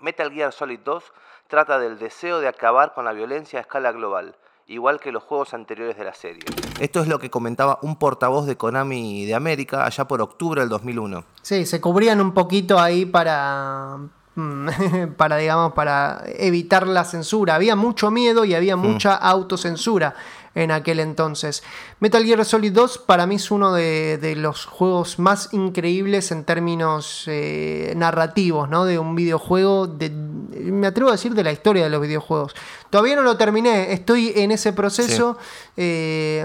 Metal 0.00 0.32
Gear 0.32 0.52
Solid 0.52 0.80
2 0.80 1.12
trata 1.46 1.78
del 1.78 1.98
deseo 1.98 2.40
de 2.40 2.48
acabar 2.48 2.94
con 2.94 3.04
la 3.04 3.12
violencia 3.12 3.58
a 3.58 3.62
escala 3.62 3.92
global, 3.92 4.36
igual 4.72 5.00
que 5.00 5.12
los 5.12 5.22
juegos 5.22 5.52
anteriores 5.54 5.96
de 5.96 6.04
la 6.04 6.14
serie. 6.14 6.42
Esto 6.80 7.00
es 7.00 7.08
lo 7.08 7.18
que 7.18 7.30
comentaba 7.30 7.78
un 7.82 7.96
portavoz 7.96 8.46
de 8.46 8.56
Konami 8.56 9.26
de 9.26 9.34
América 9.34 9.84
allá 9.84 10.08
por 10.08 10.22
octubre 10.22 10.60
del 10.62 10.70
2001. 10.70 11.24
Sí, 11.42 11.66
se 11.66 11.80
cubrían 11.80 12.20
un 12.20 12.32
poquito 12.32 12.80
ahí 12.80 13.04
para 13.04 13.98
para 15.16 15.36
digamos 15.36 15.72
para 15.72 16.22
evitar 16.26 16.86
la 16.86 17.04
censura. 17.04 17.54
Había 17.54 17.76
mucho 17.76 18.10
miedo 18.10 18.44
y 18.44 18.54
había 18.54 18.76
mm. 18.76 18.80
mucha 18.80 19.14
autocensura 19.14 20.14
en 20.54 20.70
aquel 20.70 21.00
entonces. 21.00 21.62
Metal 22.00 22.24
Gear 22.24 22.44
Solid 22.44 22.72
2 22.72 22.98
para 22.98 23.26
mí 23.26 23.36
es 23.36 23.50
uno 23.50 23.72
de, 23.72 24.34
los 24.36 24.66
juegos 24.66 25.18
más 25.18 25.52
increíbles 25.52 26.30
en 26.32 26.44
términos 26.44 27.24
eh, 27.26 27.92
narrativos, 27.96 28.68
¿no? 28.68 28.84
De 28.84 28.98
un 28.98 29.14
videojuego, 29.14 29.86
de, 29.86 30.10
me 30.10 30.86
atrevo 30.86 31.10
a 31.10 31.12
decir 31.12 31.34
de 31.34 31.44
la 31.44 31.52
historia 31.52 31.84
de 31.84 31.90
los 31.90 32.00
videojuegos. 32.00 32.54
Todavía 32.90 33.16
no 33.16 33.22
lo 33.22 33.36
terminé, 33.36 33.92
estoy 33.92 34.32
en 34.36 34.50
ese 34.50 34.72
proceso. 34.72 35.38
Eh, 35.76 36.44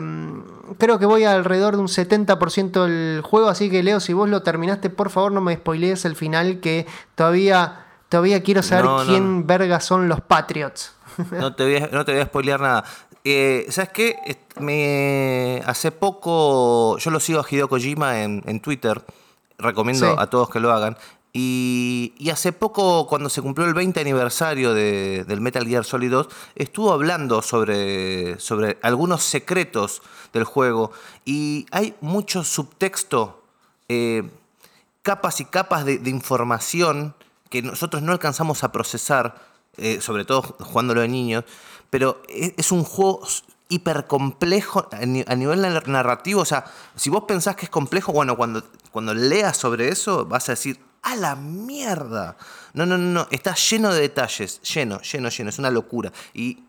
creo 0.77 0.99
que 0.99 1.05
voy 1.05 1.23
alrededor 1.23 1.75
de 1.75 1.81
un 1.81 1.87
70% 1.87 2.83
del 2.83 3.21
juego, 3.21 3.49
así 3.49 3.69
que 3.69 3.83
Leo, 3.83 3.99
si 3.99 4.13
vos 4.13 4.29
lo 4.29 4.43
terminaste, 4.43 4.89
por 4.89 5.09
favor 5.09 5.31
no 5.31 5.41
me 5.41 5.55
spoilees 5.55 6.05
el 6.05 6.15
final 6.15 6.59
que 6.59 6.85
todavía... 7.15 7.83
Todavía 8.09 8.41
quiero 8.41 8.63
saber 8.63 8.85
quién 9.05 9.45
verga 9.45 9.81
son 9.81 10.07
los 10.07 10.21
Patriots. 10.21 10.93
No 11.31 11.53
te, 11.55 11.63
voy 11.63 11.75
a, 11.77 11.87
no 11.87 12.05
te 12.05 12.13
voy 12.13 12.21
a 12.21 12.25
spoilear 12.25 12.59
nada. 12.59 12.83
Eh, 13.29 13.65
¿Sabes 13.71 13.89
qué? 13.89 14.37
Me, 14.61 15.61
hace 15.65 15.91
poco, 15.91 16.97
yo 16.97 17.11
lo 17.11 17.19
sigo 17.19 17.41
a 17.41 17.45
Hideo 17.45 17.67
Kojima 17.67 18.23
en, 18.23 18.59
Twitter, 18.61 19.03
recomiendo 19.57 20.17
a 20.17 20.29
todos 20.29 20.49
que 20.49 20.61
lo 20.61 20.71
hagan. 20.71 20.97
Y, 21.33 22.13
hace 22.31 22.53
poco, 22.53 23.05
cuando 23.05 23.27
se 23.27 23.41
cumplió 23.41 23.67
el 23.67 23.73
20 23.73 23.99
aniversario 23.99 24.73
del 24.73 25.41
Metal 25.41 25.67
Gear 25.67 25.83
Solid 25.83 26.09
2, 26.09 26.27
estuvo 26.55 26.93
hablando 26.93 27.41
sobre, 27.41 28.39
sobre 28.39 28.77
algunos 28.81 29.23
secretos 29.23 30.01
del 30.31 30.45
juego. 30.45 30.93
Y 31.25 31.65
hay 31.71 31.95
mucho 31.99 32.45
subtexto, 32.45 33.43
eh, 33.89 34.23
capas 35.01 35.41
y 35.41 35.45
capas 35.45 35.83
de, 35.83 35.99
información 36.05 37.13
que 37.49 37.61
nosotros 37.61 38.01
no 38.03 38.13
alcanzamos 38.13 38.63
a 38.63 38.71
procesar, 38.71 39.35
eh, 39.75 39.99
sobre 39.99 40.23
todo 40.23 40.43
jugándolo 40.43 41.01
de 41.01 41.09
niños 41.09 41.43
pero 41.89 42.21
e, 42.27 42.53
es 42.57 42.71
un 42.71 42.83
juego 42.83 43.21
hiper 43.69 44.07
complejo 44.07 44.87
a 44.91 45.05
nivel 45.35 45.61
narrativo. 45.87 46.41
O 46.41 46.45
sea, 46.45 46.65
si 46.95 47.09
vos 47.09 47.23
pensás 47.27 47.55
que 47.55 47.65
es 47.65 47.69
complejo, 47.69 48.11
bueno, 48.11 48.37
cuando, 48.37 48.63
cuando 48.91 49.13
leas 49.13 49.57
sobre 49.57 49.89
eso 49.89 50.25
vas 50.25 50.47
a 50.49 50.53
decir, 50.53 50.79
¡a 51.01 51.15
la 51.15 51.35
mierda! 51.35 52.37
No, 52.73 52.85
no, 52.85 52.97
no, 52.97 53.11
no, 53.11 53.27
está 53.31 53.55
lleno 53.55 53.93
de 53.93 54.01
detalles, 54.01 54.61
lleno, 54.61 55.01
lleno, 55.01 55.29
lleno, 55.29 55.49
es 55.49 55.59
una 55.59 55.71
locura. 55.71 56.11
Y, 56.33 56.63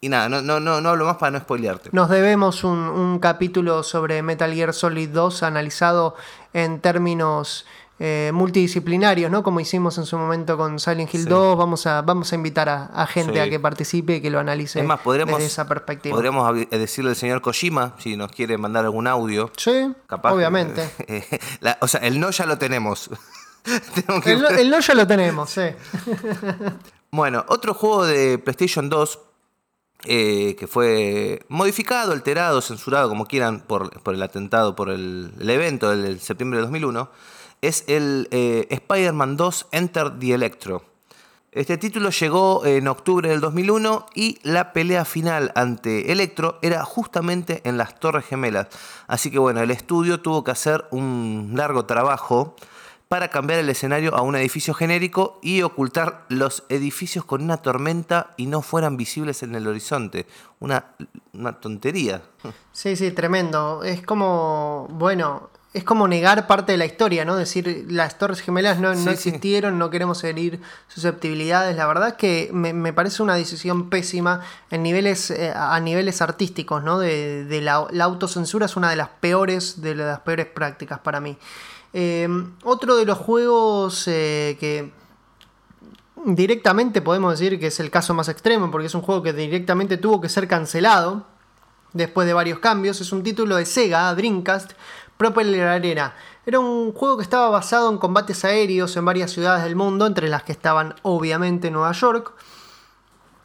y 0.00 0.08
nada, 0.08 0.28
no, 0.28 0.42
no, 0.42 0.60
no, 0.60 0.80
no 0.80 0.88
hablo 0.88 1.04
más 1.04 1.16
para 1.16 1.32
no 1.32 1.40
spoilearte. 1.40 1.90
Nos 1.92 2.08
debemos 2.08 2.64
un, 2.64 2.78
un 2.78 3.18
capítulo 3.18 3.82
sobre 3.82 4.22
Metal 4.22 4.52
Gear 4.52 4.74
Solid 4.74 5.10
2 5.10 5.42
analizado 5.42 6.14
en 6.52 6.80
términos 6.80 7.66
eh, 8.02 8.30
multidisciplinarios, 8.32 9.30
¿no? 9.30 9.42
Como 9.42 9.60
hicimos 9.60 9.98
en 9.98 10.06
su 10.06 10.16
momento 10.16 10.56
con 10.56 10.80
Silent 10.80 11.12
Hill 11.14 11.26
2, 11.26 11.58
vamos 11.58 11.86
a, 11.86 12.00
vamos 12.00 12.32
a 12.32 12.34
invitar 12.34 12.66
a, 12.70 13.06
gente 13.06 13.42
a 13.42 13.50
que 13.50 13.60
participe 13.60 14.16
y 14.16 14.20
que 14.22 14.30
lo 14.30 14.38
analice 14.38 14.82
más, 14.82 15.00
desde 15.04 15.44
esa 15.44 15.68
perspectiva. 15.68 16.16
Podríamos 16.16 16.66
decirle 16.70 17.10
al 17.10 17.16
señor 17.16 17.42
Kojima, 17.42 17.96
si 17.98 18.16
nos 18.16 18.32
quiere 18.32 18.56
mandar 18.56 18.86
algún 18.86 19.06
audio. 19.06 19.52
Sí, 19.54 19.92
obviamente. 20.22 20.90
o 21.80 21.88
sea, 21.88 22.00
el 22.00 22.18
no 22.18 22.30
ya 22.30 22.46
lo 22.46 22.56
tenemos. 22.56 23.10
el, 24.56 24.70
no, 24.70 24.80
ya 24.80 24.94
lo 24.94 25.06
tenemos, 25.06 25.50
sí. 25.50 25.60
bueno, 27.10 27.44
otro 27.48 27.74
juego 27.74 28.06
de 28.06 28.38
PlayStation 28.38 28.88
2 28.88 29.20
eh, 30.04 30.56
que 30.58 30.66
fue 30.66 31.44
modificado, 31.50 32.12
alterado, 32.12 32.62
censurado, 32.62 33.10
como 33.10 33.26
quieran, 33.26 33.60
por, 33.60 33.90
el 34.06 34.22
atentado, 34.22 34.74
por 34.74 34.88
el, 34.88 35.34
el 35.38 35.50
evento 35.50 35.90
del 35.90 36.18
septiembre 36.18 36.60
de 36.60 36.62
2001 36.62 37.10
es 37.62 37.84
el 37.86 38.28
eh, 38.30 38.66
Spider-Man 38.70 39.36
2 39.36 39.66
Enter 39.72 40.18
the 40.18 40.32
Electro. 40.32 40.84
Este 41.52 41.76
título 41.78 42.10
llegó 42.10 42.64
en 42.64 42.86
octubre 42.86 43.28
del 43.28 43.40
2001 43.40 44.06
y 44.14 44.38
la 44.44 44.72
pelea 44.72 45.04
final 45.04 45.50
ante 45.56 46.12
Electro 46.12 46.60
era 46.62 46.84
justamente 46.84 47.60
en 47.64 47.76
las 47.76 47.98
Torres 47.98 48.24
Gemelas. 48.26 48.68
Así 49.08 49.32
que 49.32 49.40
bueno, 49.40 49.60
el 49.60 49.72
estudio 49.72 50.20
tuvo 50.20 50.44
que 50.44 50.52
hacer 50.52 50.84
un 50.92 51.54
largo 51.56 51.86
trabajo 51.86 52.54
para 53.08 53.26
cambiar 53.26 53.58
el 53.58 53.68
escenario 53.68 54.14
a 54.14 54.22
un 54.22 54.36
edificio 54.36 54.74
genérico 54.74 55.40
y 55.42 55.62
ocultar 55.62 56.24
los 56.28 56.62
edificios 56.68 57.24
con 57.24 57.42
una 57.42 57.56
tormenta 57.56 58.30
y 58.36 58.46
no 58.46 58.62
fueran 58.62 58.96
visibles 58.96 59.42
en 59.42 59.56
el 59.56 59.66
horizonte. 59.66 60.28
Una, 60.60 60.94
una 61.32 61.58
tontería. 61.58 62.22
Sí, 62.70 62.94
sí, 62.94 63.10
tremendo. 63.10 63.82
Es 63.82 64.02
como, 64.02 64.86
bueno, 64.92 65.50
es 65.72 65.84
como 65.84 66.08
negar 66.08 66.48
parte 66.48 66.72
de 66.72 66.78
la 66.78 66.84
historia, 66.84 67.24
¿no? 67.24 67.36
Decir, 67.36 67.86
las 67.88 68.18
Torres 68.18 68.40
Gemelas 68.40 68.80
no, 68.80 68.90
existieron, 68.90 69.78
no 69.78 69.88
queremos 69.88 70.24
herir 70.24 70.60
susceptibilidades. 70.88 71.76
La 71.76 71.86
verdad 71.86 72.08
es 72.08 72.14
que 72.14 72.50
me, 72.52 72.92
parece 72.92 73.22
una 73.22 73.36
decisión 73.36 73.88
pésima 73.88 74.40
en 74.70 74.82
niveles, 74.82 75.30
eh, 75.30 75.52
a 75.54 75.78
niveles 75.78 76.22
artísticos, 76.22 76.82
¿no? 76.82 76.98
De, 76.98 77.60
la, 77.62 77.86
autocensura 78.02 78.66
es 78.66 78.76
una 78.76 78.90
de 78.90 78.96
las 78.96 79.10
peores, 79.20 79.80
de 79.80 79.94
las 79.94 80.20
peores 80.20 80.46
prácticas 80.46 80.98
para 80.98 81.20
mí. 81.20 81.38
Em, 81.92 82.52
otro 82.64 82.96
de 82.96 83.04
los 83.04 83.18
juegos 83.18 84.08
eh, 84.08 84.56
que 84.58 84.92
directamente 86.24 87.00
podemos 87.00 87.38
decir 87.38 87.60
que 87.60 87.68
es 87.68 87.78
el 87.78 87.90
caso 87.90 88.12
más 88.12 88.28
extremo, 88.28 88.72
porque 88.72 88.88
es 88.88 88.94
un 88.96 89.02
juego 89.02 89.22
que 89.22 89.32
directamente 89.32 89.98
tuvo 89.98 90.20
que 90.20 90.28
ser 90.28 90.48
cancelado 90.48 91.26
después 91.92 92.26
de 92.26 92.32
varios 92.32 92.58
cambios, 92.58 93.00
es 93.00 93.12
un 93.12 93.22
título 93.22 93.56
de 93.56 93.66
Sega, 93.66 94.14
Dreamcast, 94.14 94.72
Propeller 95.20 95.68
Arena. 95.68 96.14
Era 96.46 96.60
un 96.60 96.94
juego 96.94 97.18
que 97.18 97.22
estaba 97.22 97.50
basado 97.50 97.90
en 97.90 97.98
combates 97.98 98.42
aéreos 98.46 98.96
en 98.96 99.04
varias 99.04 99.30
ciudades 99.30 99.62
del 99.62 99.76
mundo, 99.76 100.06
entre 100.06 100.30
las 100.30 100.44
que 100.44 100.52
estaban 100.52 100.94
obviamente 101.02 101.70
Nueva 101.70 101.92
York. 101.92 102.32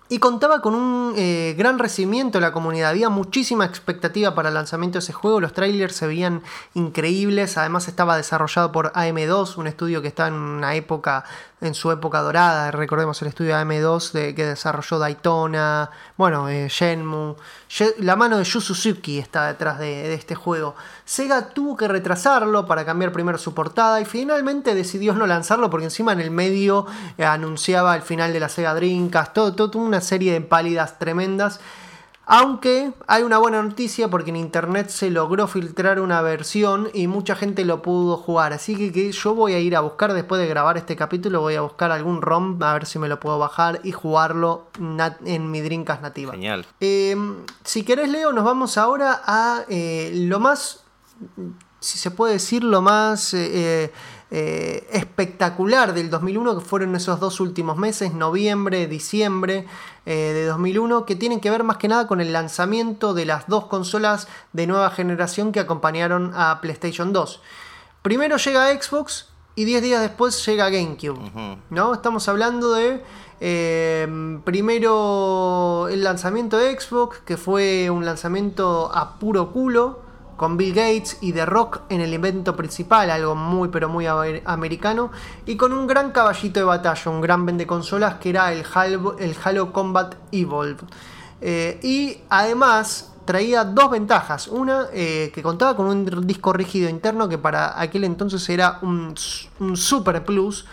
Y 0.07 0.19
contaba 0.19 0.61
con 0.61 0.75
un 0.75 1.13
eh, 1.17 1.55
gran 1.57 1.79
recibimiento 1.79 2.37
de 2.37 2.43
la 2.43 2.51
comunidad. 2.51 2.91
Había 2.91 3.09
muchísima 3.09 3.65
expectativa 3.65 4.35
para 4.35 4.49
el 4.49 4.55
lanzamiento 4.55 4.99
de 4.99 5.03
ese 5.03 5.13
juego. 5.13 5.41
Los 5.41 5.53
trailers 5.53 5.95
se 5.95 6.05
veían 6.05 6.43
increíbles. 6.75 7.57
Además 7.57 7.87
estaba 7.87 8.15
desarrollado 8.15 8.71
por 8.71 8.93
AM2, 8.93 9.57
un 9.57 9.65
estudio 9.65 10.03
que 10.03 10.07
está 10.07 10.27
en 10.27 10.35
una 10.35 10.75
época 10.75 11.23
en 11.61 11.73
su 11.73 11.91
época 11.91 12.21
dorada. 12.21 12.71
Recordemos 12.71 13.21
el 13.21 13.29
estudio 13.29 13.55
AM2 13.55 14.11
de, 14.11 14.35
que 14.35 14.45
desarrolló 14.45 14.99
Daytona, 14.99 15.89
bueno, 16.17 16.49
eh, 16.49 16.67
Shenmue. 16.69 17.35
La 17.99 18.15
mano 18.15 18.37
de 18.37 18.43
Yu 18.43 18.61
Suzuki 18.61 19.19
está 19.19 19.47
detrás 19.47 19.79
de, 19.79 20.13
este 20.13 20.35
juego. 20.35 20.75
Sega 21.03 21.49
tuvo 21.49 21.75
que 21.75 21.87
retrasarlo 21.87 22.65
para 22.65 22.85
cambiar 22.85 23.11
primero 23.11 23.37
su 23.37 23.53
portada 23.53 23.99
y 23.99 24.05
finalmente 24.05 24.75
decidió 24.75 25.13
no 25.13 25.27
lanzarlo 25.27 25.69
porque 25.69 25.85
encima 25.85 26.13
en 26.13 26.21
el 26.21 26.31
medio 26.31 26.85
eh, 27.17 27.25
anunciaba 27.25 27.95
el 27.95 28.01
final 28.01 28.33
de 28.33 28.39
la 28.39 28.49
Sega 28.49 28.73
Dreamcast, 28.73 29.33
todo, 29.33 29.53
toda 29.53 29.77
una 29.77 29.94
serie 30.01 30.33
de 30.33 30.41
pálidas 30.41 30.99
tremendas. 30.99 31.59
Aunque 32.27 32.91
hay 33.05 33.21
una 33.21 33.37
buena 33.37 33.61
noticia 33.61 34.07
porque 34.07 34.31
en 34.31 34.35
internet 34.37 34.89
se 34.89 35.11
logró 35.11 35.47
filtrar 35.47 35.99
una 35.99 36.21
versión 36.21 36.89
y 36.91 37.05
mucha 37.05 37.35
gente 37.35 37.65
lo 37.65 37.83
pudo 37.83 38.17
jugar. 38.17 38.51
Así 38.51 38.91
que, 38.91 39.11
yo 39.11 39.35
voy 39.35 39.53
a 39.53 39.59
ir 39.59 39.75
a 39.75 39.81
buscar 39.81 40.11
después 40.11 40.41
de 40.41 40.47
grabar 40.47 40.75
este 40.77 40.95
capítulo, 40.95 41.41
voy 41.41 41.53
a 41.53 41.61
buscar 41.61 41.91
algún 41.91 42.23
ROM 42.23 42.61
a 42.63 42.73
ver 42.73 42.87
si 42.87 42.97
me 42.97 43.07
lo 43.07 43.19
puedo 43.19 43.37
bajar 43.37 43.79
y 43.83 43.91
jugarlo 43.91 44.69
en 45.23 45.51
mi 45.51 45.61
Dreamcast 45.61 46.01
nativa. 46.01 46.31
Genial. 46.31 46.65
Em, 46.79 47.45
si 47.63 47.83
querés, 47.83 48.09
Leo, 48.09 48.33
nos 48.33 48.43
vamos 48.43 48.79
ahora 48.79 49.21
a 49.23 49.63
eh, 49.69 50.11
lo 50.15 50.39
más, 50.39 50.83
si 51.79 51.99
se 51.99 52.09
puede 52.09 52.33
decir, 52.33 52.63
lo 52.63 52.81
más... 52.81 53.35
Eh, 53.35 53.91
eh, 54.31 54.87
espectacular 54.91 55.93
del 55.93 56.09
2001, 56.09 56.59
que 56.59 56.65
fueron 56.65 56.95
esos 56.95 57.19
dos 57.19 57.39
últimos 57.39 57.77
meses, 57.77 58.13
noviembre, 58.13 58.87
diciembre 58.87 59.67
eh, 60.05 60.13
de 60.33 60.45
2001, 60.45 61.05
que 61.05 61.15
tienen 61.15 61.39
que 61.39 61.51
ver 61.51 61.63
más 61.63 61.77
que 61.77 61.87
nada 61.87 62.07
con 62.07 62.21
el 62.21 62.33
lanzamiento 62.33 63.13
de 63.13 63.25
las 63.25 63.47
dos 63.47 63.65
consolas 63.67 64.27
de 64.51 64.67
nueva 64.67 64.89
generación 64.89 65.51
que 65.51 65.59
acompañaron 65.59 66.31
a 66.35 66.59
PlayStation 66.59 67.13
2. 67.13 67.41
Primero 68.01 68.37
llega 68.37 68.81
Xbox 68.81 69.29
y 69.55 69.65
10 69.65 69.83
días 69.83 70.01
después 70.01 70.45
llega 70.45 70.69
GameCube. 70.69 71.59
¿no? 71.69 71.93
Estamos 71.93 72.27
hablando 72.27 72.73
de 72.73 73.01
eh, 73.41 74.39
primero 74.43 75.87
el 75.89 76.03
lanzamiento 76.03 76.57
de 76.57 76.79
Xbox, 76.79 77.19
que 77.25 77.37
fue 77.37 77.89
un 77.89 78.05
lanzamiento 78.05 78.91
a 78.93 79.17
puro 79.19 79.51
culo 79.51 80.04
con 80.37 80.57
Bill 80.57 80.73
Gates 80.73 81.17
y 81.21 81.33
The 81.33 81.45
Rock 81.45 81.81
en 81.89 82.01
el 82.01 82.13
evento 82.13 82.55
principal, 82.55 83.09
algo 83.09 83.35
muy 83.35 83.69
pero 83.69 83.89
muy 83.89 84.05
americano, 84.07 85.11
y 85.45 85.55
con 85.55 85.73
un 85.73 85.87
gran 85.87 86.11
caballito 86.11 86.59
de 86.59 86.65
batalla, 86.65 87.11
un 87.11 87.21
gran 87.21 87.45
vende 87.45 87.65
consolas 87.65 88.15
que 88.15 88.29
era 88.29 88.51
el 88.51 88.65
Halo, 88.73 89.17
el 89.19 89.35
Halo 89.43 89.71
Combat 89.71 90.15
Evolved. 90.31 90.83
Eh, 91.41 91.79
y 91.83 92.17
además 92.29 93.11
traía 93.25 93.63
dos 93.65 93.91
ventajas. 93.91 94.47
Una, 94.47 94.87
eh, 94.93 95.31
que 95.33 95.43
contaba 95.43 95.75
con 95.75 95.87
un 95.87 96.27
disco 96.27 96.53
rígido 96.53 96.89
interno 96.89 97.27
que 97.27 97.37
para 97.37 97.79
aquel 97.79 98.03
entonces 98.03 98.47
era 98.49 98.79
un, 98.81 99.13
un 99.59 99.77
super 99.77 100.23
plus. 100.23 100.65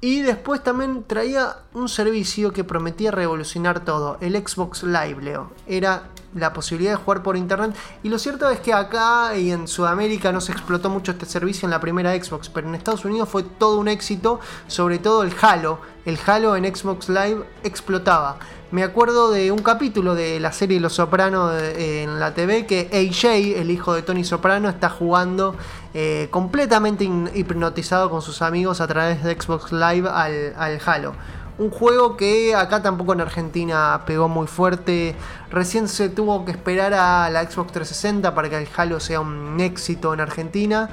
Y 0.00 0.20
después 0.20 0.62
también 0.62 1.04
traía 1.06 1.56
un 1.72 1.88
servicio 1.88 2.52
que 2.52 2.62
prometía 2.62 3.10
revolucionar 3.10 3.86
todo, 3.86 4.18
el 4.20 4.34
Xbox 4.36 4.82
Live, 4.82 5.22
Leo. 5.22 5.50
Era 5.66 6.10
la 6.34 6.52
posibilidad 6.52 6.92
de 6.92 6.96
jugar 6.96 7.22
por 7.22 7.36
internet. 7.36 7.74
Y 8.02 8.08
lo 8.08 8.18
cierto 8.18 8.48
es 8.50 8.60
que 8.60 8.72
acá 8.72 9.36
y 9.36 9.50
en 9.50 9.68
Sudamérica 9.68 10.32
no 10.32 10.40
se 10.40 10.52
explotó 10.52 10.90
mucho 10.90 11.12
este 11.12 11.26
servicio 11.26 11.66
en 11.66 11.70
la 11.70 11.80
primera 11.80 12.12
Xbox, 12.14 12.48
pero 12.48 12.68
en 12.68 12.74
Estados 12.74 13.04
Unidos 13.04 13.28
fue 13.28 13.42
todo 13.42 13.78
un 13.78 13.88
éxito, 13.88 14.40
sobre 14.66 14.98
todo 14.98 15.22
el 15.22 15.32
Halo. 15.40 15.80
El 16.04 16.18
Halo 16.26 16.56
en 16.56 16.74
Xbox 16.74 17.08
Live 17.08 17.44
explotaba. 17.62 18.38
Me 18.70 18.82
acuerdo 18.82 19.30
de 19.30 19.52
un 19.52 19.60
capítulo 19.60 20.16
de 20.16 20.40
la 20.40 20.50
serie 20.50 20.80
Los 20.80 20.94
Sopranos 20.94 21.52
eh, 21.54 22.02
en 22.02 22.18
la 22.18 22.34
TV 22.34 22.66
que 22.66 22.90
AJ, 22.92 23.60
el 23.60 23.70
hijo 23.70 23.94
de 23.94 24.02
Tony 24.02 24.24
Soprano, 24.24 24.68
está 24.68 24.90
jugando 24.90 25.54
eh, 25.94 26.26
completamente 26.32 27.04
hipnotizado 27.04 28.10
con 28.10 28.20
sus 28.20 28.42
amigos 28.42 28.80
a 28.80 28.88
través 28.88 29.22
de 29.22 29.40
Xbox 29.40 29.70
Live 29.70 30.08
al, 30.08 30.54
al 30.56 30.80
Halo. 30.84 31.14
Un 31.56 31.70
juego 31.70 32.16
que 32.16 32.54
acá 32.54 32.82
tampoco 32.82 33.12
en 33.12 33.20
Argentina 33.20 34.02
pegó 34.06 34.28
muy 34.28 34.46
fuerte. 34.46 35.14
Recién 35.50 35.86
se 35.86 36.08
tuvo 36.08 36.44
que 36.44 36.50
esperar 36.50 36.94
a 36.94 37.30
la 37.30 37.48
Xbox 37.48 37.72
360 37.72 38.34
para 38.34 38.50
que 38.50 38.58
el 38.58 38.68
Halo 38.76 38.98
sea 38.98 39.20
un 39.20 39.60
éxito 39.60 40.12
en 40.12 40.20
Argentina. 40.20 40.90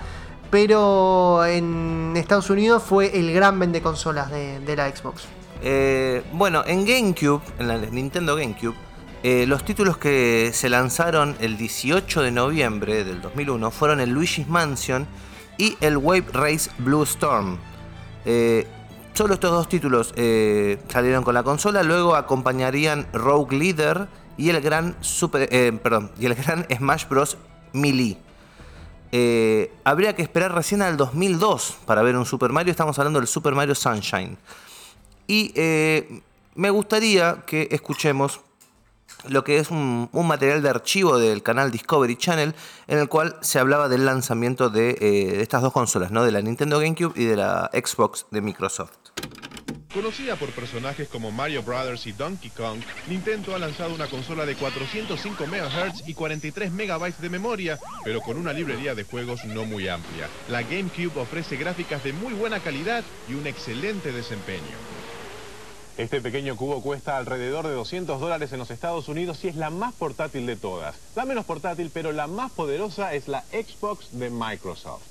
Pero 0.52 1.46
en 1.46 2.14
Estados 2.16 2.50
Unidos 2.50 2.84
fue 2.84 3.18
el 3.18 3.34
gran 3.34 3.58
vende 3.58 3.82
consolas 3.82 4.30
de, 4.30 4.76
la 4.76 4.94
Xbox. 4.96 5.24
Eh, 5.64 6.24
bueno, 6.34 6.64
en 6.68 6.86
GameCube, 6.86 7.42
en 7.58 7.68
la 7.68 7.78
Nintendo 7.78 8.36
GameCube, 8.36 8.76
eh, 9.24 9.46
los 9.48 9.64
títulos 9.64 9.98
que 9.98 10.52
se 10.54 10.68
lanzaron 10.70 11.36
el 11.40 11.56
18 11.56 12.22
de 12.22 12.32
noviembre 12.32 13.04
del 13.04 13.22
2001 13.22 13.72
fueron 13.72 14.00
el 14.00 14.10
Luigi's 14.10 14.48
Mansion 14.48 15.08
y 15.58 15.78
el 15.80 15.98
Wave 15.98 16.26
Race 16.34 16.70
Blue 16.80 17.04
Storm. 17.04 17.58
Eh, 18.26 18.68
Solo 19.14 19.34
estos 19.34 19.52
dos 19.52 19.68
títulos 19.68 20.14
eh, 20.16 20.80
salieron 20.88 21.24
con 21.24 21.34
la 21.34 21.44
consola, 21.44 21.84
luego 21.84 22.16
acompañarían 22.16 23.08
Rogue 23.12 23.58
Leader 23.58 24.08
y 24.38 24.50
el 24.50 24.62
gran, 24.62 24.96
Super, 25.02 25.50
eh, 25.52 25.78
perdón, 25.84 26.12
y 26.18 26.28
el 26.28 26.36
gran 26.36 26.66
Smash 26.78 27.08
Bros. 27.10 27.38
Melee. 27.74 28.18
Eh, 29.12 29.74
habría 29.84 30.16
que 30.16 30.22
esperar 30.22 30.54
recién 30.54 30.82
al 30.82 30.96
2002 30.96 31.78
para 31.86 32.02
ver 32.02 32.16
un 32.16 32.26
Super 32.26 32.52
Mario, 32.52 32.72
estamos 32.72 32.98
hablando 33.00 33.20
del 33.20 33.28
Super 33.28 33.54
Mario 33.54 33.76
Sunshine. 33.76 34.38
Y 35.28 35.54
me 36.56 36.70
gustaría 36.70 37.44
que 37.46 37.70
escuchemos 37.72 38.42
lo 39.28 39.44
que 39.44 39.60
es 39.60 39.70
un, 39.72 40.10
material 40.14 40.62
de 40.62 40.70
archivo 40.70 41.18
del 41.18 41.44
canal 41.44 41.72
Discovery 41.72 42.18
Channel 42.18 42.56
en 42.88 42.98
el 42.98 43.08
cual 43.08 43.38
se 43.42 43.60
hablaba 43.60 43.88
del 43.88 44.06
lanzamiento 44.06 44.70
de, 44.70 44.94
de 44.94 45.42
estas 45.42 45.62
dos 45.62 45.72
consolas, 45.72 46.12
¿no? 46.12 46.24
de 46.26 46.32
la 46.32 46.42
Nintendo 46.42 46.80
GameCube 46.80 47.14
y 47.16 47.26
de 47.26 47.38
la 47.38 47.70
Xbox 47.74 48.26
de 48.32 48.42
Microsoft. 48.42 49.01
Conocida 49.94 50.38
por 50.38 50.52
personajes 50.52 51.10
como 51.10 51.32
Mario 51.32 51.64
Brothers 51.64 52.08
y 52.08 52.14
Donkey 52.14 52.50
Kong, 52.52 52.80
Nintendo 53.10 53.54
ha 53.54 53.60
lanzado 53.60 53.94
una 53.94 54.08
consola 54.08 54.46
de 54.46 54.56
405 54.56 55.46
MHz 55.48 56.08
y 56.08 56.14
43 56.14 56.72
MB 56.72 57.18
de 57.18 57.30
memoria, 57.30 57.78
pero 58.06 58.22
con 58.22 58.38
una 58.38 58.54
librería 58.54 58.96
de 58.96 59.04
juegos 59.04 59.44
no 59.44 59.66
muy 59.66 59.90
amplia. 59.90 60.30
La 60.48 60.62
GameCube 60.62 61.20
ofrece 61.20 61.58
gráficas 61.58 62.06
de 62.06 62.14
muy 62.14 62.34
buena 62.34 62.62
calidad 62.62 63.04
y 63.28 63.34
un 63.34 63.46
excelente 63.48 64.14
desempeño. 64.14 64.62
Este 65.98 66.22
pequeño 66.22 66.56
cubo 66.56 66.82
cuesta 66.82 67.18
alrededor 67.18 67.68
de 67.68 67.74
200 67.74 68.22
dólares 68.22 68.54
en 68.54 68.60
los 68.60 68.72
Estados 68.72 69.10
Unidos 69.10 69.44
y 69.44 69.50
es 69.50 69.58
la 69.58 69.70
más 69.70 69.94
portátil 69.94 70.46
de 70.46 70.56
todas. 70.56 70.96
La 71.16 71.26
menos 71.26 71.44
portátil, 71.44 71.92
pero 71.94 72.14
la 72.14 72.28
más 72.28 72.54
poderosa 72.54 73.14
es 73.14 73.28
la 73.28 73.44
Xbox 73.52 74.18
de 74.18 74.30
Microsoft. 74.30 75.11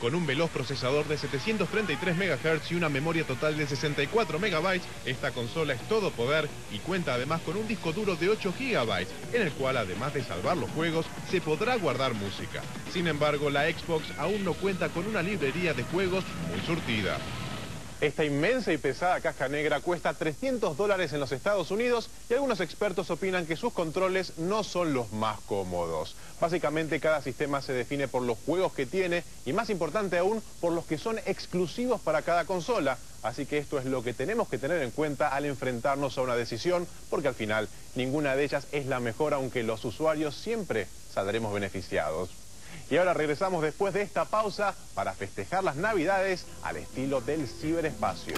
Con 0.00 0.14
un 0.14 0.26
veloz 0.26 0.50
procesador 0.50 1.08
de 1.08 1.16
733 1.16 2.16
MHz 2.16 2.70
y 2.70 2.74
una 2.74 2.90
memoria 2.90 3.24
total 3.24 3.56
de 3.56 3.66
64 3.66 4.38
MB, 4.38 4.80
esta 5.06 5.32
consola 5.32 5.72
es 5.72 5.80
todo 5.88 6.10
poder 6.10 6.48
y 6.70 6.78
cuenta 6.80 7.14
además 7.14 7.40
con 7.40 7.56
un 7.56 7.66
disco 7.66 7.92
duro 7.92 8.14
de 8.14 8.28
8 8.28 8.52
GB, 8.58 9.06
en 9.32 9.42
el 9.42 9.52
cual 9.52 9.78
además 9.78 10.12
de 10.12 10.22
salvar 10.22 10.58
los 10.58 10.70
juegos, 10.72 11.06
se 11.30 11.40
podrá 11.40 11.76
guardar 11.76 12.12
música. 12.12 12.62
Sin 12.92 13.06
embargo, 13.06 13.48
la 13.48 13.70
Xbox 13.70 14.04
aún 14.18 14.44
no 14.44 14.52
cuenta 14.52 14.90
con 14.90 15.06
una 15.06 15.22
librería 15.22 15.72
de 15.72 15.82
juegos 15.84 16.24
muy 16.50 16.60
surtida. 16.66 17.18
Esta 17.98 18.26
inmensa 18.26 18.74
y 18.74 18.76
pesada 18.76 19.22
caja 19.22 19.48
negra 19.48 19.80
cuesta 19.80 20.12
300 20.12 20.76
dólares 20.76 21.14
en 21.14 21.20
los 21.20 21.32
Estados 21.32 21.70
Unidos 21.70 22.10
y 22.28 22.34
algunos 22.34 22.60
expertos 22.60 23.10
opinan 23.10 23.46
que 23.46 23.56
sus 23.56 23.72
controles 23.72 24.36
no 24.36 24.64
son 24.64 24.92
los 24.92 25.14
más 25.14 25.40
cómodos. 25.46 26.14
Básicamente 26.38 27.00
cada 27.00 27.22
sistema 27.22 27.62
se 27.62 27.72
define 27.72 28.06
por 28.06 28.20
los 28.20 28.36
juegos 28.44 28.74
que 28.74 28.84
tiene 28.84 29.24
y 29.46 29.54
más 29.54 29.70
importante 29.70 30.18
aún 30.18 30.42
por 30.60 30.74
los 30.74 30.84
que 30.84 30.98
son 30.98 31.18
exclusivos 31.24 31.98
para 32.02 32.20
cada 32.20 32.44
consola. 32.44 32.98
Así 33.22 33.46
que 33.46 33.56
esto 33.56 33.78
es 33.78 33.86
lo 33.86 34.02
que 34.02 34.12
tenemos 34.12 34.46
que 34.48 34.58
tener 34.58 34.82
en 34.82 34.90
cuenta 34.90 35.28
al 35.28 35.46
enfrentarnos 35.46 36.18
a 36.18 36.22
una 36.22 36.36
decisión 36.36 36.86
porque 37.08 37.28
al 37.28 37.34
final 37.34 37.66
ninguna 37.94 38.36
de 38.36 38.44
ellas 38.44 38.66
es 38.72 38.84
la 38.84 39.00
mejor 39.00 39.32
aunque 39.32 39.62
los 39.62 39.82
usuarios 39.86 40.36
siempre 40.36 40.86
saldremos 41.14 41.54
beneficiados. 41.54 42.45
Y 42.90 42.96
ahora 42.96 43.14
regresamos 43.14 43.62
después 43.62 43.92
de 43.94 44.02
esta 44.02 44.24
pausa 44.24 44.74
para 44.94 45.12
festejar 45.12 45.64
las 45.64 45.76
navidades 45.76 46.46
al 46.62 46.76
estilo 46.76 47.20
del 47.20 47.48
ciberespacio. 47.48 48.34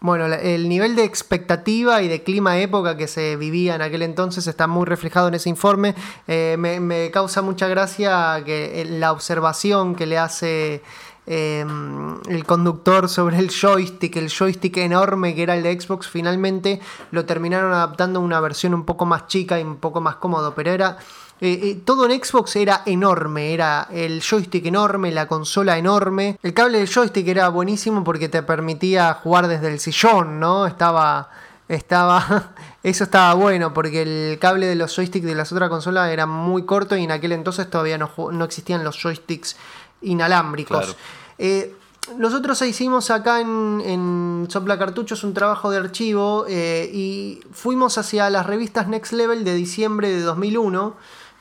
Bueno, 0.00 0.26
el 0.26 0.68
nivel 0.68 0.94
de 0.94 1.04
expectativa 1.04 2.02
y 2.02 2.08
de 2.08 2.22
clima 2.22 2.58
época 2.58 2.96
que 2.96 3.08
se 3.08 3.34
vivía 3.34 3.74
en 3.74 3.82
aquel 3.82 4.02
entonces 4.02 4.46
está 4.46 4.66
muy 4.66 4.84
reflejado 4.84 5.28
en 5.28 5.34
ese 5.34 5.48
informe. 5.48 5.94
Eh, 6.28 6.56
me, 6.58 7.10
causa 7.10 7.42
mucha 7.42 7.66
gracia 7.66 8.40
que 8.44 8.86
la 8.88 9.10
observación 9.10 9.96
que 9.96 10.06
le 10.06 10.18
hace 10.18 10.82
em, 11.26 12.20
el 12.28 12.44
conductor 12.44 13.08
sobre 13.08 13.38
el 13.38 13.50
joystick, 13.50 14.14
el 14.16 14.30
joystick 14.30 14.76
enorme 14.76 15.34
que 15.34 15.42
era 15.42 15.56
el 15.56 15.64
de 15.64 15.80
Xbox, 15.80 16.08
finalmente 16.08 16.78
lo 17.10 17.24
terminaron 17.24 17.72
adaptando 17.72 18.20
a 18.20 18.22
una 18.22 18.38
versión 18.38 18.74
un 18.74 18.84
poco 18.84 19.06
más 19.06 19.26
chica 19.26 19.58
y 19.58 19.64
un 19.64 19.78
poco 19.78 20.00
más 20.00 20.16
cómodo, 20.16 20.54
pero 20.54 20.70
era 20.70 20.98
eh, 21.38 21.60
eh, 21.62 21.82
todo 21.84 22.08
en 22.08 22.24
Xbox 22.24 22.56
era 22.56 22.82
enorme, 22.86 23.52
era 23.52 23.88
el 23.90 24.22
joystick 24.22 24.64
enorme, 24.64 25.12
la 25.12 25.28
consola 25.28 25.76
enorme. 25.76 26.38
El 26.42 26.54
cable 26.54 26.78
del 26.78 26.88
joystick 26.88 27.28
era 27.28 27.50
buenísimo 27.50 28.02
porque 28.04 28.30
te 28.30 28.42
permitía 28.42 29.12
jugar 29.14 29.46
desde 29.46 29.68
el 29.68 29.78
sillón, 29.78 30.40
¿no? 30.40 30.66
Estaba, 30.66 31.28
estaba, 31.68 32.54
eso 32.82 33.04
estaba 33.04 33.34
bueno 33.34 33.74
porque 33.74 34.02
el 34.02 34.38
cable 34.38 34.66
de 34.66 34.76
los 34.76 34.96
joysticks 34.96 35.26
de 35.26 35.34
las 35.34 35.52
otras 35.52 35.68
consolas 35.68 36.10
era 36.10 36.24
muy 36.24 36.64
corto 36.64 36.96
y 36.96 37.04
en 37.04 37.10
aquel 37.10 37.32
entonces 37.32 37.68
todavía 37.68 37.98
no, 37.98 38.10
no 38.32 38.44
existían 38.44 38.82
los 38.82 38.96
joysticks 38.96 39.56
inalámbricos. 40.00 40.96
Eh, 41.36 41.74
nosotros 42.16 42.62
hicimos 42.62 43.10
acá 43.10 43.40
en, 43.40 43.82
en, 43.84 44.46
Sopla 44.48 44.78
Cartuchos 44.78 45.22
un 45.24 45.34
trabajo 45.34 45.70
de 45.70 45.78
archivo 45.78 46.46
y 46.48 47.40
fuimos 47.50 47.98
hacia 47.98 48.30
las 48.30 48.46
revistas 48.46 48.86
Next 48.86 49.12
Level 49.12 49.42
de 49.44 49.54
diciembre 49.54 50.08
de 50.08 50.20
2001 50.20 50.94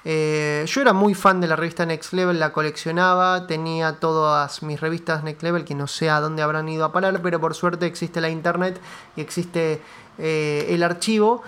eh, 0.07 0.63
yo 0.67 0.81
era 0.81 0.93
muy 0.93 1.15
fan 1.15 1.41
de 1.41 1.47
la 1.47 1.55
revista 1.55 1.83
Next 1.83 2.13
Level, 2.13 2.39
la 2.39 2.53
coleccionaba, 2.53 3.47
tenía 3.47 3.93
todas 3.93 4.61
mis 4.61 4.79
revistas 4.79 5.23
Next 5.23 5.41
Level, 5.41 5.65
que 5.65 5.73
no 5.73 5.87
sé 5.87 6.11
a 6.11 6.19
dónde 6.19 6.43
habrán 6.43 6.69
ido 6.69 6.85
a 6.85 6.91
parar, 6.91 7.23
pero 7.23 7.41
por 7.41 7.55
suerte 7.55 7.87
existe 7.87 8.21
la 8.21 8.29
internet 8.29 8.79
y 9.15 9.21
existe 9.21 9.81
eh, 10.19 10.67
el 10.69 10.83
archivo. 10.83 11.41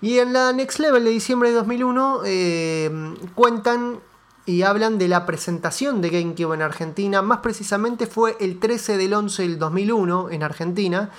Y 0.00 0.20
en 0.20 0.32
la 0.32 0.52
Next 0.52 0.78
Level 0.78 1.02
de 1.02 1.10
diciembre 1.10 1.48
de 1.48 1.56
2001 1.56 2.20
eh, 2.24 3.14
cuentan 3.34 3.98
y 4.46 4.62
hablan 4.62 4.96
de 4.96 5.08
la 5.08 5.26
presentación 5.26 6.00
de 6.00 6.10
GameCube 6.10 6.54
en 6.54 6.62
Argentina. 6.62 7.22
Más 7.22 7.38
precisamente 7.38 8.06
fue 8.06 8.36
el 8.38 8.60
13 8.60 8.98
del 8.98 9.14
11 9.14 9.42
del 9.42 9.58
2001 9.58 10.30
en 10.30 10.42
Argentina. 10.44 11.10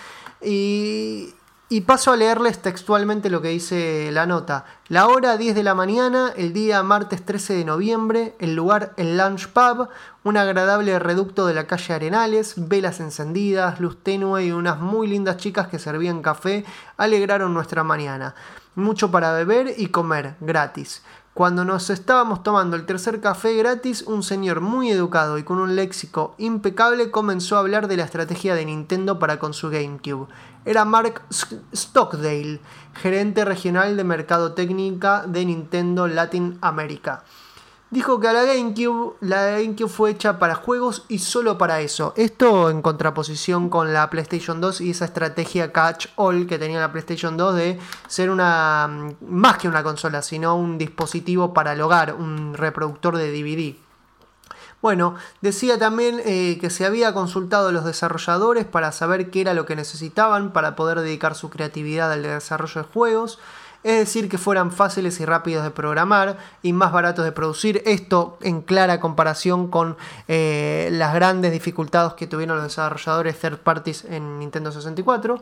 Y 0.42 1.34
y 1.68 1.82
paso 1.82 2.12
a 2.12 2.16
leerles 2.16 2.62
textualmente 2.62 3.32
lo 3.32 3.42
que 3.42 3.48
dice 3.50 4.10
la 4.12 4.28
nota. 4.28 4.66
La 4.88 5.08
hora 5.08 5.36
10 5.36 5.56
de 5.56 5.64
la 5.64 5.74
mañana, 5.74 6.32
el 6.38 6.54
día 6.54 6.84
martes 6.84 7.26
13 7.26 7.56
de 7.56 7.66
noviembre, 7.66 8.36
el 8.40 8.56
lugar 8.56 8.94
el 8.98 9.18
Lunch 9.18 9.48
Pub, 9.48 9.90
un 10.24 10.38
agradable 10.38 11.00
reducto 11.00 11.48
de 11.48 11.56
la 11.56 11.66
calle 11.66 11.96
Arenales, 11.96 12.54
velas 12.68 13.00
encendidas, 13.00 13.80
luz 13.80 13.98
tenue 14.04 14.46
y 14.46 14.52
unas 14.52 14.80
muy 14.80 15.08
lindas 15.08 15.38
chicas 15.38 15.68
que 15.68 15.80
servían 15.80 16.22
café 16.22 16.66
alegraron 16.98 17.54
nuestra 17.54 17.84
mañana. 17.84 18.36
Mucho 18.76 19.10
para 19.10 19.34
beber 19.34 19.74
y 19.76 19.88
comer, 19.88 20.36
gratis. 20.42 21.02
Cuando 21.34 21.66
nos 21.66 21.90
estábamos 21.90 22.44
tomando 22.44 22.78
el 22.78 22.86
tercer 22.86 23.20
café 23.20 23.58
gratis, 23.58 24.04
un 24.04 24.24
señor 24.24 24.62
muy 24.62 24.90
educado 24.90 25.38
y 25.38 25.44
con 25.44 25.60
un 25.60 25.76
léxico 25.76 26.34
impecable 26.38 27.12
comenzó 27.12 27.58
a 27.58 27.60
hablar 27.60 27.90
de 27.90 27.98
la 27.98 28.06
estrategia 28.06 28.56
de 28.56 28.64
Nintendo 28.64 29.20
para 29.20 29.38
con 29.38 29.54
su 29.54 29.70
GameCube. 29.70 30.28
Era 30.66 30.84
Mark 30.84 31.22
Stockdale, 31.30 32.60
gerente 32.96 33.46
regional 33.46 33.96
de 33.96 34.04
mercado 34.04 34.54
técnica 34.54 35.24
de 35.28 35.46
Nintendo 35.46 36.08
Latin 36.08 36.58
America. 36.62 37.24
dijo 37.92 38.20
que 38.20 38.28
a 38.28 38.34
la 38.34 38.46
GameCube, 38.46 39.16
la 39.22 39.52
GameCube 39.52 39.88
fue 39.88 40.10
hecha 40.10 40.40
para 40.40 40.56
juegos 40.56 41.06
y 41.08 41.20
solo 41.20 41.60
para 41.60 41.82
eso. 41.82 42.14
Esto 42.18 42.72
en 42.72 42.82
contraposición 42.82 43.70
con 43.70 43.94
la 43.94 44.10
PlayStation 44.10 44.60
2 44.60 44.82
y 44.82 44.90
esa 44.90 45.06
estrategia 45.06 45.72
catch 45.72 46.08
all 46.16 46.48
que 46.48 46.58
tenía 46.58 46.80
la 46.80 46.92
PlayStation 46.92 47.38
2 47.38 47.56
de 47.56 47.80
ser 48.08 48.32
una 48.32 48.88
mm, 48.90 49.16
más 49.30 49.60
que 49.60 49.68
una 49.68 49.84
consola, 49.84 50.24
sino 50.24 50.56
un 50.56 50.80
dispositivo 50.80 51.54
para 51.54 51.74
el 51.74 51.82
hogar, 51.82 52.16
un 52.16 52.56
reproductor 52.56 53.18
de 53.18 53.32
DVD. 53.32 53.85
Bueno, 54.86 55.16
decía 55.42 55.80
también 55.80 56.22
eh, 56.26 56.60
que 56.62 56.70
se 56.70 56.86
había 56.86 57.12
consultado 57.12 57.70
a 57.70 57.72
los 57.72 57.86
desarrolladores 57.86 58.66
para 58.66 58.92
saber 58.92 59.32
qué 59.32 59.42
era 59.42 59.56
lo 59.56 59.66
que 59.66 59.76
necesitaban 59.76 60.54
para 60.54 60.76
poder 60.76 61.02
dedicar 61.02 61.34
su 61.34 61.50
creatividad 61.50 62.12
al 62.12 62.22
desarrollo 62.22 62.84
de 62.84 62.88
juegos 62.94 63.40
es 63.86 64.00
decir, 64.00 64.30
que 64.30 64.40
fueran 64.40 64.72
fáciles 64.72 65.20
y 65.20 65.26
rápidos 65.26 65.64
de 65.64 65.70
programar 65.70 66.40
y 66.64 66.74
más 66.74 66.92
baratos 66.92 67.24
de 67.24 67.32
producir. 67.32 67.84
Esto 67.86 68.40
en 68.42 68.64
clara 68.64 69.00
comparación 69.00 69.70
con 69.70 69.96
eh, 70.28 70.90
las 70.92 71.14
grandes 71.14 71.52
dificultades 71.52 72.14
que 72.14 72.26
tuvieron 72.26 72.58
los 72.58 72.66
desarrolladores 72.66 73.40
third 73.40 73.60
parties 73.60 74.04
en 74.06 74.40
Nintendo 74.40 74.72
64. 74.72 75.40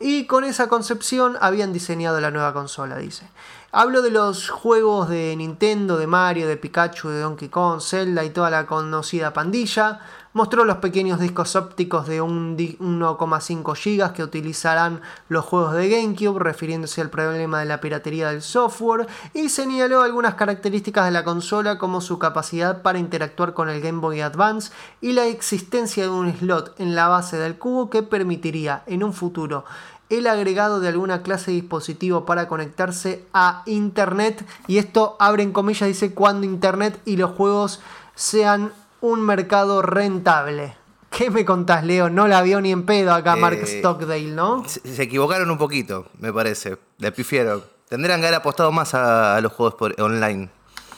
Y 0.00 0.24
con 0.24 0.44
esa 0.44 0.68
concepción 0.68 1.36
habían 1.42 1.74
diseñado 1.74 2.18
la 2.18 2.30
nueva 2.30 2.54
consola, 2.54 2.96
dice. 2.96 3.28
Hablo 3.72 4.00
de 4.00 4.10
los 4.10 4.48
juegos 4.48 5.10
de 5.10 5.36
Nintendo, 5.36 5.98
de 5.98 6.06
Mario, 6.06 6.48
de 6.48 6.56
Pikachu, 6.56 7.10
de 7.10 7.20
Donkey 7.20 7.50
Kong, 7.50 7.82
Zelda 7.82 8.24
y 8.24 8.30
toda 8.30 8.48
la 8.48 8.64
conocida 8.64 9.34
pandilla 9.34 10.00
Mostró 10.34 10.64
los 10.64 10.78
pequeños 10.78 11.20
discos 11.20 11.56
ópticos 11.56 12.06
de 12.06 12.22
1,5 12.22 13.74
GB 13.74 14.12
que 14.14 14.22
utilizarán 14.22 15.02
los 15.28 15.44
juegos 15.44 15.74
de 15.74 15.90
GameCube, 15.90 16.38
refiriéndose 16.38 17.02
al 17.02 17.10
problema 17.10 17.60
de 17.60 17.66
la 17.66 17.82
piratería 17.82 18.30
del 18.30 18.40
software, 18.40 19.06
y 19.34 19.50
señaló 19.50 20.00
algunas 20.00 20.34
características 20.34 21.04
de 21.04 21.10
la 21.10 21.22
consola 21.22 21.76
como 21.76 22.00
su 22.00 22.18
capacidad 22.18 22.80
para 22.80 22.98
interactuar 22.98 23.52
con 23.52 23.68
el 23.68 23.82
Game 23.82 24.00
Boy 24.00 24.22
Advance 24.22 24.72
y 25.02 25.12
la 25.12 25.26
existencia 25.26 26.04
de 26.04 26.08
un 26.08 26.32
slot 26.32 26.80
en 26.80 26.94
la 26.94 27.08
base 27.08 27.36
del 27.36 27.58
cubo 27.58 27.90
que 27.90 28.02
permitiría 28.02 28.84
en 28.86 29.04
un 29.04 29.12
futuro 29.12 29.66
el 30.08 30.26
agregado 30.26 30.80
de 30.80 30.88
alguna 30.88 31.22
clase 31.22 31.50
de 31.50 31.60
dispositivo 31.60 32.24
para 32.24 32.48
conectarse 32.48 33.24
a 33.32 33.62
Internet. 33.66 34.46
Y 34.66 34.78
esto 34.78 35.16
abre 35.18 35.42
en 35.42 35.52
comillas, 35.52 35.88
dice 35.88 36.14
cuando 36.14 36.46
Internet 36.46 37.00
y 37.04 37.16
los 37.16 37.32
juegos 37.32 37.80
sean 38.14 38.72
un 39.02 39.20
mercado 39.20 39.82
rentable. 39.82 40.76
¿Qué 41.10 41.30
me 41.30 41.44
contás, 41.44 41.84
Leo? 41.84 42.08
No 42.08 42.26
la 42.26 42.40
vio 42.40 42.60
ni 42.62 42.72
en 42.72 42.86
pedo 42.86 43.12
acá 43.12 43.36
Mark 43.36 43.58
eh, 43.60 43.66
Stockdale, 43.66 44.30
¿no? 44.30 44.64
Se, 44.66 45.02
equivocaron 45.02 45.50
un 45.50 45.58
poquito, 45.58 46.06
me 46.18 46.32
parece. 46.32 46.78
Le 46.98 47.12
pifieron. 47.12 47.62
Tendrían 47.88 48.20
que 48.20 48.28
haber 48.28 48.38
apostado 48.38 48.72
más 48.72 48.94
a, 48.94 49.38
los 49.42 49.52
juegos 49.52 49.92
online. 49.98 50.48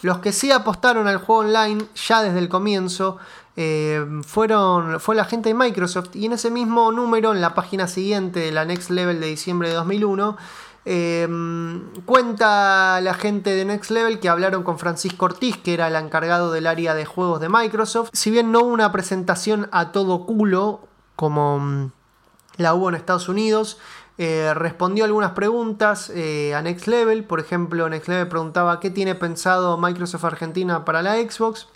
Los 0.03 0.19
que 0.19 0.33
sí 0.33 0.53
apostaron 0.53 1.09
al 1.09 1.17
juego 1.17 1.41
online 1.41 1.85
ya 1.97 2.23
desde 2.23 2.39
el 2.39 2.49
comienzo 2.49 3.19
eh, 3.57 4.05
fueron, 4.25 5.01
fue 5.01 5.17
la 5.17 5.25
gente 5.25 5.49
de 5.49 5.55
Microsoft 5.55 6.11
y 6.15 6.27
en 6.27 6.35
ese 6.35 6.51
mismo 6.51 6.93
número, 6.93 7.33
en 7.33 7.41
la 7.41 7.55
página 7.55 7.89
siguiente 7.89 8.41
de 8.41 8.53
la 8.53 8.65
Next 8.65 8.91
Level 8.91 9.21
de 9.21 9.27
diciembre 9.27 9.71
de 9.71 9.75
2001, 9.75 10.37
Em, 10.87 11.89
cuenta 12.05 13.01
la 13.01 13.15
gente 13.15 13.51
de 13.55 13.65
Next 13.65 13.91
Level 13.91 14.21
que 14.21 14.29
hablaron 14.29 14.63
con 14.63 14.79
Francisco 14.79 15.25
Ortiz, 15.25 15.57
que 15.57 15.73
era 15.73 15.89
el 15.89 15.97
encargado 15.97 16.53
del 16.53 16.67
área 16.67 16.95
de 16.95 17.07
juegos 17.07 17.41
de 17.41 17.49
Microsoft. 17.49 18.11
Si 18.13 18.31
bien 18.31 18.53
no 18.53 18.61
una 18.61 18.93
presentación 18.93 19.69
a 19.73 19.93
todo 19.93 20.27
culo 20.27 20.81
como 21.17 21.59
mm, 21.59 21.93
la 22.59 22.75
hubo 22.75 22.91
en 22.91 22.97
Estados 22.97 23.29
Unidos, 23.29 23.79
eh, 24.19 24.53
respondió 24.55 25.05
algunas 25.05 25.33
preguntas 25.33 26.11
eh, 26.15 26.55
a 26.55 26.61
Next 26.61 26.87
Level. 26.87 27.25
Por 27.25 27.41
ejemplo, 27.41 27.89
Next 27.89 28.09
Level 28.09 28.29
preguntaba 28.29 28.79
qué 28.79 28.91
tiene 28.91 29.15
pensado 29.15 29.79
Microsoft 29.79 30.25
Argentina 30.25 30.85
para 30.85 31.03
la 31.03 31.15
Xbox. 31.15 31.69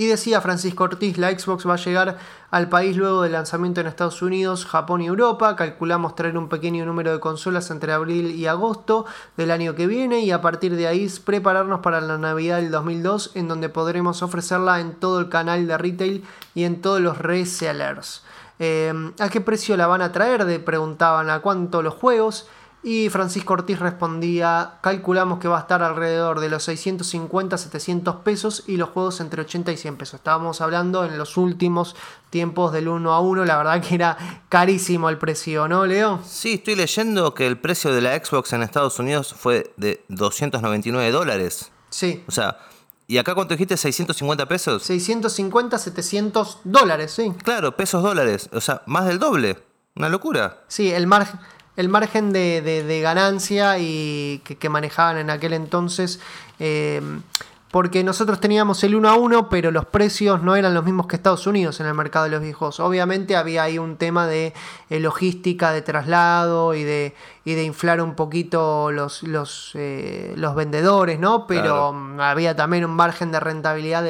Y 0.00 0.06
decía 0.06 0.40
Francisco 0.40 0.84
Ortiz, 0.84 1.18
la 1.18 1.28
Xbox 1.28 1.68
va 1.68 1.74
a 1.74 1.76
llegar 1.76 2.16
al 2.50 2.70
país 2.70 2.96
luego 2.96 3.20
del 3.20 3.32
lanzamiento 3.32 3.82
en 3.82 3.86
Estados 3.86 4.22
Unidos, 4.22 4.64
Japón 4.64 5.02
y 5.02 5.08
Europa. 5.08 5.54
Calculamos 5.56 6.14
traer 6.14 6.38
un 6.38 6.48
pequeño 6.48 6.86
número 6.86 7.12
de 7.12 7.20
consolas 7.20 7.70
entre 7.70 7.92
abril 7.92 8.30
y 8.34 8.46
agosto 8.46 9.04
del 9.36 9.50
año 9.50 9.74
que 9.74 9.86
viene 9.86 10.20
y 10.20 10.30
a 10.30 10.40
partir 10.40 10.74
de 10.74 10.86
ahí 10.86 11.06
prepararnos 11.22 11.80
para 11.80 12.00
la 12.00 12.16
Navidad 12.16 12.62
del 12.62 12.70
2002 12.70 13.32
en 13.34 13.46
donde 13.46 13.68
podremos 13.68 14.22
ofrecerla 14.22 14.80
en 14.80 14.94
todo 14.94 15.20
el 15.20 15.28
canal 15.28 15.66
de 15.66 15.76
retail 15.76 16.24
y 16.54 16.64
en 16.64 16.80
todos 16.80 17.02
los 17.02 17.18
resellers. 17.18 18.22
Eh, 18.58 19.12
¿A 19.18 19.28
qué 19.28 19.42
precio 19.42 19.76
la 19.76 19.86
van 19.86 20.00
a 20.00 20.12
traer? 20.12 20.46
De, 20.46 20.60
preguntaban 20.60 21.28
a 21.28 21.40
cuánto 21.40 21.82
los 21.82 21.92
juegos. 21.92 22.48
Y 22.82 23.10
Francisco 23.10 23.52
Ortiz 23.52 23.78
respondía, 23.78 24.78
calculamos 24.80 25.38
que 25.38 25.48
va 25.48 25.58
a 25.58 25.60
estar 25.60 25.82
alrededor 25.82 26.40
de 26.40 26.48
los 26.48 26.64
650, 26.64 27.58
700 27.58 28.16
pesos 28.16 28.64
y 28.66 28.78
los 28.78 28.88
juegos 28.88 29.20
entre 29.20 29.42
80 29.42 29.72
y 29.72 29.76
100 29.76 29.96
pesos. 29.98 30.14
Estábamos 30.14 30.62
hablando 30.62 31.04
en 31.04 31.18
los 31.18 31.36
últimos 31.36 31.94
tiempos 32.30 32.72
del 32.72 32.88
1 32.88 33.12
a 33.12 33.20
1, 33.20 33.44
la 33.44 33.58
verdad 33.58 33.82
que 33.82 33.94
era 33.96 34.16
carísimo 34.48 35.10
el 35.10 35.18
precio, 35.18 35.68
¿no, 35.68 35.84
Leo? 35.84 36.20
Sí, 36.24 36.54
estoy 36.54 36.74
leyendo 36.74 37.34
que 37.34 37.46
el 37.46 37.58
precio 37.58 37.92
de 37.92 38.00
la 38.00 38.14
Xbox 38.14 38.54
en 38.54 38.62
Estados 38.62 38.98
Unidos 38.98 39.34
fue 39.38 39.74
de 39.76 40.02
299 40.08 41.10
dólares. 41.10 41.70
Sí. 41.90 42.24
O 42.28 42.30
sea, 42.30 42.60
¿y 43.06 43.18
acá 43.18 43.34
cuánto 43.34 43.52
dijiste? 43.52 43.74
¿650 43.74 44.46
pesos? 44.46 44.84
650, 44.84 45.76
700 45.76 46.60
dólares, 46.64 47.12
sí. 47.12 47.30
Claro, 47.42 47.76
pesos 47.76 48.02
dólares. 48.02 48.48
O 48.54 48.60
sea, 48.62 48.80
más 48.86 49.04
del 49.04 49.18
doble. 49.18 49.58
Una 49.96 50.08
locura. 50.08 50.62
Sí, 50.68 50.90
el 50.90 51.06
margen 51.06 51.40
el 51.80 51.88
margen 51.88 52.32
de, 52.32 53.00
ganancia 53.02 53.78
y 53.78 54.42
que, 54.44 54.68
manejaban 54.68 55.18
en 55.18 55.30
aquel 55.30 55.54
entonces. 55.54 56.20
Eh, 56.58 57.00
porque 57.70 58.02
nosotros 58.02 58.40
teníamos 58.40 58.82
el 58.82 58.96
1 58.96 59.08
a 59.08 59.14
1, 59.14 59.48
pero 59.48 59.70
los 59.70 59.84
precios 59.86 60.42
no 60.42 60.56
eran 60.56 60.74
los 60.74 60.84
mismos 60.84 61.06
que 61.06 61.14
Estados 61.14 61.46
Unidos 61.46 61.78
en 61.78 61.86
el 61.86 61.94
mercado 61.94 62.24
de 62.24 62.32
los 62.32 62.42
viejos. 62.42 62.80
Obviamente 62.80 63.36
había 63.36 63.62
ahí 63.62 63.78
un 63.78 63.96
tema 63.96 64.26
de 64.26 64.52
eh, 64.90 64.98
logística, 64.98 65.70
de 65.70 65.80
traslado 65.80 66.74
y 66.74 66.82
de, 66.82 67.14
de 67.44 67.62
inflar 67.62 68.02
un 68.02 68.16
poquito 68.16 68.90
los, 68.90 69.22
los, 69.22 69.70
eh, 69.74 70.34
los 70.36 70.56
vendedores, 70.56 71.20
¿no? 71.20 71.46
Pero 71.46 71.94
había 72.18 72.56
también 72.56 72.84
un 72.84 72.96
margen 72.96 73.30
de 73.30 73.38
rentabilidad 73.38 74.04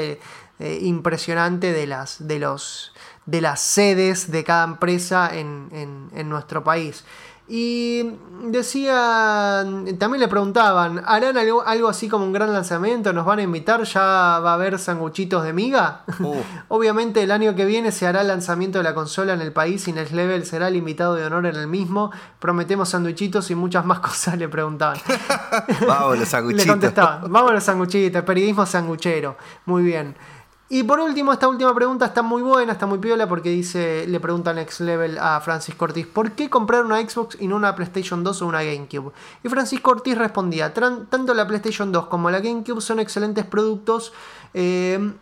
impresionante 0.59 1.73
de 1.73 1.87
las, 1.87 2.27
de, 2.27 2.39
los, 2.39 2.95
de 3.27 3.43
las 3.43 3.61
sedes 3.61 4.31
de 4.31 4.43
cada 4.43 4.65
empresa 4.65 5.31
en, 5.35 5.69
en 6.15 6.29
nuestro 6.31 6.65
país. 6.65 7.05
Y 7.53 8.13
decían, 8.45 9.99
también 9.99 10.21
le 10.21 10.29
preguntaban, 10.29 11.03
¿harán 11.05 11.37
algo, 11.37 11.63
algo, 11.67 11.89
así 11.89 12.09
como 12.09 12.25
un 12.25 12.33
gran 12.33 12.53
lanzamiento? 12.53 13.13
¿Nos 13.13 13.27
van 13.27 13.41
a 13.41 13.43
invitar? 13.43 13.83
¿Ya 13.83 14.01
va 14.01 14.53
a 14.53 14.55
haber 14.55 14.79
sanguchitos 14.79 15.43
de 15.43 15.53
miga? 15.53 16.05
Obviamente 16.69 17.25
el 17.25 17.33
año 17.33 17.57
que 17.57 17.65
viene 17.65 17.91
se 17.91 18.07
hará 18.07 18.21
el 18.21 18.29
lanzamiento 18.29 18.79
de 18.79 18.85
la 18.85 18.95
consola 18.95 19.33
en 19.33 19.41
el 19.41 19.53
país 19.53 19.89
y 19.89 19.93
Next 19.93 20.13
Level 20.13 20.47
será 20.47 20.69
el 20.69 20.77
invitado 20.77 21.17
de 21.17 21.25
honor 21.25 21.45
en 21.47 21.57
el 21.57 21.67
mismo. 21.67 22.13
Prometemos 22.39 22.91
sanguchitos 22.91 23.51
y 23.51 23.57
muchas 23.57 23.85
más 23.85 23.99
cosas 23.99 24.39
le 24.39 24.49
preguntaban. 24.49 24.99
vamos 25.89 26.21
los 26.21 26.29
sanguchitos. 26.29 26.67
le 26.67 26.71
contestaban, 26.71 27.33
vamos 27.33 27.53
los 27.53 27.65
sanguchitos, 27.65 28.23
periodismo 28.23 28.65
sanguchero. 28.65 29.37
Muy 29.67 29.83
bien. 29.83 30.15
Y 30.73 30.85
por 30.85 31.01
último, 31.01 31.33
esta 31.33 31.49
última 31.49 31.75
pregunta 31.75 32.07
está 32.07 32.23
muy 32.23 32.43
buena, 32.43 32.75
está 32.75 32.87
muy 32.87 33.01
piola 33.01 33.29
porque 33.29 33.51
dice, 33.51 34.07
le 34.07 34.21
pregunta 34.21 34.53
Next 34.53 34.79
Level 34.79 35.19
a 35.19 35.41
Francis 35.41 35.75
Cortis, 35.75 36.07
¿por 36.07 36.31
qué 36.31 36.49
comprar 36.49 36.85
una 36.85 37.01
Xbox 37.01 37.37
y 37.41 37.49
no 37.49 37.57
una 37.57 37.75
PlayStation 37.75 38.23
2 38.23 38.41
o 38.41 38.47
una 38.47 38.63
GameCube? 38.63 39.11
Y 39.43 39.49
Francis 39.49 39.81
Cortis 39.81 40.17
respondía, 40.17 40.73
tanto 40.73 41.35
la 41.35 41.49
PlayStation 41.49 41.91
2 41.91 42.07
como 42.07 42.31
la 42.31 42.39
GameCube 42.39 42.81
son 42.81 43.01
excelentes 43.01 43.45
productos. 43.47 44.13
Eh, 44.55 45.13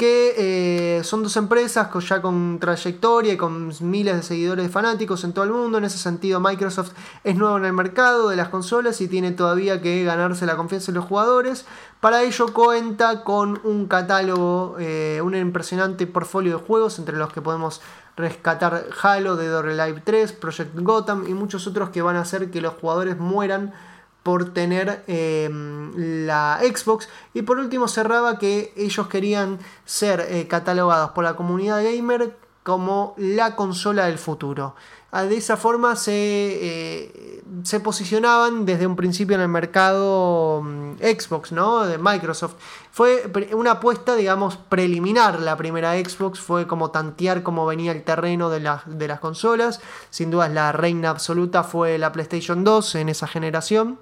que 0.00 0.34
eh, 0.38 1.04
son 1.04 1.22
dos 1.22 1.36
empresas 1.36 1.88
ya 2.08 2.22
con 2.22 2.58
trayectoria 2.58 3.34
y 3.34 3.36
con 3.36 3.70
miles 3.82 4.16
de 4.16 4.22
seguidores 4.22 4.64
de 4.64 4.72
fanáticos 4.72 5.24
en 5.24 5.34
todo 5.34 5.44
el 5.44 5.50
mundo. 5.50 5.76
En 5.76 5.84
ese 5.84 5.98
sentido, 5.98 6.40
Microsoft 6.40 6.92
es 7.22 7.36
nuevo 7.36 7.58
en 7.58 7.66
el 7.66 7.74
mercado 7.74 8.30
de 8.30 8.36
las 8.36 8.48
consolas 8.48 8.98
y 9.02 9.08
tiene 9.08 9.32
todavía 9.32 9.82
que 9.82 10.02
ganarse 10.02 10.46
la 10.46 10.56
confianza 10.56 10.90
de 10.90 10.96
los 10.96 11.04
jugadores. 11.04 11.66
Para 12.00 12.22
ello 12.22 12.50
cuenta 12.54 13.24
con 13.24 13.60
un 13.62 13.88
catálogo, 13.88 14.76
eh, 14.78 15.20
un 15.22 15.34
impresionante 15.34 16.06
portfolio 16.06 16.56
de 16.56 16.64
juegos, 16.64 16.98
entre 16.98 17.18
los 17.18 17.30
que 17.30 17.42
podemos 17.42 17.82
rescatar 18.16 18.86
Halo, 19.02 19.36
Dead 19.36 19.54
or 19.54 19.68
Alive 19.68 20.00
3, 20.02 20.32
Project 20.32 20.78
Gotham 20.80 21.26
y 21.28 21.34
muchos 21.34 21.66
otros 21.66 21.90
que 21.90 22.00
van 22.00 22.16
a 22.16 22.22
hacer 22.22 22.50
que 22.50 22.62
los 22.62 22.72
jugadores 22.72 23.18
mueran 23.18 23.74
por 24.22 24.52
tener 24.52 25.02
em, 25.06 25.92
la 26.26 26.60
Xbox. 26.62 27.08
Y 27.34 27.42
por 27.42 27.58
último 27.58 27.88
cerraba 27.88 28.38
que 28.38 28.72
ellos 28.76 29.08
querían 29.08 29.58
ser 29.84 30.20
eh, 30.20 30.46
catalogados 30.48 31.10
por 31.10 31.24
la 31.24 31.34
comunidad 31.34 31.82
gamer 31.82 32.36
como 32.62 33.14
la 33.16 33.56
consola 33.56 34.06
del 34.06 34.18
futuro. 34.18 34.74
Ah, 35.12 35.24
de 35.24 35.36
esa 35.36 35.56
forma 35.56 35.96
se, 35.96 36.12
eh, 36.14 37.42
se 37.64 37.80
posicionaban 37.80 38.64
desde 38.64 38.86
un 38.86 38.94
principio 38.94 39.34
en 39.34 39.42
el 39.42 39.48
mercado 39.48 40.62
mm, 40.62 40.98
Xbox, 40.98 41.50
¿no? 41.50 41.84
De 41.84 41.98
Microsoft. 41.98 42.54
Fue 42.92 43.28
una 43.52 43.72
apuesta, 43.72 44.14
digamos, 44.14 44.56
preliminar. 44.56 45.40
La 45.40 45.56
primera 45.56 45.94
Xbox 45.94 46.38
fue 46.38 46.68
como 46.68 46.92
tantear 46.92 47.42
cómo 47.42 47.66
venía 47.66 47.90
el 47.90 48.04
terreno 48.04 48.50
de, 48.50 48.60
de 48.86 49.08
las 49.08 49.18
consolas. 49.18 49.80
Sin 50.10 50.30
duda 50.30 50.48
la 50.48 50.70
reina 50.70 51.10
absoluta 51.10 51.64
fue 51.64 51.98
la 51.98 52.12
PlayStation 52.12 52.62
2 52.62 52.94
en 52.96 53.08
esa 53.08 53.26
generación. 53.26 53.98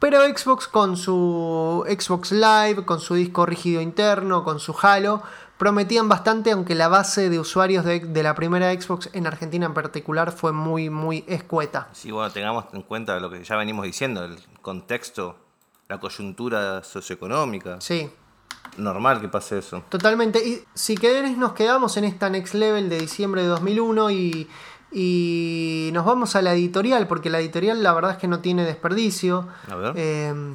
Pero 0.00 0.22
Xbox 0.24 0.66
con 0.66 0.96
su 0.96 1.84
Xbox 1.86 2.32
Live, 2.32 2.84
con 2.86 3.00
su 3.00 3.14
disco 3.14 3.46
rígido 3.46 3.82
interno, 3.82 4.42
con 4.42 4.58
su 4.58 4.74
Halo, 4.80 5.22
prometían 5.58 6.08
bastante, 6.08 6.52
aunque 6.52 6.74
la 6.74 6.88
base 6.88 7.28
de 7.28 7.38
usuarios 7.38 7.84
de, 7.84 8.00
de, 8.00 8.22
la 8.22 8.34
primera 8.34 8.72
Xbox 8.72 9.10
en 9.12 9.26
Argentina 9.26 9.66
en 9.66 9.74
particular 9.74 10.32
fue 10.32 10.52
muy, 10.52 10.88
muy 10.88 11.22
escueta. 11.28 11.88
Sí, 11.92 12.10
bueno, 12.10 12.32
tengamos 12.32 12.64
en 12.72 12.80
cuenta 12.80 13.20
lo 13.20 13.30
que 13.30 13.44
ya 13.44 13.56
venimos 13.56 13.84
diciendo, 13.84 14.24
el 14.24 14.38
contexto, 14.62 15.36
la 15.86 16.00
coyuntura 16.00 16.82
socioeconómica. 16.82 17.78
Sí. 17.82 18.10
Normal 18.78 19.20
que 19.20 19.28
pase 19.28 19.58
eso. 19.58 19.82
Totalmente. 19.90 20.38
Y 20.46 20.64
si 20.72 20.96
querés, 20.96 21.36
nos 21.36 21.52
quedamos 21.52 21.98
en 21.98 22.04
esta 22.04 22.30
Next 22.30 22.54
Level 22.54 22.88
de 22.88 22.98
diciembre 22.98 23.42
de 23.42 23.48
2001 23.48 24.10
y, 24.12 24.48
y 24.92 25.90
nos 25.92 26.04
vamos 26.04 26.36
a 26.36 26.42
la 26.42 26.54
editorial, 26.54 27.06
porque 27.06 27.30
la 27.30 27.40
editorial 27.40 27.82
la 27.82 27.92
verdad 27.92 28.12
es 28.12 28.16
que 28.18 28.28
no 28.28 28.40
tiene 28.40 28.64
desperdicio. 28.64 29.48
A 29.70 29.76
ver. 29.76 29.92
Eh, 29.96 30.54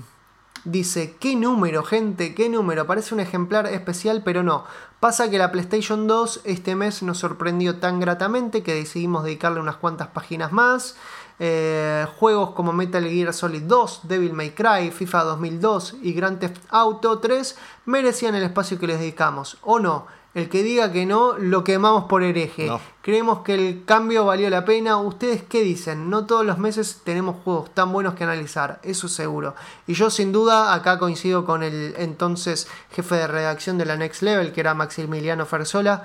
Dice, 0.66 1.16
¿qué 1.20 1.36
número, 1.36 1.84
gente? 1.84 2.34
¿Qué 2.34 2.50
número? 2.50 2.88
Parece 2.88 3.14
un 3.14 3.20
ejemplar 3.20 3.68
especial, 3.68 4.24
pero 4.26 4.42
no. 4.42 4.64
Pasa 5.00 5.30
que 5.30 5.38
la 5.38 5.52
PlayStation 5.52 6.08
2 6.08 6.42
este 6.44 6.76
mes 6.76 7.04
nos 7.04 7.20
sorprendió 7.20 7.78
tan 7.78 8.00
gratamente 8.00 8.64
que 8.64 8.74
decidimos 8.74 9.24
dedicarle 9.24 9.60
unas 9.60 9.76
cuantas 9.76 10.08
páginas 10.08 10.52
más. 10.52 10.96
Eh, 11.38 12.08
juegos 12.18 12.52
como 12.52 12.74
Metal 12.74 13.08
Gear 13.08 13.32
Solid 13.32 13.62
2, 13.62 14.08
Devil 14.08 14.34
May 14.34 14.56
Cry, 14.56 14.90
FIFA 14.90 15.24
2002 15.26 15.98
y 16.02 16.14
Grand 16.14 16.40
Theft 16.40 16.64
Auto 16.72 17.20
3 17.20 17.56
merecían 17.86 18.34
el 18.34 18.42
espacio 18.42 18.80
que 18.80 18.88
les 18.88 18.98
dedicamos. 18.98 19.60
¿O 19.62 19.78
no? 19.78 20.08
El 20.36 20.50
que 20.50 20.62
diga 20.64 20.92
que 20.92 21.06
no, 21.08 21.38
lo 21.40 21.64
quemamos 21.64 22.04
por 22.04 22.22
hereje. 22.22 22.68
No. 22.68 22.80
Creemos 23.02 23.40
que 23.40 23.56
el 23.56 23.86
cambio 23.86 24.26
valió 24.26 24.50
la 24.50 24.66
pena. 24.66 24.98
¿Ustedes 24.98 25.42
qué 25.44 25.64
dicen? 25.64 26.10
No 26.10 26.26
todos 26.26 26.46
los 26.46 26.58
meses 26.58 27.02
tenemos 27.04 27.38
juegos 27.44 27.74
tan 27.74 27.92
buenos 27.92 28.16
que 28.16 28.26
analizar, 28.26 28.80
eso 28.84 29.08
seguro. 29.08 29.56
Y 29.88 29.94
yo 29.94 30.10
sin 30.10 30.32
duda 30.34 30.74
acá 30.74 31.00
coincido 31.00 31.46
con 31.46 31.64
el 31.64 31.96
entonces 31.98 32.68
jefe 32.92 33.16
de 33.16 33.28
redacción 33.28 33.78
de 33.78 33.86
la 33.86 33.96
Next 33.96 34.22
Level, 34.24 34.52
que 34.52 34.60
era 34.60 34.74
Maximiliano 34.74 35.46
Fersola. 35.46 36.04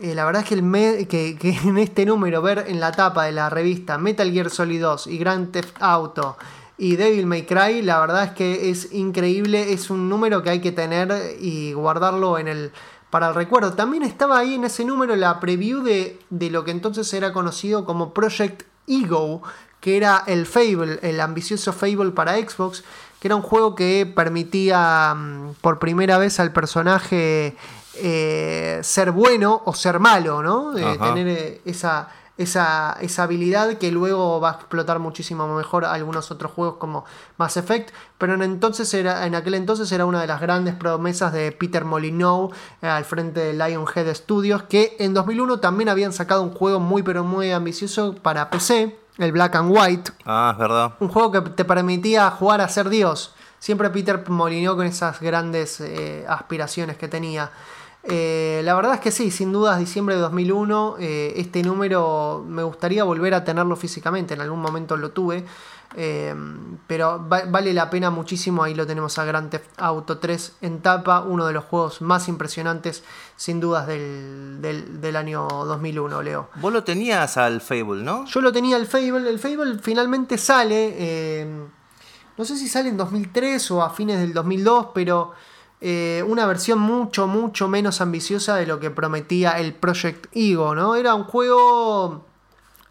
Eh, 0.00 0.14
la 0.14 0.24
verdad 0.24 0.42
es 0.42 0.48
que, 0.48 0.54
el 0.54 0.62
me- 0.62 1.06
que, 1.06 1.38
que 1.38 1.50
en 1.64 1.78
este 1.78 2.04
número 2.04 2.42
ver 2.42 2.64
en 2.68 2.80
la 2.80 2.92
tapa 2.92 3.24
de 3.24 3.32
la 3.32 3.48
revista 3.48 3.96
Metal 3.96 4.30
Gear 4.30 4.50
Solid 4.50 4.82
2 4.82 5.06
y 5.06 5.18
Grand 5.18 5.52
Theft 5.52 5.76
Auto 5.80 6.36
y 6.78 6.96
Devil 6.96 7.24
May 7.26 7.46
Cry, 7.46 7.80
la 7.80 7.98
verdad 8.00 8.24
es 8.24 8.30
que 8.32 8.68
es 8.68 8.92
increíble, 8.92 9.72
es 9.72 9.88
un 9.88 10.10
número 10.10 10.42
que 10.42 10.50
hay 10.50 10.60
que 10.60 10.72
tener 10.72 11.36
y 11.40 11.72
guardarlo 11.72 12.36
en 12.38 12.48
el 12.48 12.72
para 13.10 13.28
el 13.28 13.34
recuerdo. 13.34 13.72
También 13.72 14.02
estaba 14.02 14.38
ahí 14.38 14.54
en 14.54 14.64
ese 14.64 14.84
número 14.84 15.16
la 15.16 15.40
preview 15.40 15.82
de, 15.82 16.18
de 16.30 16.50
lo 16.50 16.64
que 16.64 16.70
entonces 16.70 17.12
era 17.12 17.32
conocido 17.32 17.84
como 17.84 18.12
Project 18.12 18.64
Ego, 18.86 19.42
que 19.80 19.96
era 19.96 20.24
el 20.26 20.46
Fable, 20.46 20.98
el 21.02 21.20
ambicioso 21.20 21.72
Fable 21.72 22.10
para 22.10 22.36
Xbox, 22.36 22.82
que 23.20 23.28
era 23.28 23.36
un 23.36 23.42
juego 23.42 23.74
que 23.74 24.10
permitía 24.14 25.14
mm, 25.14 25.54
por 25.60 25.78
primera 25.78 26.18
vez 26.18 26.40
al 26.40 26.52
personaje 26.52 27.56
eh, 27.94 28.80
ser 28.82 29.12
bueno 29.12 29.62
o 29.64 29.74
ser 29.74 29.98
malo, 30.00 30.42
¿no? 30.42 30.72
Ajá. 30.76 31.14
tener 31.14 31.28
eh, 31.28 31.60
esa, 31.64 32.08
esa, 32.38 32.96
esa 33.00 33.22
habilidad 33.22 33.74
que 33.78 33.90
luego 33.90 34.40
va 34.40 34.50
a 34.50 34.52
explotar 34.54 34.98
muchísimo 34.98 35.46
mejor 35.54 35.84
algunos 35.84 36.30
otros 36.30 36.52
juegos 36.52 36.76
como 36.76 37.04
Mass 37.38 37.56
Effect, 37.56 37.90
pero 38.18 38.34
en, 38.34 38.42
entonces 38.42 38.92
era, 38.94 39.26
en 39.26 39.34
aquel 39.34 39.54
entonces 39.54 39.90
era 39.92 40.04
una 40.04 40.20
de 40.20 40.26
las 40.26 40.40
grandes 40.40 40.74
promesas 40.74 41.32
de 41.32 41.52
Peter 41.52 41.84
Molyneux 41.84 42.54
eh, 42.82 42.88
al 42.88 43.04
frente 43.04 43.40
de 43.40 43.52
Lionhead 43.54 44.14
Studios, 44.14 44.64
que 44.64 44.96
en 44.98 45.14
2001 45.14 45.60
también 45.60 45.88
habían 45.88 46.12
sacado 46.12 46.42
un 46.42 46.52
juego 46.52 46.78
muy 46.80 47.02
pero 47.02 47.24
muy 47.24 47.52
ambicioso 47.52 48.14
para 48.14 48.50
PC, 48.50 48.98
el 49.18 49.32
Black 49.32 49.54
and 49.56 49.70
White, 49.74 50.12
Ah, 50.26 50.50
es 50.52 50.58
verdad. 50.58 50.92
un 51.00 51.08
juego 51.08 51.32
que 51.32 51.40
te 51.40 51.64
permitía 51.64 52.30
jugar 52.30 52.60
a 52.60 52.68
ser 52.68 52.90
Dios. 52.90 53.34
Siempre 53.58 53.88
Peter 53.88 54.22
Molyneux 54.28 54.76
con 54.76 54.84
esas 54.86 55.18
grandes 55.20 55.80
eh, 55.80 56.26
aspiraciones 56.28 56.98
que 56.98 57.08
tenía. 57.08 57.50
Eh, 58.08 58.60
la 58.64 58.74
verdad 58.74 58.94
es 58.94 59.00
que 59.00 59.10
sí, 59.10 59.30
sin 59.32 59.50
dudas, 59.52 59.78
diciembre 59.78 60.14
de 60.14 60.20
2001, 60.20 60.96
eh, 61.00 61.32
este 61.36 61.62
número 61.62 62.44
me 62.46 62.62
gustaría 62.62 63.02
volver 63.04 63.34
a 63.34 63.44
tenerlo 63.44 63.74
físicamente, 63.74 64.34
en 64.34 64.40
algún 64.40 64.60
momento 64.60 64.96
lo 64.96 65.10
tuve, 65.10 65.44
eh, 65.96 66.32
pero 66.86 67.26
va- 67.28 67.44
vale 67.48 67.72
la 67.74 67.90
pena 67.90 68.10
muchísimo, 68.10 68.62
ahí 68.62 68.74
lo 68.74 68.86
tenemos 68.86 69.18
a 69.18 69.24
Grand 69.24 69.50
Theft 69.50 69.70
Auto 69.78 70.18
3 70.18 70.52
en 70.60 70.80
tapa, 70.82 71.20
uno 71.22 71.46
de 71.46 71.52
los 71.54 71.64
juegos 71.64 72.00
más 72.00 72.28
impresionantes 72.28 73.02
sin 73.34 73.58
dudas 73.58 73.88
del, 73.88 74.58
del- 74.60 75.00
del 75.00 75.16
año 75.16 75.48
2001, 75.48 76.22
Leo. 76.22 76.48
Vos 76.60 76.72
lo 76.72 76.84
tenías 76.84 77.36
al 77.36 77.60
Fable, 77.60 78.04
¿no? 78.04 78.24
Yo 78.26 78.40
lo 78.40 78.52
tenía 78.52 78.76
el 78.76 78.86
Fable. 78.86 79.28
El 79.28 79.38
Fable 79.40 79.78
finalmente 79.80 80.38
sale. 80.38 81.46
no 82.38 82.44
sé 82.44 82.56
si 82.56 82.68
sale 82.68 82.88
en 82.90 82.96
2003 82.98 83.70
o 83.72 83.82
a 83.82 83.90
fines 83.90 84.20
del 84.20 84.32
2002, 84.34 84.88
pero 84.94 85.32
eh, 85.80 86.24
una 86.26 86.46
versión 86.46 86.78
mucho, 86.78 87.26
mucho 87.26 87.68
menos 87.68 88.00
ambiciosa 88.00 88.56
de 88.56 88.66
lo 88.66 88.80
que 88.80 88.90
prometía 88.90 89.52
el 89.58 89.74
Project 89.74 90.26
Ego, 90.32 90.74
¿no? 90.74 90.94
Era 90.94 91.14
un 91.14 91.24
juego 91.24 92.24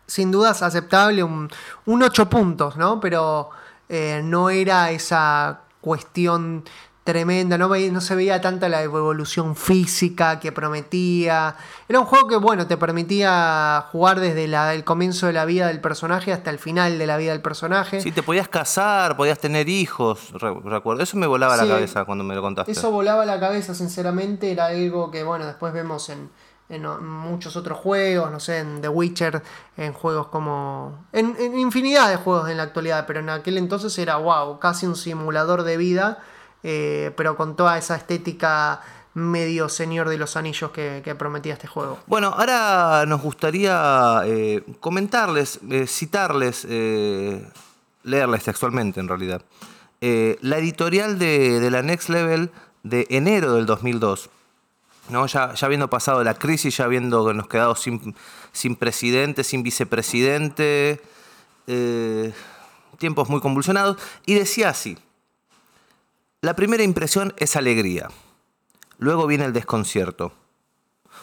sin 0.07 0.31
dudas 0.31 0.61
aceptable, 0.61 1.23
un, 1.23 1.49
un 1.85 2.03
8 2.03 2.29
puntos, 2.29 2.77
¿no? 2.77 2.99
Pero 2.99 3.49
eh, 3.89 4.21
no 4.23 4.49
era 4.49 4.91
esa 4.91 5.61
cuestión 5.81 6.63
tremenda, 7.05 7.55
no, 7.59 7.69
no 7.69 8.01
se 8.01 8.15
veía 8.15 8.41
tanta 8.41 8.67
la 8.67 8.81
evolución 8.81 9.55
física 9.55 10.39
que 10.39 10.51
prometía. 10.51 11.55
Era 11.87 11.99
un 11.99 12.07
juego 12.07 12.27
que, 12.27 12.35
bueno, 12.35 12.65
te 12.65 12.77
permitía 12.77 13.85
jugar 13.91 14.19
desde 14.19 14.47
la- 14.47 14.73
el 14.73 14.83
comienzo 14.83 15.27
de 15.27 15.33
la 15.33 15.45
vida 15.45 15.67
del 15.67 15.79
personaje 15.81 16.33
hasta 16.33 16.49
el 16.49 16.57
final 16.57 16.97
de 16.97 17.05
la 17.05 17.17
vida 17.17 17.31
del 17.31 17.41
personaje. 17.43 18.01
Sí, 18.01 18.11
te 18.11 18.23
podías 18.23 18.47
casar, 18.47 19.15
podías 19.15 19.37
tener 19.37 19.69
hijos, 19.69 20.31
re- 20.33 20.59
recuerdo. 20.63 21.03
Eso 21.03 21.15
me 21.17 21.27
volaba 21.27 21.55
Sí. 21.57 21.65
la 21.67 21.75
cabeza 21.75 22.05
cuando 22.05 22.23
me 22.23 22.33
lo 22.33 22.41
contaste. 22.41 22.71
Eso 22.71 22.89
volaba 22.89 23.23
la 23.23 23.39
cabeza, 23.39 23.75
sinceramente, 23.75 24.51
era 24.51 24.65
algo 24.65 25.11
que, 25.11 25.23
bueno, 25.23 25.45
después 25.45 25.73
vemos 25.73 26.09
en, 26.09 26.31
en 26.69 27.05
muchos 27.05 27.55
otros 27.55 27.77
juegos, 27.77 28.31
no 28.31 28.39
sé, 28.39 28.57
en 28.57 28.81
The 28.81 28.89
Witcher, 28.89 29.43
en 29.77 29.93
juegos 29.93 30.29
como... 30.29 31.05
En, 31.13 31.35
en 31.39 31.59
infinidad 31.59 32.09
de 32.09 32.15
juegos 32.15 32.49
en 32.49 32.57
la 32.57 32.63
actualidad, 32.63 33.05
pero 33.05 33.19
en 33.19 33.29
aquel 33.29 33.59
entonces 33.59 33.95
era, 33.99 34.15
wow, 34.17 34.57
casi 34.57 34.87
un 34.87 34.95
simulador 34.95 35.61
de 35.61 35.77
vida, 35.77 36.17
eh, 36.67 37.11
pero 37.15 37.37
con 37.37 37.55
toda 37.55 37.77
esa 37.77 37.95
estética 37.95 38.81
medio 39.13 39.69
señor 39.69 40.09
de 40.09 40.17
los 40.17 40.35
anillos 40.35 40.71
que, 40.71 41.15
prometía 41.15 41.53
este 41.53 41.67
juego. 41.67 41.99
Bueno, 42.07 42.33
ahora 42.35 43.05
nos 43.05 43.21
gustaría 43.21 44.21
eh, 44.25 44.63
comentarles, 44.79 45.59
eh, 45.69 45.85
citarles, 45.85 46.65
leerles 46.65 48.43
textualmente 48.43 48.99
en 48.99 49.07
realidad, 49.07 49.43
la 50.01 50.57
editorial 50.57 51.19
de, 51.19 51.59
de 51.59 51.69
la 51.69 51.83
Next 51.83 52.09
Level 52.09 52.49
de 52.81 53.05
enero 53.11 53.53
del 53.53 53.67
2002. 53.67 54.31
¿no? 55.09 55.27
Ya, 55.27 55.53
ya 55.53 55.65
habiendo 55.67 55.87
pasado 55.87 56.23
la 56.23 56.33
crisis, 56.33 56.77
ya 56.77 56.85
habiendo 56.85 57.31
nos 57.31 57.47
quedado 57.47 57.75
sin, 57.75 58.15
sin 58.51 58.75
presidente, 58.75 59.43
sin 59.43 59.61
vicepresidente, 59.61 60.99
tiempos 62.97 63.29
muy 63.29 63.39
convulsionados, 63.39 63.97
y 64.25 64.33
decía 64.33 64.69
así, 64.69 64.97
la 66.41 66.55
primera 66.55 66.83
impresión 66.83 67.33
es 67.37 67.55
alegría, 67.55 68.09
luego 68.97 69.27
viene 69.27 69.45
el 69.45 69.53
desconcierto. 69.53 70.33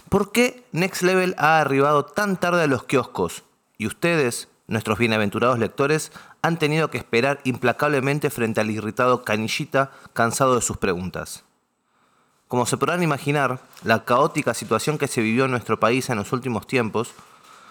¿Por 0.08 0.32
qué 0.32 0.64
Next 0.72 1.02
Level 1.02 1.34
ha 1.38 1.60
arribado 1.60 2.04
tan 2.04 2.38
tarde 2.38 2.62
a 2.62 2.66
los 2.66 2.84
kioscos? 2.84 3.44
Y 3.78 3.86
ustedes, 3.86 4.48
nuestros 4.66 4.98
bienaventurados 4.98 5.58
lectores, 5.58 6.12
han 6.42 6.58
tenido 6.58 6.90
que 6.90 6.98
esperar 6.98 7.40
implacablemente 7.44 8.30
frente 8.30 8.60
al 8.60 8.70
irritado 8.70 9.22
canillita 9.24 9.92
cansado 10.12 10.56
de 10.56 10.62
sus 10.62 10.76
preguntas. 10.76 11.44
Como 12.48 12.66
se 12.66 12.76
podrán 12.76 13.02
imaginar, 13.02 13.60
la 13.84 14.04
caótica 14.04 14.54
situación 14.54 14.98
que 14.98 15.08
se 15.08 15.22
vivió 15.22 15.44
en 15.46 15.52
nuestro 15.52 15.78
país 15.80 16.10
en 16.10 16.18
los 16.18 16.32
últimos 16.32 16.66
tiempos 16.66 17.12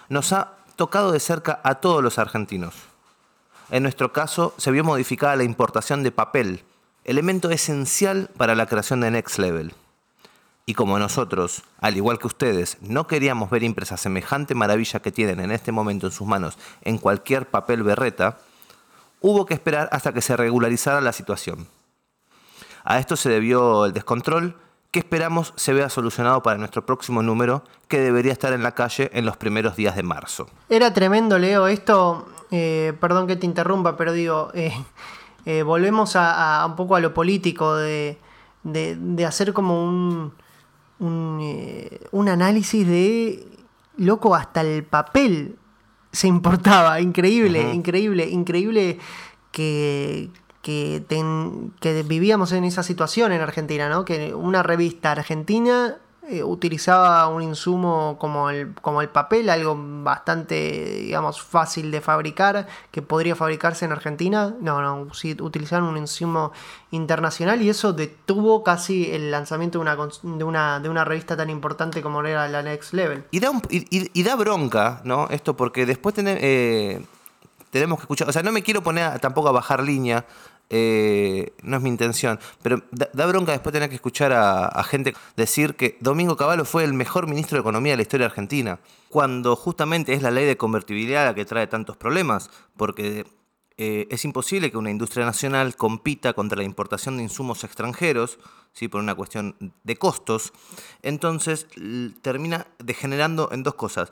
nos 0.09 0.33
ha 0.33 0.53
tocado 0.75 1.11
de 1.11 1.19
cerca 1.19 1.59
a 1.63 1.75
todos 1.75 2.01
los 2.01 2.17
argentinos. 2.17 2.75
En 3.69 3.83
nuestro 3.83 4.11
caso, 4.11 4.53
se 4.57 4.71
vio 4.71 4.83
modificada 4.83 5.35
la 5.35 5.43
importación 5.43 6.01
de 6.01 6.11
papel, 6.11 6.63
elemento 7.03 7.49
esencial 7.49 8.29
para 8.37 8.55
la 8.55 8.65
creación 8.65 9.01
de 9.01 9.11
Next 9.11 9.39
Level. 9.39 9.73
Y 10.65 10.73
como 10.73 10.99
nosotros, 10.99 11.63
al 11.79 11.97
igual 11.97 12.19
que 12.19 12.27
ustedes, 12.27 12.77
no 12.81 13.07
queríamos 13.07 13.49
ver 13.49 13.63
impresa 13.63 13.97
semejante 13.97 14.55
maravilla 14.55 15.01
que 15.01 15.11
tienen 15.11 15.39
en 15.39 15.51
este 15.51 15.71
momento 15.71 16.07
en 16.07 16.13
sus 16.13 16.27
manos 16.27 16.57
en 16.81 16.97
cualquier 16.97 17.49
papel 17.49 17.83
berreta, 17.83 18.37
hubo 19.19 19.45
que 19.45 19.53
esperar 19.53 19.89
hasta 19.91 20.13
que 20.13 20.21
se 20.21 20.37
regularizara 20.37 21.01
la 21.01 21.13
situación. 21.13 21.67
A 22.83 22.99
esto 22.99 23.15
se 23.15 23.29
debió 23.29 23.85
el 23.85 23.93
descontrol 23.93 24.55
que 24.91 24.99
esperamos 24.99 25.53
se 25.55 25.73
vea 25.73 25.89
solucionado 25.89 26.43
para 26.43 26.57
nuestro 26.57 26.85
próximo 26.85 27.23
número, 27.23 27.63
que 27.87 27.99
debería 27.99 28.33
estar 28.33 28.51
en 28.51 28.61
la 28.61 28.73
calle 28.73 29.09
en 29.13 29.25
los 29.25 29.37
primeros 29.37 29.77
días 29.77 29.95
de 29.95 30.03
marzo. 30.03 30.47
Era 30.69 30.93
tremendo, 30.93 31.39
Leo. 31.39 31.67
Esto, 31.67 32.27
eh, 32.51 32.93
perdón 32.99 33.25
que 33.25 33.37
te 33.37 33.45
interrumpa, 33.45 33.95
pero 33.95 34.11
digo, 34.11 34.51
eh, 34.53 34.73
eh, 35.45 35.63
volvemos 35.63 36.15
a, 36.15 36.61
a 36.61 36.65
un 36.65 36.75
poco 36.75 36.95
a 36.95 36.99
lo 36.99 37.13
político, 37.13 37.75
de, 37.75 38.17
de- 38.63 38.95
de 38.95 39.25
hacer 39.25 39.53
como 39.53 39.83
un, 39.83 40.33
un, 40.99 41.39
eh, 41.41 42.01
un 42.11 42.29
análisis 42.29 42.87
de, 42.87 43.47
loco, 43.97 44.35
hasta 44.35 44.61
el 44.61 44.83
papel 44.83 45.55
se 46.11 46.27
importaba. 46.27 46.99
Increíble, 47.01 47.73
increíble, 47.73 48.29
increíble 48.29 48.99
que, 49.51 50.29
que, 50.61 51.03
ten- 51.07 51.73
que 51.79 52.03
vivíamos 52.03 52.51
en 52.51 52.63
esa 52.63 52.83
situación 52.83 53.31
en 53.31 53.41
Argentina, 53.41 53.89
¿no? 53.89 54.05
Que 54.05 54.33
una 54.35 54.61
revista 54.63 55.11
argentina 55.11 55.97
eh, 56.31 56.43
utilizaba 56.43 57.27
un 57.27 57.41
insumo 57.43 58.17
como 58.19 58.49
el, 58.49 58.73
como 58.81 59.01
el 59.01 59.09
papel, 59.09 59.49
algo 59.49 59.77
bastante, 60.03 60.55
digamos, 61.01 61.41
fácil 61.41 61.91
de 61.91 62.01
fabricar, 62.01 62.67
que 62.91 63.01
podría 63.01 63.35
fabricarse 63.35 63.85
en 63.85 63.91
Argentina. 63.91 64.55
No, 64.61 64.81
no, 64.81 65.13
sí, 65.13 65.35
utilizaban 65.39 65.85
un 65.87 65.97
insumo 65.97 66.51
internacional 66.91 67.61
y 67.61 67.69
eso 67.69 67.93
detuvo 67.93 68.63
casi 68.63 69.11
el 69.11 69.31
lanzamiento 69.31 69.79
de 69.79 69.81
una, 69.83 69.95
de 69.95 70.43
una, 70.43 70.79
de 70.79 70.89
una 70.89 71.03
revista 71.05 71.35
tan 71.37 71.49
importante 71.49 72.01
como 72.01 72.21
era 72.23 72.47
la 72.47 72.61
Next 72.61 72.93
Level. 72.93 73.23
Y 73.31 73.39
da, 73.39 73.49
un- 73.51 73.61
y- 73.69 74.09
y 74.13 74.23
da 74.23 74.35
bronca, 74.35 75.01
¿no? 75.03 75.27
Esto 75.29 75.55
porque 75.55 75.85
después 75.85 76.15
tener- 76.15 76.37
eh, 76.41 77.05
tenemos 77.71 77.99
que 77.99 78.03
escuchar. 78.03 78.27
O 78.29 78.33
sea, 78.33 78.43
no 78.43 78.51
me 78.51 78.63
quiero 78.63 78.83
poner 78.83 79.05
a- 79.05 79.19
tampoco 79.19 79.47
a 79.47 79.51
bajar 79.53 79.81
línea. 79.83 80.25
Eh, 80.73 81.51
no 81.63 81.75
es 81.75 81.83
mi 81.83 81.89
intención. 81.89 82.39
Pero 82.63 82.81
da, 82.91 83.25
bronca 83.25 83.51
después 83.51 83.73
tener 83.73 83.89
que 83.89 83.95
escuchar 83.95 84.31
a, 84.31 84.83
gente 84.85 85.13
decir 85.35 85.75
que 85.75 85.97
Domingo 85.99 86.37
Cavallo 86.37 86.63
fue 86.63 86.85
el 86.85 86.93
mejor 86.93 87.27
ministro 87.27 87.57
de 87.57 87.59
Economía 87.59 87.91
de 87.91 87.97
la 87.97 88.03
historia 88.03 88.25
argentina. 88.27 88.79
Cuando 89.09 89.57
justamente 89.57 90.13
es 90.13 90.21
la 90.21 90.31
ley 90.31 90.45
de 90.45 90.55
convertibilidad 90.55 91.25
la 91.25 91.35
que 91.35 91.43
trae 91.43 91.67
tantos 91.67 91.97
problemas. 91.97 92.49
Porque 92.77 93.25
eh, 93.75 94.07
es 94.09 94.23
imposible 94.23 94.71
que 94.71 94.77
una 94.77 94.91
industria 94.91 95.25
nacional 95.25 95.75
compita 95.75 96.31
contra 96.31 96.57
la 96.57 96.63
importación 96.63 97.17
de 97.17 97.23
insumos 97.23 97.65
extranjeros, 97.65 98.39
¿sí? 98.71 98.87
por 98.87 99.01
una 99.01 99.13
cuestión 99.13 99.73
de 99.83 99.97
costos. 99.97 100.53
Entonces 101.01 101.67
termina 102.21 102.67
degenerando 102.79 103.49
en 103.51 103.63
dos 103.63 103.75
cosas. 103.75 104.09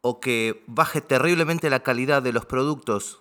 O 0.00 0.20
que 0.20 0.64
baje 0.66 1.02
terriblemente 1.02 1.68
la 1.68 1.80
calidad 1.80 2.22
de 2.22 2.32
los 2.32 2.46
productos 2.46 3.20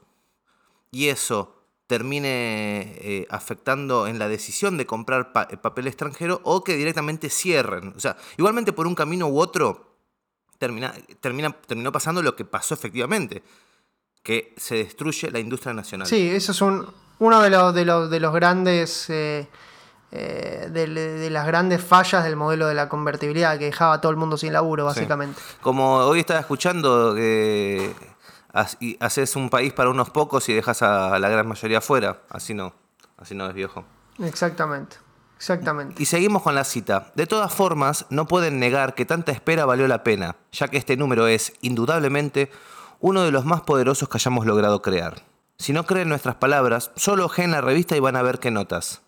y 0.92 1.08
eso 1.08 1.57
termine 1.88 2.96
eh, 3.02 3.28
afectando 3.30 4.08
en 4.08 4.20
la 4.20 4.28
decisión 4.28 4.78
de 4.78 4.86
comprar 4.86 5.32
pa- 5.34 5.48
papel 5.48 5.88
extranjero 5.88 6.42
o 6.44 6.64
que 6.64 6.76
directamente 6.76 7.30
cierren. 7.30 7.94
O 7.96 8.00
sea, 8.00 8.18
igualmente 8.38 8.74
por 8.74 8.88
un 8.88 8.96
camino 8.96 9.28
u 9.28 9.40
otro 9.40 9.96
termina, 10.60 10.94
termina, 11.22 11.52
terminó 11.66 11.92
pasando 11.92 12.22
lo 12.22 12.36
que 12.36 12.44
pasó 12.46 12.74
efectivamente, 12.74 13.42
que 14.22 14.54
se 14.58 14.76
destruye 14.76 15.32
la 15.32 15.40
industria 15.40 15.74
nacional. 15.74 16.08
Sí, 16.08 16.30
eso 16.30 16.52
es 16.52 16.62
un, 16.62 16.86
uno 17.20 17.42
de 17.42 17.50
los, 17.50 17.74
de 17.74 17.86
los, 17.86 18.10
de 18.10 18.20
los 18.20 18.34
grandes. 18.34 19.10
eh, 19.10 19.48
eh, 20.10 20.70
de, 20.72 20.88
de 20.88 21.30
las 21.30 21.46
grandes 21.46 21.84
fallas 21.84 22.24
del 22.24 22.38
modelo 22.38 22.66
de 22.68 22.74
la 22.74 22.88
convertibilidad 22.88 23.60
que 23.60 23.66
dejaba 23.66 23.96
a 23.96 24.02
todo 24.02 24.10
el 24.10 24.16
mundo 24.18 24.38
sin 24.38 24.54
laburo, 24.54 24.86
básicamente. 24.86 25.38
Como 25.62 25.98
hoy 25.98 26.22
estaba 26.22 26.40
escuchando 26.40 27.14
y 28.80 28.98
haces 29.00 29.36
un 29.36 29.50
país 29.50 29.74
para 29.74 29.90
unos 29.90 30.10
pocos 30.10 30.48
y 30.50 30.54
dejas 30.54 30.82
a 30.82 31.18
la 31.20 31.30
gran 31.30 31.48
mayoría 31.48 31.80
afuera. 31.80 32.22
Así 32.30 32.54
no, 32.54 32.74
así 33.18 33.36
no 33.36 33.48
es 33.48 33.54
viejo. 33.54 33.86
Exactamente. 34.20 34.98
Exactamente. 35.38 36.02
Y 36.02 36.06
seguimos 36.06 36.42
con 36.42 36.56
la 36.56 36.64
cita. 36.64 37.12
De 37.16 37.28
todas 37.28 37.54
formas, 37.54 38.08
no 38.10 38.28
pueden 38.28 38.60
negar 38.60 38.96
que 38.96 39.06
tanta 39.06 39.32
espera 39.32 39.66
valió 39.66 39.88
la 39.88 40.04
pena, 40.04 40.36
ya 40.52 40.68
que 40.68 40.78
este 40.78 40.98
número 40.98 41.28
es, 41.28 41.54
indudablemente, 41.62 42.50
uno 43.00 43.22
de 43.22 43.32
los 43.32 43.46
más 43.46 43.62
poderosos 43.62 44.10
que 44.10 44.18
hayamos 44.18 44.48
logrado 44.48 44.82
crear. 44.82 45.24
Si 45.60 45.74
no 45.74 45.86
creen 45.86 46.10
nuestras 46.10 46.36
palabras, 46.36 46.92
solo 46.96 47.26
ojeen 47.26 47.52
la 47.52 47.62
revista 47.62 47.96
y 47.96 48.00
van 48.00 48.16
a 48.16 48.24
ver 48.24 48.40
qué 48.40 48.50
notas. 48.50 49.02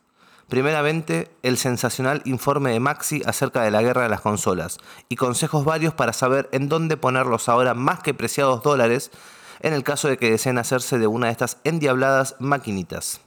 Primeramente, 0.47 1.31
el 1.43 1.57
sensacional 1.57 2.23
informe 2.25 2.71
de 2.71 2.79
Maxi 2.79 3.21
acerca 3.25 3.61
de 3.61 3.69
la 3.69 3.83
guerra 3.83 4.03
de 4.03 4.09
las 4.09 4.21
consolas 4.21 4.77
y 5.07 5.15
consejos 5.15 5.63
varios 5.63 5.93
para 5.93 6.11
saber 6.11 6.49
en 6.51 6.69
dónde 6.69 6.97
poner 6.97 7.27
los 7.27 7.49
ahora 7.49 7.75
más 7.75 7.99
que 7.99 8.15
preciados 8.15 8.63
dólares 8.63 9.11
en 9.61 9.73
el 9.73 9.83
caso 9.83 10.07
de 10.07 10.17
que 10.17 10.31
deseen 10.31 10.57
hacerse 10.57 10.97
de 10.97 11.07
una 11.07 11.27
de 11.27 11.33
estas 11.33 11.57
endiabladas 11.63 12.35
maquinitas. 12.39 13.21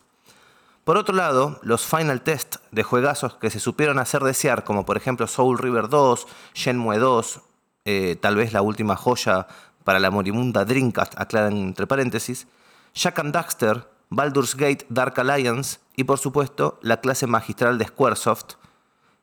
Por 0.85 0.97
otro 0.97 1.14
lado, 1.14 1.61
los 1.62 1.87
final 1.87 2.22
test 2.22 2.57
de 2.72 2.83
juegazos 2.83 3.35
que 3.35 3.51
se 3.51 3.61
supieron 3.61 4.01
hacer 4.01 4.22
desear, 4.22 4.64
como 4.64 4.85
por 4.85 4.97
ejemplo 4.97 5.28
Soul 5.28 5.59
River 5.59 5.89
2, 5.89 6.26
Shenmue 6.55 6.99
2, 6.99 7.41
eh, 7.85 8.16
tal 8.20 8.35
vez 8.35 8.53
la 8.53 8.62
última 8.62 8.97
joya 8.97 9.47
para 9.85 10.01
la 10.01 10.11
moribunda 10.11 10.64
Dreamcast, 10.64 11.14
aclaran 11.18 11.57
entre 11.57 11.87
paréntesis, 11.87 12.49
Jack 12.95 13.18
and 13.20 13.33
Daxter, 13.33 13.89
Baldur's 14.11 14.57
Gate 14.57 14.85
Dark 14.89 15.18
Alliance 15.20 15.78
y 15.97 16.05
por 16.05 16.18
supuesto 16.18 16.78
la 16.83 17.01
clase 17.01 17.26
magistral 17.26 17.78
de 17.78 17.87
Squaresoft, 17.87 18.55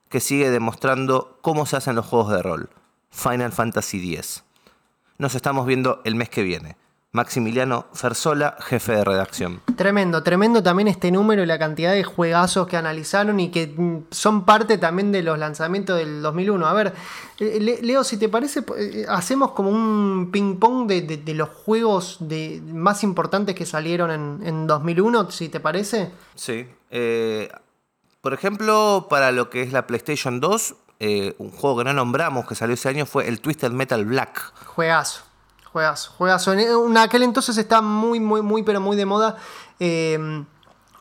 que 0.10 0.20
sigue 0.20 0.49
demostrando 0.49 1.38
cómo 1.41 1.66
se 1.66 1.78
hacen 1.78 1.95
los 1.95 2.05
juegos 2.05 2.32
de 2.32 2.41
rol, 2.41 2.70
Final 3.12 3.51
Fantasy 3.51 4.16
X. 4.16 4.43
Nos 5.18 5.36
estamos 5.36 5.66
viendo 5.66 6.01
el 6.05 6.16
mes 6.16 6.30
que 6.30 6.43
viene. 6.43 6.78
Maximiliano 7.12 7.88
Fersola, 7.93 8.55
jefe 8.60 8.91
de 8.93 9.03
redacción. 9.03 9.62
Tremendo, 9.76 10.22
tremendo 10.22 10.62
también 10.62 10.88
este 10.88 11.12
número 11.12 11.41
y 11.41 11.47
la 11.47 11.57
cantidad 11.57 11.91
de 11.91 12.03
juegazos 12.03 12.68
que 12.68 12.78
analizaron 12.78 13.39
y 13.39 13.49
que 13.49 13.74
mm, 13.76 14.05
son 14.12 14.45
parte 14.45 14.78
también 14.78 15.12
de 15.12 15.24
los 15.24 15.39
lanzamientos 15.39 15.97
del 15.97 16.22
2001. 16.22 16.68
A 16.68 16.74
ver, 16.74 16.93
eh, 17.39 17.57
Le- 17.60 17.82
Leo, 17.82 18.03
si 18.03 18.18
te 18.18 18.30
parece, 18.30 18.64
eh, 18.78 19.05
hacemos 19.10 19.51
como 19.53 19.72
un 19.72 20.30
ping-pong 20.32 20.88
de, 20.88 21.01
de- 21.01 21.18
de 21.18 21.34
los 21.34 21.49
juegos 21.49 22.18
de, 22.20 22.62
más 22.66 23.03
importantes 23.03 23.55
que 23.55 23.66
salieron 23.66 24.12
en, 24.12 24.39
en 24.47 24.68
2001, 24.68 25.32
si 25.32 25.49
te 25.49 25.60
parece. 25.60 26.12
Sí. 26.36 26.68
eh, 26.91 27.49
por 28.22 28.34
ejemplo, 28.34 29.07
para 29.10 29.32
lo 29.32 29.49
que 29.49 29.62
es 29.64 29.72
la 29.72 29.88
PlayStation 29.88 30.41
2, 30.41 30.76
eh, 30.99 31.36
un 31.38 31.49
juego 31.51 31.78
que 31.78 31.84
no 31.86 31.93
nombramos 31.93 32.45
que 32.45 32.53
salió 32.53 32.74
ese 32.74 32.89
año 32.89 33.05
fue 33.05 33.30
el 33.30 33.39
Twisted 33.39 33.72
Metal 33.72 34.03
Black. 34.03 34.53
Juegazo, 34.66 35.22
juegazo, 35.72 36.11
juegazo. 36.17 36.53
En, 36.53 36.97
aquel 36.97 37.24
entonces 37.24 37.57
está 37.57 37.82
muy, 37.82 38.20
muy, 38.20 38.41
muy, 38.41 38.63
pero 38.63 38.80
muy 38.82 38.95
de 38.97 39.05
moda 39.05 39.38
eh, 39.80 40.43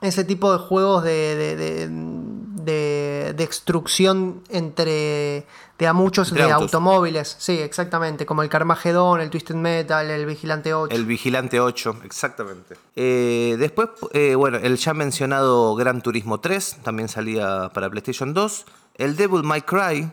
ese 0.00 0.24
tipo 0.24 0.52
de 0.52 0.58
juegos 0.58 1.02
de, 1.04 1.36
de, 1.36 1.56
de, 1.56 1.88
de- 1.88 3.34
de 3.36 3.44
extrucción 3.44 4.42
entre 4.50 5.46
de 5.78 5.86
a 5.86 5.92
muchos 5.92 6.28
Entre 6.30 6.44
de 6.44 6.50
autos. 6.52 6.74
automóviles. 6.74 7.36
Sí, 7.38 7.52
exactamente. 7.58 8.26
Como 8.26 8.42
el 8.42 8.48
Carmageddon, 8.48 9.20
el 9.20 9.30
Twisted 9.30 9.54
Metal, 9.54 10.10
el 10.10 10.26
Vigilante 10.26 10.74
8. 10.74 10.94
El 10.94 11.04
Vigilante 11.06 11.60
8, 11.60 11.98
exactamente. 12.04 12.76
Eh, 12.96 13.54
después, 13.60 13.88
eh, 14.12 14.34
bueno, 14.34 14.58
el 14.58 14.76
ya 14.76 14.92
mencionado 14.92 15.74
Gran 15.76 16.02
Turismo 16.02 16.40
3 16.40 16.78
también 16.82 17.08
salía 17.08 17.70
para 17.72 17.88
PlayStation 17.90 18.34
2. 18.34 18.64
El 18.96 19.16
Devil 19.16 19.44
May 19.44 19.62
Cry, 19.62 20.10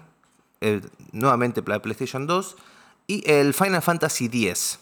eh, 0.61 0.81
nuevamente 1.13 1.63
para 1.63 1.81
PlayStation 1.81 2.27
2. 2.27 2.55
Y 3.07 3.29
el 3.29 3.53
Final 3.53 3.81
Fantasy 3.81 4.25
X. 4.25 4.79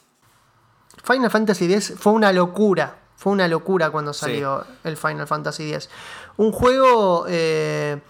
Final 1.04 1.30
Fantasy 1.30 1.66
X 1.66 1.94
fue 1.98 2.14
una 2.14 2.32
locura. 2.32 2.98
Fue 3.16 3.32
una 3.34 3.48
locura 3.48 3.90
cuando 3.90 4.14
Sí. 4.14 4.22
salió 4.22 4.66
el 4.84 4.98
Final 4.98 5.28
Fantasy 5.28 5.74
X. 5.74 5.90
Un 6.38 6.52
juego 6.52 7.26
eh, 7.28 8.02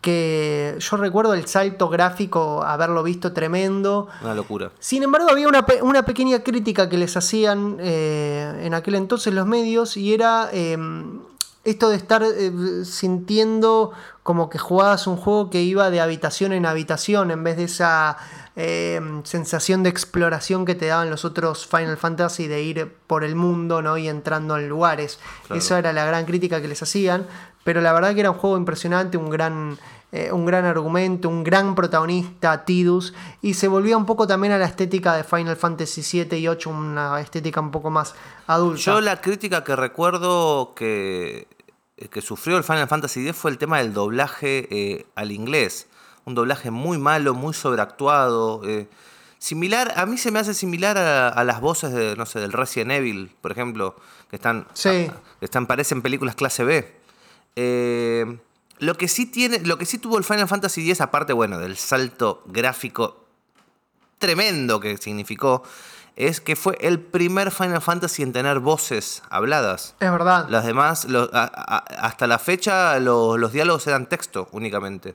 que 0.00 0.76
yo 0.78 0.96
recuerdo 0.96 1.34
el 1.34 1.46
salto 1.46 1.88
gráfico, 1.88 2.62
haberlo 2.62 3.02
visto 3.02 3.32
tremendo. 3.32 4.08
Una 4.22 4.34
locura. 4.34 4.70
Sin 4.78 5.02
embargo, 5.02 5.28
había 5.30 5.48
una, 5.48 5.64
una 5.82 6.04
pequeña 6.04 6.42
crítica 6.42 6.88
que 6.88 6.96
les 6.98 7.16
hacían 7.16 7.78
eh, 7.80 8.60
en 8.64 8.74
aquel 8.74 8.94
entonces 8.94 9.34
los 9.34 9.46
medios 9.46 9.96
y 9.96 10.14
era 10.14 10.48
eh, 10.52 10.78
esto 11.64 11.88
de 11.90 11.96
estar 11.96 12.22
eh, 12.24 12.52
sintiendo 12.84 13.92
como 14.22 14.48
que 14.50 14.58
jugabas 14.58 15.06
un 15.06 15.16
juego 15.16 15.50
que 15.50 15.62
iba 15.62 15.90
de 15.90 16.00
habitación 16.00 16.52
en 16.52 16.64
habitación 16.66 17.30
en 17.30 17.42
vez 17.44 17.56
de 17.56 17.64
esa 17.64 18.16
eh, 18.60 19.00
sensación 19.22 19.84
de 19.84 19.88
exploración 19.88 20.64
que 20.64 20.74
te 20.74 20.86
daban 20.86 21.10
los 21.10 21.24
otros 21.24 21.68
Final 21.68 21.96
Fantasy 21.96 22.48
de 22.48 22.60
ir 22.60 22.92
por 23.06 23.22
el 23.22 23.36
mundo 23.36 23.82
¿no? 23.82 23.96
y 23.98 24.08
entrando 24.08 24.58
en 24.58 24.68
lugares. 24.68 25.20
Claro. 25.46 25.60
Eso 25.60 25.76
era 25.76 25.92
la 25.92 26.04
gran 26.04 26.24
crítica 26.26 26.60
que 26.60 26.66
les 26.66 26.82
hacían, 26.82 27.24
pero 27.62 27.80
la 27.80 27.92
verdad 27.92 28.14
que 28.14 28.20
era 28.20 28.32
un 28.32 28.36
juego 28.36 28.56
impresionante, 28.56 29.16
un 29.16 29.30
gran, 29.30 29.78
eh, 30.10 30.32
un 30.32 30.44
gran 30.44 30.64
argumento, 30.64 31.28
un 31.28 31.44
gran 31.44 31.76
protagonista, 31.76 32.64
Tidus, 32.64 33.14
y 33.42 33.54
se 33.54 33.68
volvía 33.68 33.96
un 33.96 34.06
poco 34.06 34.26
también 34.26 34.52
a 34.52 34.58
la 34.58 34.66
estética 34.66 35.14
de 35.14 35.22
Final 35.22 35.54
Fantasy 35.54 36.02
7 36.02 36.36
y 36.36 36.48
8, 36.48 36.68
una 36.68 37.20
estética 37.20 37.60
un 37.60 37.70
poco 37.70 37.90
más 37.90 38.16
adulta. 38.48 38.82
Yo 38.82 39.00
la 39.00 39.20
crítica 39.20 39.62
que 39.62 39.76
recuerdo 39.76 40.74
que, 40.74 41.46
que 42.10 42.20
sufrió 42.22 42.56
el 42.56 42.64
Final 42.64 42.88
Fantasy 42.88 43.20
X 43.20 43.36
fue 43.36 43.52
el 43.52 43.58
tema 43.58 43.78
del 43.78 43.92
doblaje 43.92 44.66
eh, 44.68 45.06
al 45.14 45.30
inglés. 45.30 45.86
Un 46.28 46.34
doblaje 46.34 46.70
muy 46.70 46.98
malo, 46.98 47.34
muy 47.34 47.54
sobreactuado. 47.54 48.60
eh, 48.66 48.86
similar, 49.38 49.92
a 49.96 50.04
mí 50.04 50.18
se 50.18 50.30
me 50.30 50.38
hace 50.40 50.52
similar 50.52 50.98
a, 50.98 51.28
a 51.28 51.44
las 51.44 51.60
voces 51.60 51.92
de, 51.92 52.16
no 52.16 52.26
sé, 52.26 52.38
del 52.40 52.52
Resident 52.52 52.90
Evil, 52.92 53.34
por 53.40 53.50
ejemplo, 53.52 53.96
que 54.30 54.36
están, 54.36 54.66
Sí. 54.74 55.10
que 55.38 55.44
están 55.44 55.66
parecen 55.66 56.02
películas 56.02 56.34
clase 56.34 56.64
B. 56.64 56.96
Eh, 57.56 58.38
lo 58.78 58.94
que 58.96 59.08
sí 59.08 59.26
tiene, 59.26 59.60
lo 59.60 59.78
que 59.78 59.86
sí 59.86 59.98
tuvo 59.98 60.18
el 60.18 60.24
Final 60.24 60.48
Fantasy 60.48 60.82
X, 60.82 61.00
aparte, 61.00 61.32
bueno, 61.32 61.58
del 61.58 61.76
salto 61.76 62.42
gráfico 62.46 63.24
tremendo 64.18 64.80
que 64.80 64.96
significó, 64.96 65.62
es 66.16 66.40
que 66.40 66.56
fue 66.56 66.76
el 66.80 66.98
primer 67.00 67.50
Final 67.52 67.80
Fantasy 67.80 68.22
en 68.24 68.32
tener 68.32 68.58
voces 68.58 69.22
habladas. 69.30 69.94
Es 70.00 70.10
verdad. 70.10 70.46
Las 70.48 70.64
demás, 70.66 71.06
a- 71.32 71.84
hasta 72.00 72.26
la 72.26 72.38
fecha, 72.40 72.98
lo- 72.98 73.36
los 73.38 73.52
diálogos 73.52 73.86
eran 73.86 74.08
texto 74.08 74.48
únicamente. 74.52 75.14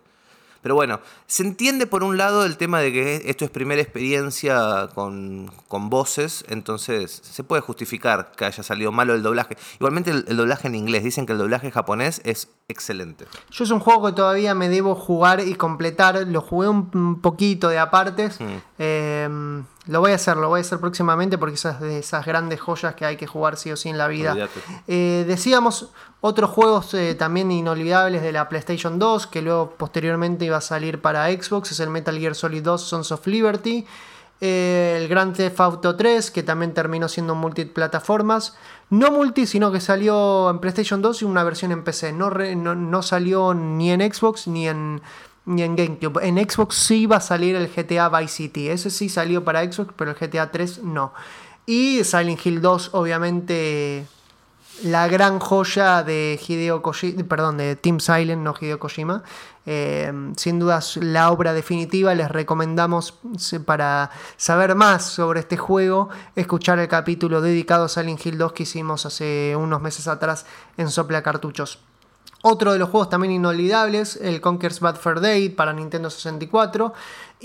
Pero 0.64 0.76
bueno, 0.76 1.01
se 1.28 1.43
entiende 1.43 1.86
por 1.86 2.03
un 2.03 2.18
lado 2.18 2.45
el 2.45 2.55
tema 2.55 2.80
de 2.80 2.93
que 2.93 3.24
esto 3.26 3.43
es 3.43 3.51
primera 3.51 3.82
experiencia 3.82 4.88
con, 4.95 5.51
con 5.68 5.89
voces, 5.89 6.45
entonces 6.47 7.22
se 7.22 7.43
puede 7.43 7.61
justificar 7.61 8.32
que 8.38 8.45
haya 8.45 8.64
salido 8.64 8.93
malo 8.93 9.14
el 9.14 9.22
doblaje. 9.22 9.57
Igualmente 9.76 10.11
el, 10.11 10.24
el 10.28 10.38
doblaje 10.38 10.70
en 10.70 10.76
inglés, 10.76 11.03
dicen 11.03 11.26
que 11.26 11.34
el 11.34 11.38
doblaje 11.38 11.70
japonés 11.70 12.22
es 12.24 12.47
excelente. 12.70 13.26
Yo 13.51 13.66
es 13.66 13.72
un 13.72 13.82
juego 13.82 14.07
que 14.07 14.14
todavía 14.14 14.55
me 14.55 14.70
debo 14.70 14.95
jugar 14.95 15.41
y 15.41 15.55
completar. 15.55 16.26
Lo 16.28 16.41
jugué 16.41 16.70
un, 16.70 17.20
poquito 17.22 17.68
de 17.68 17.80
apartes. 17.80 18.39
Mm. 18.39 18.45
Eh, 18.80 19.64
lo 19.86 19.99
voy 19.99 20.11
a 20.11 20.16
hacer, 20.16 20.38
lo 20.38 20.47
voy 20.47 20.59
a 20.59 20.61
hacer 20.61 20.80
próximamente 20.80 21.38
porque 21.38 21.55
esas 21.55 21.82
de 21.82 21.99
esas 21.99 22.26
grandes 22.26 22.61
joyas 22.61 22.95
que 22.95 23.05
hay 23.05 23.18
que 23.18 23.28
jugar 23.28 23.57
sí 23.57 23.72
o 23.72 23.76
sí 23.76 23.89
en 23.89 23.97
la 23.97 24.07
vida. 24.07 24.36
Eh, 24.88 25.26
decíamos 25.28 25.89
otros 26.26 26.52
juegos 26.52 26.94
eh, 26.94 27.16
también 27.16 27.52
inolvidables 27.52 28.22
de 28.22 28.32
la 28.32 28.48
PlayStation 28.48 28.98
2 28.98 29.28
que 29.28 29.42
luego 29.42 29.72
posteriormente 29.72 30.46
iba 30.46 30.56
a 30.56 30.62
salir 30.62 31.02
para 31.02 31.30
Xbox. 31.30 31.74
Es 31.74 31.82
el 31.82 31.90
Metal 31.90 32.18
Gear 32.18 32.34
Solid 32.34 32.64
2 32.64 32.82
Sons 32.82 33.12
of 33.12 33.28
Liberty. 33.28 33.86
Eh, 34.40 35.00
el 35.02 35.10
Grand 35.10 35.36
Theft 35.36 35.60
Auto 35.60 35.98
3, 35.98 36.32
que 36.32 36.42
también 36.42 36.74
terminó 36.74 37.10
siendo 37.10 37.36
multiplataformas. 37.36 38.56
No 38.90 39.12
multi, 39.12 39.46
sino 39.46 39.70
que 39.70 39.82
salió 39.82 40.50
en 40.50 40.60
PlayStation 40.60 41.02
2 41.02 41.24
y 41.24 41.26
una 41.26 41.44
versión 41.44 41.74
en 41.74 41.84
PC. 41.84 42.14
No, 42.14 42.30
no, 42.30 42.74
no 42.74 43.02
salió 43.02 43.54
ni 43.54 43.92
en 43.92 44.00
Xbox 44.00 44.48
ni 44.48 44.70
en, 44.70 45.02
ni 45.46 45.62
en 45.62 45.76
GameCube. 45.76 46.26
En 46.26 46.38
Xbox 46.38 46.76
sí 46.76 47.02
iba 47.02 47.18
a 47.18 47.22
salir 47.22 47.58
el 47.58 47.68
GTA 47.68 48.08
Vice 48.08 48.34
City. 48.34 48.70
Ese 48.70 48.90
sí 48.92 49.10
salió 49.10 49.44
para 49.44 49.62
Xbox, 49.70 49.94
pero 49.98 50.12
el 50.12 50.18
GTA 50.18 50.52
3 50.52 50.84
no. 50.84 51.14
Y 51.66 52.02
Silent 52.06 52.46
Hill 52.46 52.62
2, 52.62 52.92
obviamente, 52.94 54.06
la 54.82 55.08
gran 55.08 55.40
joya 55.40 56.04
de 56.04 56.40
Hideo 56.46 56.82
Kojima, 56.82 57.24
perdón, 57.24 57.58
de 57.58 57.76
Team 57.76 58.00
Silent, 58.00 58.42
no 58.42 58.56
Hideo 58.60 58.80
Kojima. 58.80 59.24
Eh, 59.66 60.12
sin 60.36 60.60
dudas 60.60 60.98
la 60.98 61.32
obra 61.32 61.54
definitiva, 61.54 62.14
les 62.16 62.30
recomendamos 62.30 63.20
para 63.66 64.10
saber 64.36 64.76
más 64.76 65.06
sobre 65.06 65.40
este 65.40 65.56
juego, 65.56 66.10
escuchar 66.36 66.80
el 66.80 66.90
capítulo 66.90 67.40
dedicado 67.40 67.86
a 67.86 67.90
Silent 67.90 68.26
Hill 68.26 68.38
2 68.38 68.52
que 68.52 68.64
hicimos 68.64 69.06
hace 69.06 69.56
unos 69.56 69.82
meses 69.82 70.08
atrás 70.08 70.46
en 70.76 70.90
Sopla 70.90 71.24
Cartuchos. 71.24 71.80
Otro 72.46 72.74
de 72.74 72.80
los 72.80 72.90
juegos 72.90 73.10
también 73.10 73.32
inolvidables, 73.32 74.18
el 74.18 74.42
Conker's 74.42 74.82
Bad 74.82 74.98
Fur 74.98 75.22
Day 75.22 75.48
para 75.48 75.72
Nintendo 75.72 76.10
64. 76.10 76.94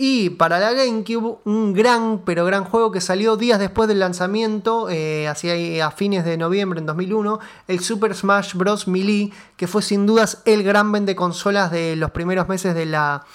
Y 0.00 0.30
para 0.30 0.60
la 0.60 0.74
GameCube, 0.74 1.40
un 1.44 1.72
gran, 1.72 2.20
pero 2.24 2.44
gran 2.44 2.62
juego 2.62 2.92
que 2.92 3.00
salió 3.00 3.36
días 3.36 3.58
después 3.58 3.88
del 3.88 3.98
lanzamiento, 3.98 4.88
eh, 4.88 5.26
hacia 5.26 5.84
a 5.84 5.90
fines 5.90 6.24
de 6.24 6.36
noviembre 6.36 6.78
en 6.78 6.86
2001, 6.86 7.40
el 7.66 7.80
Super 7.80 8.14
Smash 8.14 8.54
Bros. 8.54 8.86
Melee, 8.86 9.32
que 9.56 9.66
fue 9.66 9.82
sin 9.82 10.06
dudas 10.06 10.40
el 10.44 10.62
gran 10.62 10.92
vende 10.92 11.16
consolas 11.16 11.72
de 11.72 11.96
los 11.96 12.12
primeros 12.12 12.48
meses 12.48 12.76
de 12.76 12.86
la, 12.86 13.26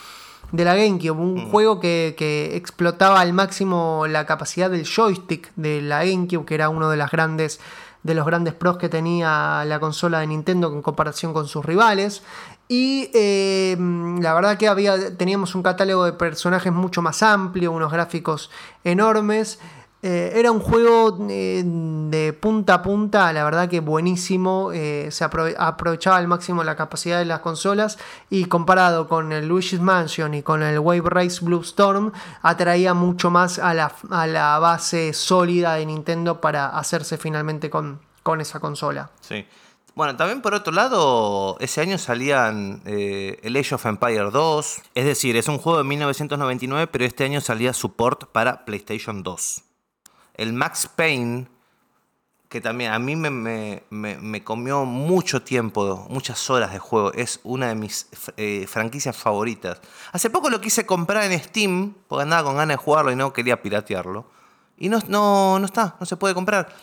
de 0.54 0.64
la 0.64 0.74
GameCube. 0.76 1.12
Un 1.12 1.50
juego 1.50 1.82
que, 1.82 2.16
que 2.18 2.56
explotaba 2.56 3.20
al 3.20 3.34
máximo 3.34 4.06
la 4.08 4.26
capacidad 4.26 4.70
del 4.70 4.86
joystick 4.86 5.52
de 5.58 5.82
la 5.82 6.06
GameCube, 6.06 6.46
que 6.46 6.56
era 6.56 6.70
uno 6.70 6.90
de 6.90 6.96
las 6.96 7.12
grandes 7.12 7.60
de 8.04 8.14
los 8.14 8.26
grandes 8.26 8.54
pros 8.54 8.78
que 8.78 8.90
tenía 8.90 9.64
la 9.66 9.80
consola 9.80 10.20
de 10.20 10.28
Nintendo 10.28 10.72
en 10.72 10.82
comparación 10.82 11.34
con 11.34 11.48
sus 11.48 11.66
rivales. 11.66 12.22
Y 12.68 13.12
eh, 13.14 13.76
la 14.22 14.34
verdad 14.34 14.58
que 14.58 14.68
había, 14.68 15.16
teníamos 15.18 15.54
un 15.54 15.64
catálogo 15.64 16.06
de 16.06 16.14
personajes 16.14 16.72
mucho 16.72 17.02
más 17.02 17.22
amplio, 17.22 17.72
unos 17.72 17.92
gráficos 17.92 18.50
enormes. 18.84 19.60
Eh, 20.06 20.34
era 20.36 20.52
un 20.52 20.60
juego 20.60 21.18
eh, 21.30 21.64
de 21.66 22.34
punta 22.34 22.74
a 22.76 22.82
punta, 22.82 23.32
la 23.32 23.44
verdad 23.46 23.70
que 23.70 23.80
buenísimo. 23.80 24.72
eh, 24.74 25.08
se 25.12 25.24
aprove- 25.24 25.56
aprovechaba 25.58 26.18
al 26.18 26.28
máximo 26.28 26.64
la 26.66 26.76
capacidad 26.76 27.20
de 27.20 27.26
las 27.26 27.40
consolas 27.40 27.98
y 28.30 28.46
comparado 28.46 29.08
con 29.08 29.32
el 29.32 29.48
Luigi's 29.48 29.80
Mansion 29.80 30.34
y 30.34 30.42
con 30.42 30.62
el 30.62 30.80
Wave 30.80 31.04
Race 31.06 31.40
Blue 31.46 31.62
Storm, 31.62 32.12
atraía 32.42 32.94
mucho 32.94 33.30
más 33.30 33.60
a 33.60 33.74
la, 33.74 33.94
a 34.10 34.28
la 34.28 34.60
base 34.60 35.14
sólida 35.14 35.76
de 35.76 35.86
Nintendo 35.86 36.42
para 36.42 36.68
hacerse 36.68 37.18
finalmente 37.18 37.70
con, 37.70 38.00
con 38.24 38.42
esa 38.42 38.60
consola. 38.60 39.10
Sí. 39.22 39.46
Bueno, 39.96 40.16
también 40.16 40.42
por 40.42 40.56
otro 40.56 40.74
lado, 40.74 41.56
ese 41.60 41.80
año 41.82 42.00
salían 42.00 42.82
eh, 42.86 43.40
el 43.44 43.56
Age 43.56 43.76
of 43.76 43.86
Empire 43.86 44.32
2. 44.32 44.78
Es 44.96 45.06
decir, 45.06 45.38
es 45.38 45.48
un 45.48 45.60
juego 45.60 45.78
de 45.78 45.84
1999, 45.84 46.88
pero 46.88 47.06
este 47.06 47.24
año 47.26 47.42
salía 47.42 47.74
support 47.74 48.26
para 48.32 48.66
PlayStation 48.66 49.22
2. 49.22 49.62
El 50.34 50.54
Max 50.54 50.90
Payne, 50.96 51.48
que 52.50 52.60
también 52.60 52.92
a 52.92 52.98
mí 52.98 53.16
me, 53.16 53.30
me- 53.30 53.84
me- 53.92 54.18
me 54.18 54.44
comió 54.44 54.84
mucho 54.86 55.44
tiempo, 55.44 56.08
muchas 56.10 56.50
horas 56.50 56.72
de 56.74 56.80
juego. 56.80 57.14
Es 57.14 57.40
una 57.44 57.68
de 57.68 57.76
mis 57.76 58.08
eh, 58.38 58.66
franquicias 58.68 59.16
favoritas. 59.16 59.80
Hace 60.12 60.32
poco 60.32 60.50
lo 60.50 60.60
quise 60.60 60.88
comprar 60.88 61.32
en 61.32 61.40
Steam, 61.40 61.94
porque 62.08 62.24
andaba 62.24 62.44
con 62.46 62.56
ganas 62.58 62.78
de 62.78 62.84
jugarlo 62.84 63.12
y 63.12 63.16
no 63.16 63.32
quería 63.32 63.62
piratearlo. 63.62 64.26
Y 64.76 64.90
no, 64.90 64.98
no, 65.08 65.60
no 65.60 65.66
está, 65.68 65.98
no 66.00 66.06
se 66.08 66.18
puede 66.18 66.34
comprar. 66.34 66.74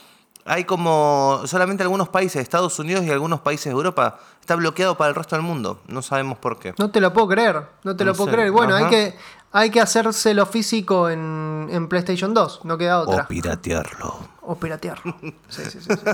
Hay 0.51 0.65
como 0.65 1.43
solamente 1.45 1.85
algunos 1.85 2.09
países, 2.09 2.43
Estados 2.43 2.77
Unidos 2.81 3.05
y 3.05 3.11
algunos 3.11 3.39
países 3.39 3.67
de 3.67 3.71
Europa, 3.71 4.19
está 4.41 4.57
bloqueado 4.57 4.97
para 4.97 5.11
el 5.11 5.15
resto 5.15 5.37
del 5.37 5.45
mundo. 5.45 5.81
No 5.87 6.03
sabemos 6.03 6.39
por 6.39 6.59
qué. 6.59 6.75
No 6.77 6.91
te 6.91 7.01
lo 7.01 7.13
puedo 7.13 7.29
creer, 7.29 7.69
no 7.85 7.95
te 7.95 8.05
No 8.05 8.11
lo 8.11 8.17
puedo 8.17 8.31
sé, 8.31 8.37
creer. 8.37 8.51
Bueno, 8.51 8.75
hay 8.75 8.87
que, 8.87 9.15
hay 9.53 9.71
que 9.71 9.81
hacérselo 9.81 10.47
físico 10.47 11.09
en, 11.09 11.69
en 11.71 11.87
PlayStation 11.87 12.35
2, 12.35 12.65
no 12.65 12.77
queda 12.77 12.99
otra. 12.99 13.23
O 13.23 13.29
piratearlo. 13.29 14.19
O 14.41 14.57
piratearlo. 14.57 15.15
Sí, 15.49 15.63
sí, 15.67 15.79
sí, 15.81 15.89
sí. 15.89 15.97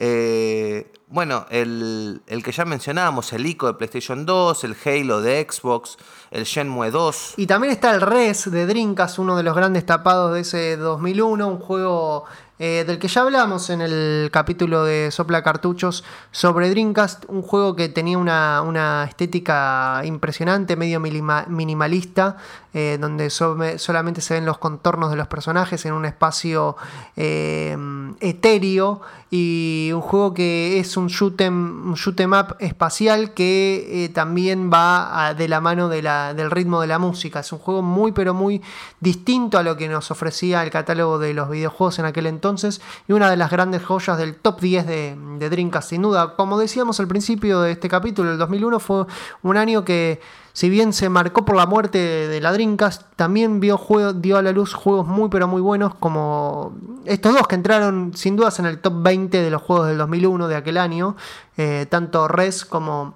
Eh, 0.00 0.92
bueno, 1.08 1.46
el, 1.50 2.22
el 2.28 2.42
que 2.44 2.52
ya 2.52 2.64
mencionábamos, 2.64 3.32
el 3.32 3.44
ICO 3.44 3.66
de 3.66 3.74
PlayStation 3.74 4.24
2, 4.24 4.62
el 4.62 4.76
Halo 4.84 5.20
de 5.20 5.44
Xbox, 5.50 5.96
el 6.30 6.44
Shenmue 6.44 6.92
2. 6.92 7.34
Y 7.36 7.48
también 7.48 7.72
está 7.72 7.92
el 7.92 8.00
Res 8.00 8.48
de 8.48 8.66
Dreamcast, 8.66 9.18
uno 9.18 9.36
de 9.36 9.42
los 9.42 9.56
grandes 9.56 9.84
tapados 9.84 10.34
de 10.34 10.40
ese 10.42 10.76
2001, 10.76 11.48
un 11.48 11.58
juego 11.58 12.26
eh, 12.58 12.84
del 12.86 12.98
que 12.98 13.08
ya 13.08 13.22
hablamos 13.22 13.70
en 13.70 13.80
el 13.80 14.30
capítulo 14.32 14.84
de 14.84 15.10
Sopla 15.10 15.42
Cartuchos 15.42 16.04
sobre 16.32 16.70
Dreamcast, 16.70 17.24
un 17.28 17.42
juego 17.42 17.76
que 17.76 17.88
tenía 17.88 18.18
una, 18.18 18.62
una 18.62 19.04
estética 19.04 20.02
impresionante, 20.04 20.76
medio 20.76 21.00
minimalista, 21.00 22.36
eh, 22.78 22.96
donde 23.00 23.28
so- 23.30 23.56
solamente 23.76 24.20
se 24.20 24.34
ven 24.34 24.46
los 24.46 24.58
contornos 24.58 25.10
de 25.10 25.16
los 25.16 25.26
personajes 25.26 25.84
en 25.84 25.92
un 25.94 26.04
espacio 26.04 26.76
eh, 27.16 27.76
etéreo 28.20 29.00
y 29.30 29.90
un 29.92 30.00
juego 30.00 30.32
que 30.32 30.78
es 30.78 30.96
un 30.96 31.08
shoot 31.08 31.38
'em, 31.40 31.92
up 31.92 32.56
espacial 32.60 33.34
que 33.34 34.04
eh, 34.04 34.08
también 34.10 34.70
va 34.72 35.34
de 35.36 35.48
la 35.48 35.60
mano 35.60 35.88
de 35.88 36.02
la- 36.02 36.34
del 36.34 36.50
ritmo 36.50 36.80
de 36.80 36.86
la 36.86 36.98
música. 36.98 37.40
Es 37.40 37.52
un 37.52 37.58
juego 37.58 37.82
muy 37.82 38.12
pero 38.12 38.32
muy 38.32 38.62
distinto 39.00 39.58
a 39.58 39.62
lo 39.62 39.76
que 39.76 39.88
nos 39.88 40.10
ofrecía 40.10 40.62
el 40.62 40.70
catálogo 40.70 41.18
de 41.18 41.34
los 41.34 41.50
videojuegos 41.50 41.98
en 41.98 42.04
aquel 42.06 42.26
entonces 42.26 42.80
y 43.08 43.12
una 43.12 43.28
de 43.30 43.36
las 43.36 43.50
grandes 43.50 43.84
joyas 43.84 44.16
del 44.18 44.36
top 44.36 44.60
10 44.60 44.86
de, 44.86 45.16
de 45.38 45.50
Dreamcast 45.50 45.90
sin 45.90 46.02
duda. 46.02 46.36
Como 46.36 46.58
decíamos 46.58 47.00
al 47.00 47.08
principio 47.08 47.60
de 47.60 47.72
este 47.72 47.88
capítulo, 47.88 48.30
el 48.32 48.38
2001 48.38 48.78
fue 48.80 49.04
un 49.42 49.56
año 49.56 49.84
que 49.84 50.20
si 50.58 50.68
bien 50.68 50.92
se 50.92 51.08
marcó 51.08 51.44
por 51.44 51.54
la 51.54 51.66
muerte 51.66 51.98
de 51.98 52.40
la 52.40 52.50
Dreamcast, 52.52 53.02
también 53.14 53.60
vio 53.60 53.78
juego- 53.78 54.12
dio 54.12 54.38
a 54.38 54.42
la 54.42 54.50
luz 54.50 54.74
juegos 54.74 55.06
muy 55.06 55.28
pero 55.28 55.46
muy 55.46 55.60
buenos 55.62 55.94
como 55.94 56.76
estos 57.04 57.32
dos 57.32 57.46
que 57.46 57.54
entraron 57.54 58.10
sin 58.16 58.34
dudas 58.34 58.58
en 58.58 58.66
el 58.66 58.80
top 58.80 58.94
20 59.02 59.40
de 59.40 59.50
los 59.50 59.62
juegos 59.62 59.86
del 59.86 59.98
2001 59.98 60.48
de 60.48 60.56
aquel 60.56 60.78
año, 60.78 61.14
eh, 61.56 61.86
tanto 61.88 62.26
Res 62.26 62.64
como, 62.64 63.14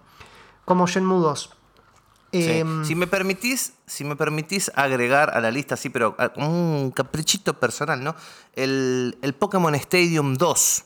como 0.64 0.86
Shenmue 0.86 1.20
2. 1.20 1.50
Sí. 2.32 2.48
Em, 2.48 2.84
Si 2.84 2.94
me 2.94 3.08
permitís, 3.08 3.72
si 3.86 4.04
me 4.04 4.14
permitís 4.14 4.70
agregar 4.76 5.36
a 5.36 5.40
la 5.40 5.50
lista, 5.50 5.76
sí, 5.76 5.90
pero 5.90 6.14
ah, 6.18 6.28
como 6.28 6.48
un 6.48 6.92
caprichito 6.92 7.58
personal, 7.58 8.04
¿no? 8.04 8.14
El, 8.54 9.18
el 9.20 9.34
Pokémon 9.34 9.74
Stadium 9.74 10.36
2 10.36 10.84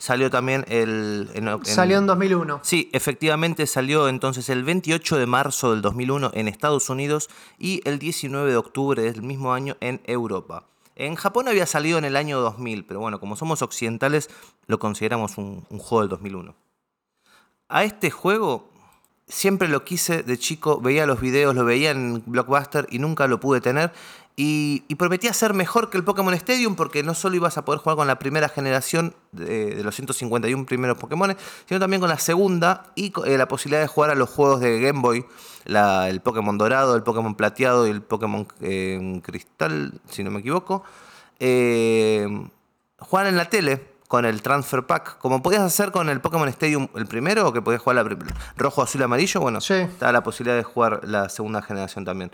salió 0.00 0.30
también 0.30 0.64
el. 0.66 1.30
en- 1.34 1.46
en- 1.46 1.64
Salió 1.64 1.98
en 1.98 2.06
2001. 2.06 2.58
Sí, 2.64 2.88
efectivamente 2.92 3.66
salió 3.68 4.08
entonces 4.08 4.48
el 4.48 4.64
28 4.64 5.16
de 5.18 5.26
marzo 5.26 5.70
del 5.70 5.82
2001 5.82 6.30
en 6.34 6.48
Estados 6.48 6.88
Unidos 6.90 7.28
y 7.58 7.82
el 7.84 7.98
19 8.00 8.50
de 8.50 8.56
octubre 8.56 9.02
del 9.02 9.22
mismo 9.22 9.52
año 9.52 9.76
en 9.80 10.00
Europa. 10.06 10.64
En 10.96 11.14
Japón 11.14 11.48
había 11.48 11.66
salido 11.66 11.98
en 11.98 12.04
el 12.04 12.16
año 12.16 12.40
2000, 12.40 12.84
pero 12.84 12.98
bueno, 13.00 13.20
como 13.20 13.36
somos 13.36 13.62
occidentales, 13.62 14.28
lo 14.66 14.78
consideramos 14.78 15.38
un, 15.38 15.64
un 15.70 15.78
juego 15.78 16.00
del 16.00 16.08
2001. 16.10 16.54
A 17.68 17.84
este 17.84 18.10
juego 18.10 18.68
siempre 19.28 19.68
lo 19.68 19.84
quise 19.84 20.22
de 20.24 20.36
chico, 20.38 20.80
veía 20.80 21.06
los 21.06 21.20
videos, 21.20 21.54
lo 21.54 21.64
veía 21.64 21.92
en 21.92 22.22
Blockbuster 22.26 22.86
y 22.90 22.98
nunca 22.98 23.28
lo 23.28 23.38
pude 23.38 23.60
tener. 23.60 23.92
Y, 24.36 24.84
y 24.88 24.94
prometía 24.94 25.34
ser 25.34 25.52
mejor 25.52 25.90
que 25.90 25.98
el 25.98 26.04
Pokémon 26.04 26.32
Stadium 26.32 26.74
porque 26.74 27.02
no 27.02 27.14
solo 27.14 27.36
ibas 27.36 27.58
a 27.58 27.64
poder 27.64 27.80
jugar 27.80 27.96
con 27.96 28.06
la 28.06 28.18
primera 28.18 28.48
generación 28.48 29.14
de, 29.32 29.74
de 29.74 29.84
los 29.84 29.94
151 29.96 30.64
primeros 30.64 30.96
Pokémon, 30.96 31.36
sino 31.68 31.78
también 31.78 32.00
con 32.00 32.08
la 32.08 32.18
segunda 32.18 32.84
y 32.94 33.12
eh, 33.26 33.36
la 33.36 33.48
posibilidad 33.48 33.82
de 33.82 33.86
jugar 33.88 34.10
a 34.10 34.14
los 34.14 34.30
juegos 34.30 34.60
de 34.60 34.80
Game 34.80 35.00
Boy, 35.00 35.26
la- 35.66 36.08
el 36.08 36.20
Pokémon 36.20 36.56
Dorado, 36.56 36.96
el 36.96 37.02
Pokémon 37.02 37.34
Plateado 37.34 37.86
y 37.86 37.90
el 37.90 38.00
Pokémon 38.00 38.46
eh, 38.62 39.20
Cristal, 39.22 40.00
si 40.08 40.24
no 40.24 40.30
me 40.30 40.40
equivoco. 40.40 40.84
Eh, 41.38 42.26
jugar 42.98 43.26
en 43.26 43.36
la 43.36 43.46
tele 43.46 43.90
con 44.08 44.24
el 44.24 44.42
Transfer 44.42 44.84
Pack, 44.86 45.18
como 45.18 45.42
podías 45.42 45.62
hacer 45.62 45.92
con 45.92 46.08
el 46.08 46.20
Pokémon 46.20 46.48
Stadium 46.48 46.88
el 46.94 47.06
primero, 47.06 47.52
que 47.52 47.62
podías 47.62 47.82
jugar 47.82 48.04
la 48.04 48.16
rojo, 48.56 48.82
azul, 48.82 49.02
amarillo, 49.02 49.40
bueno, 49.40 49.60
Sí. 49.60 49.74
está 49.74 50.10
la 50.12 50.22
posibilidad 50.22 50.56
de 50.56 50.62
jugar 50.64 51.00
la 51.04 51.28
segunda 51.28 51.62
generación 51.62 52.04
también. 52.04 52.30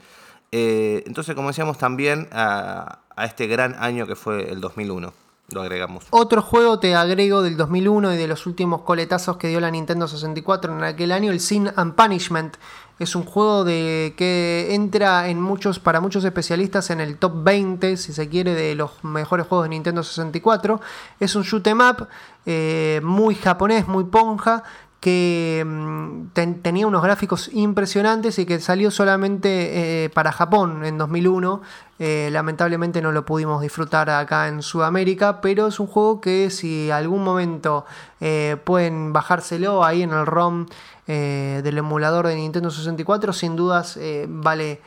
Eh, 0.53 1.03
entonces, 1.07 1.34
como 1.34 1.49
decíamos 1.49 1.78
también, 1.78 2.28
a, 2.32 3.01
este 3.18 3.47
gran 3.47 3.74
año 3.78 4.07
que 4.07 4.14
fue 4.14 4.51
el 4.51 4.61
2001, 4.61 5.12
lo 5.51 5.61
agregamos. 5.61 6.05
Otro 6.11 6.42
juego 6.42 6.78
te 6.78 6.94
agrego 6.94 7.42
del 7.42 7.57
2001 7.57 8.14
y 8.14 8.16
de 8.16 8.28
los 8.28 8.47
últimos 8.47 8.82
coletazos 8.82 9.36
que 9.38 9.49
dio 9.49 9.61
la 9.61 9.70
Nintendo 9.70 10.07
64 10.07 10.76
en 10.76 10.84
aquel 10.84 11.12
año, 11.12 11.32
el 11.32 11.40
Sin 11.40 11.70
and 11.76 11.94
Punishment. 11.94 12.57
Es 12.99 13.14
un 13.14 13.24
juego 13.24 13.64
de 13.64 14.14
que 14.16 14.68
entra 14.70 15.28
en 15.28 15.40
muchos, 15.40 15.78
para 15.78 16.01
muchos 16.01 16.24
especialistas 16.24 16.88
en 16.90 17.01
el 17.01 17.18
top 17.18 17.44
20, 17.44 17.97
si 17.99 18.14
se 18.14 18.28
quiere, 18.28 18.55
de 18.55 18.74
los 18.74 19.05
mejores 19.05 19.47
juegos 19.47 19.66
de 19.66 19.70
Nintendo 19.70 20.03
64. 20.03 20.80
Es 21.20 21.36
un 21.36 21.42
shoot 21.42 21.66
'em 21.66 21.80
up 21.80 22.09
eh, 22.47 23.01
muy 23.03 23.34
japonés, 23.34 23.86
muy 23.88 24.05
ponja, 24.05 24.62
que 25.01 25.62
mm, 25.66 26.28
ten- 26.32 26.62
tenía 26.62 26.86
unos 26.86 27.03
gráficos 27.03 27.51
impresionantes 27.53 28.38
y 28.38 28.47
que 28.47 28.59
salió 28.61 28.90
solamente 28.90 30.05
eh, 30.05 30.11
para 30.11 30.32
Japón 30.32 30.84
en 30.84 30.99
2001. 30.99 31.62
Eh, 31.99 32.28
lamentablemente 32.32 33.01
no 33.01 33.12
lo 33.12 33.24
pudimos 33.24 33.62
disfrutar 33.62 34.11
acá 34.11 34.49
en 34.49 34.62
Sudamérica, 34.62 35.40
pero 35.40 35.66
es 35.68 35.80
un 35.80 35.86
juego 35.86 36.20
que 36.20 36.51
si 36.51 36.90
algún 36.90 37.22
momento 37.24 37.86
eh, 38.20 38.57
pueden 38.64 39.12
bajárselo 39.12 39.84
ahí 39.84 40.03
en 40.03 40.11
el 40.12 40.26
ROM 40.26 40.66
del 41.07 41.78
emulador 41.78 42.26
de 42.26 42.34
Nintendo 42.34 42.68
64, 42.68 43.32
sin 43.32 43.55
dudas 43.55 43.97
vale 44.28 44.80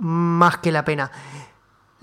más 0.00 0.58
que 0.58 0.72
la 0.72 0.84
pena. 0.84 1.12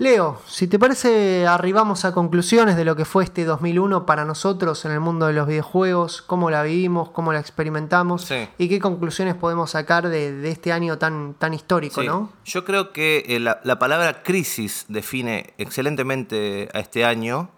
Leo, 0.02 0.42
si 0.48 0.66
te 0.66 0.80
parece, 0.80 1.46
arribamos 1.46 2.04
a 2.04 2.12
conclusiones 2.12 2.76
de 2.76 2.84
lo 2.84 2.96
que 2.96 3.04
fue 3.04 3.22
este 3.22 3.44
2001 3.44 4.04
para 4.04 4.24
nosotros 4.24 4.84
en 4.84 4.90
el 4.90 4.98
mundo 4.98 5.28
de 5.28 5.32
los 5.32 5.46
videojuegos, 5.46 6.22
cómo 6.22 6.50
la 6.50 6.64
vivimos, 6.64 7.10
cómo 7.10 7.32
la 7.32 7.38
experimentamos 7.38 8.22
Sí. 8.24 8.48
y 8.58 8.68
qué 8.68 8.80
conclusiones 8.80 9.36
podemos 9.36 9.70
sacar 9.70 10.08
de, 10.08 10.32
de 10.32 10.50
este 10.50 10.72
año 10.72 10.98
tan, 10.98 11.34
tan 11.34 11.54
histórico, 11.54 12.00
Sí. 12.00 12.06
¿no? 12.08 12.32
Yo 12.44 12.64
creo 12.64 12.92
que 12.92 13.24
eh, 13.28 13.38
la, 13.38 13.60
la 13.62 13.78
palabra 13.78 14.24
crisis 14.24 14.86
define 14.88 15.54
excelentemente 15.58 16.68
a 16.74 16.80
este 16.80 17.04
año. 17.04 17.50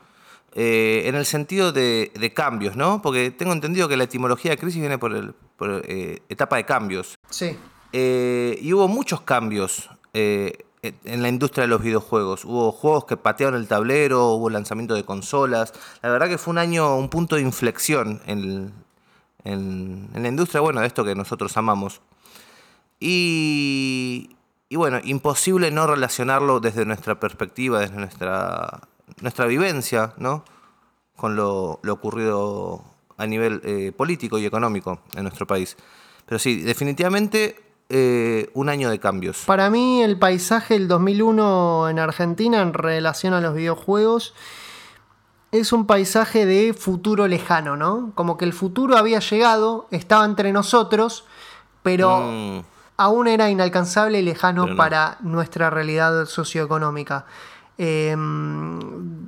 eh, 0.56 1.08
en 1.08 1.14
el 1.16 1.24
sentido 1.24 1.72
de, 1.72 2.12
de 2.14 2.32
cambios, 2.32 2.76
¿no? 2.76 3.00
Porque 3.02 3.30
tengo 3.32 3.52
entendido 3.52 3.88
que 3.88 3.96
la 3.96 4.04
etimología 4.04 4.52
de 4.52 4.58
crisis 4.58 4.80
viene 4.80 4.98
por, 4.98 5.12
el, 5.12 5.34
por 5.56 5.82
eh, 5.88 6.20
etapa 6.28 6.54
de 6.56 6.64
cambios. 6.64 7.16
Sí. 7.30 7.56
Y 7.92 8.72
hubo 8.72 8.86
muchos 8.86 9.22
cambios 9.22 9.90
eh, 10.12 10.63
en 11.04 11.22
la 11.22 11.28
industria 11.28 11.62
de 11.62 11.68
los 11.68 11.82
videojuegos. 11.82 12.44
Hubo 12.44 12.72
juegos 12.72 13.04
que 13.06 13.16
patearon 13.16 13.54
el 13.60 13.66
tablero, 13.68 14.32
hubo 14.32 14.50
lanzamiento 14.50 14.94
de 14.94 15.04
consolas. 15.04 15.72
La 16.02 16.10
verdad 16.10 16.28
que 16.28 16.38
fue 16.38 16.52
un 16.52 16.58
año, 16.58 16.96
un 16.96 17.08
punto 17.08 17.36
de 17.36 17.42
inflexión 17.42 18.20
en, 18.26 18.72
en- 19.44 20.10
en 20.14 20.22
la 20.22 20.28
industria, 20.28 20.60
bueno, 20.60 20.80
de 20.80 20.86
esto 20.86 21.04
que 21.04 21.14
nosotros 21.14 21.56
amamos. 21.56 22.00
Y, 23.00 24.30
y 24.68 24.76
bueno, 24.76 25.00
imposible 25.04 25.70
no 25.70 25.86
relacionarlo 25.86 26.60
desde 26.60 26.84
nuestra 26.86 27.20
perspectiva, 27.20 27.80
desde 27.80 27.96
nuestra, 27.96 28.80
nuestra 29.20 29.46
vivencia, 29.46 30.14
¿no? 30.16 30.44
Con 31.16 31.36
lo, 31.36 31.80
lo 31.82 31.92
ocurrido 31.92 32.82
a 33.16 33.26
nivel 33.26 33.60
eh, 33.64 33.92
político 33.96 34.38
y 34.38 34.46
económico 34.46 35.00
en 35.14 35.22
nuestro 35.24 35.46
país. 35.46 35.76
Pero 36.26 36.38
sí, 36.38 36.60
definitivamente 36.62 37.56
eh, 37.88 38.50
un 38.54 38.68
año 38.68 38.90
de 38.90 38.98
cambios. 38.98 39.42
Para 39.46 39.70
mí 39.70 40.02
el 40.02 40.18
paisaje 40.18 40.74
del 40.74 40.88
2001 40.88 41.88
en 41.90 41.98
Argentina 41.98 42.62
en 42.62 42.72
relación 42.74 43.34
a 43.34 43.40
los 43.40 43.54
videojuegos 43.54 44.34
es 45.52 45.72
un 45.72 45.86
paisaje 45.86 46.46
de 46.46 46.74
futuro 46.74 47.28
lejano, 47.28 47.76
¿no? 47.76 48.10
Como 48.14 48.36
que 48.36 48.44
el 48.44 48.52
futuro 48.52 48.96
había 48.96 49.20
llegado, 49.20 49.86
estaba 49.90 50.24
entre 50.24 50.52
nosotros, 50.52 51.24
pero 51.82 52.20
Mm, 52.22 52.60
aún 52.96 53.28
era 53.28 53.50
inalcanzable 53.50 54.18
y 54.18 54.22
lejano 54.22 54.66
no. 54.66 54.76
para 54.76 55.18
nuestra 55.20 55.70
realidad 55.70 56.26
socioeconómica. 56.26 57.26
Eh, 57.78 58.16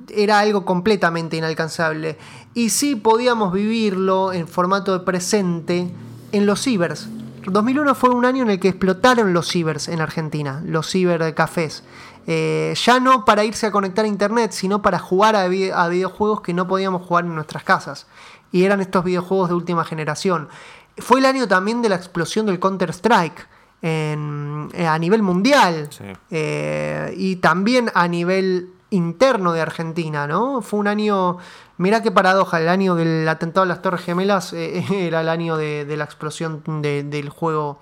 era 0.09 0.39
algo 0.39 0.65
completamente 0.65 1.37
inalcanzable. 1.37 2.17
Y 2.53 2.69
sí 2.71 2.95
podíamos 2.95 3.53
vivirlo 3.53 4.33
en 4.33 4.47
formato 4.47 4.97
de 4.97 5.05
presente 5.05 5.91
en 6.31 6.45
los 6.45 6.61
cibers. 6.61 7.07
2001 7.51 7.95
fue 7.95 8.09
un 8.09 8.25
año 8.25 8.43
en 8.43 8.49
el 8.51 8.59
que 8.59 8.69
explotaron 8.69 9.33
los 9.33 9.47
cibers 9.47 9.87
en 9.87 10.01
Argentina, 10.01 10.61
los 10.65 10.89
cibercafés. 10.91 11.83
Eh, 12.27 12.73
ya 12.83 12.99
no 12.99 13.23
para 13.25 13.43
irse 13.45 13.65
a 13.67 13.71
conectar 13.71 14.03
a 14.05 14.07
internet, 14.07 14.51
sino 14.51 14.81
para 14.81 14.99
jugar 14.99 15.35
a, 15.35 15.47
vi- 15.47 15.71
a 15.71 15.87
videojuegos 15.87 16.41
que 16.41 16.53
no 16.53 16.67
podíamos 16.67 17.01
jugar 17.05 17.25
en 17.25 17.35
nuestras 17.35 17.63
casas. 17.63 18.07
Y 18.51 18.63
eran 18.63 18.81
estos 18.81 19.03
videojuegos 19.03 19.49
de 19.49 19.55
última 19.55 19.85
generación. 19.85 20.49
Fue 20.97 21.19
el 21.19 21.25
año 21.25 21.47
también 21.47 21.81
de 21.81 21.89
la 21.89 21.95
explosión 21.95 22.45
del 22.45 22.59
Counter-Strike 22.59 23.47
en- 23.81 24.69
eh, 24.73 24.87
a 24.87 24.97
nivel 24.99 25.21
mundial 25.23 25.87
Sí. 25.91 26.03
eh, 26.31 27.13
y 27.15 27.37
también 27.37 27.91
a 27.93 28.07
nivel 28.07 28.69
interno 28.89 29.51
de 29.53 29.61
Argentina, 29.61 30.27
¿no? 30.27 30.61
Fue 30.61 30.79
un 30.79 30.87
año, 30.87 31.37
mirá 31.77 32.01
qué 32.01 32.11
paradoja, 32.11 32.59
el 32.59 32.69
año 32.69 32.95
del 32.95 33.27
atentado 33.27 33.63
a 33.63 33.67
las 33.67 33.81
Torres 33.81 34.01
Gemelas 34.01 34.53
eh, 34.53 34.83
era 35.07 35.21
el 35.21 35.29
año 35.29 35.57
de, 35.57 35.85
la 35.97 36.03
explosión 36.03 36.63
de- 36.81 37.03
del 37.03 37.29
juego 37.29 37.79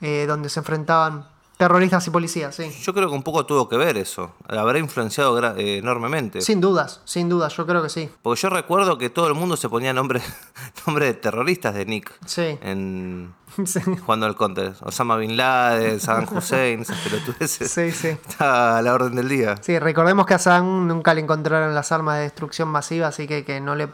eh, 0.00 0.26
donde 0.26 0.48
se 0.48 0.60
enfrentaban 0.60 1.28
terroristas 1.56 2.06
y 2.06 2.10
policías, 2.10 2.54
sí. 2.54 2.70
yo 2.82 2.94
creo 2.94 3.08
que 3.08 3.14
un 3.14 3.22
poco 3.22 3.46
tuvo 3.46 3.68
que 3.68 3.76
ver 3.76 3.96
eso. 3.96 4.32
Habrá 4.48 4.78
influenciado 4.78 5.38
eh, 5.56 5.78
enormemente. 5.78 6.40
Sin 6.40 6.60
dudas, 6.60 7.00
sin 7.04 7.28
dudas, 7.28 7.56
yo 7.56 7.66
creo 7.66 7.82
que 7.82 7.88
sí. 7.88 8.10
Porque 8.22 8.40
yo 8.42 8.50
recuerdo 8.50 8.98
que 8.98 9.10
todo 9.10 9.28
el 9.28 9.34
mundo 9.34 9.56
se 9.56 9.68
ponía 9.68 9.92
nombre, 9.92 10.20
nombre 10.86 11.06
de 11.06 11.14
terroristas 11.14 11.74
de 11.74 11.86
Nick. 11.86 12.12
Sí. 12.26 12.58
En, 12.62 13.34
Sí, 13.64 13.80
jugando 14.04 14.26
al 14.26 14.34
counter. 14.34 14.74
Osama 14.80 15.16
Bin 15.16 15.36
Laden, 15.36 16.00
Saddam 16.00 16.26
Hussein, 16.36 16.80
esas 16.80 16.98
pelotudeces. 16.98 17.70
sí. 17.70 17.90
sí. 17.92 18.08
Está 18.08 18.78
a 18.78 18.82
la 18.82 18.94
orden 18.94 19.14
del 19.14 19.28
día. 19.28 19.56
Sí, 19.60 19.78
recordemos 19.78 20.26
que 20.26 20.34
a 20.34 20.38
Saddam 20.38 20.86
nunca 20.86 21.14
le 21.14 21.20
encontraron 21.20 21.74
las 21.74 21.92
armas 21.92 22.16
de 22.16 22.22
destrucción 22.22 22.68
masiva, 22.68 23.08
así 23.08 23.26
que, 23.26 23.44
que 23.44 23.60
no, 23.60 23.74
le, 23.74 23.88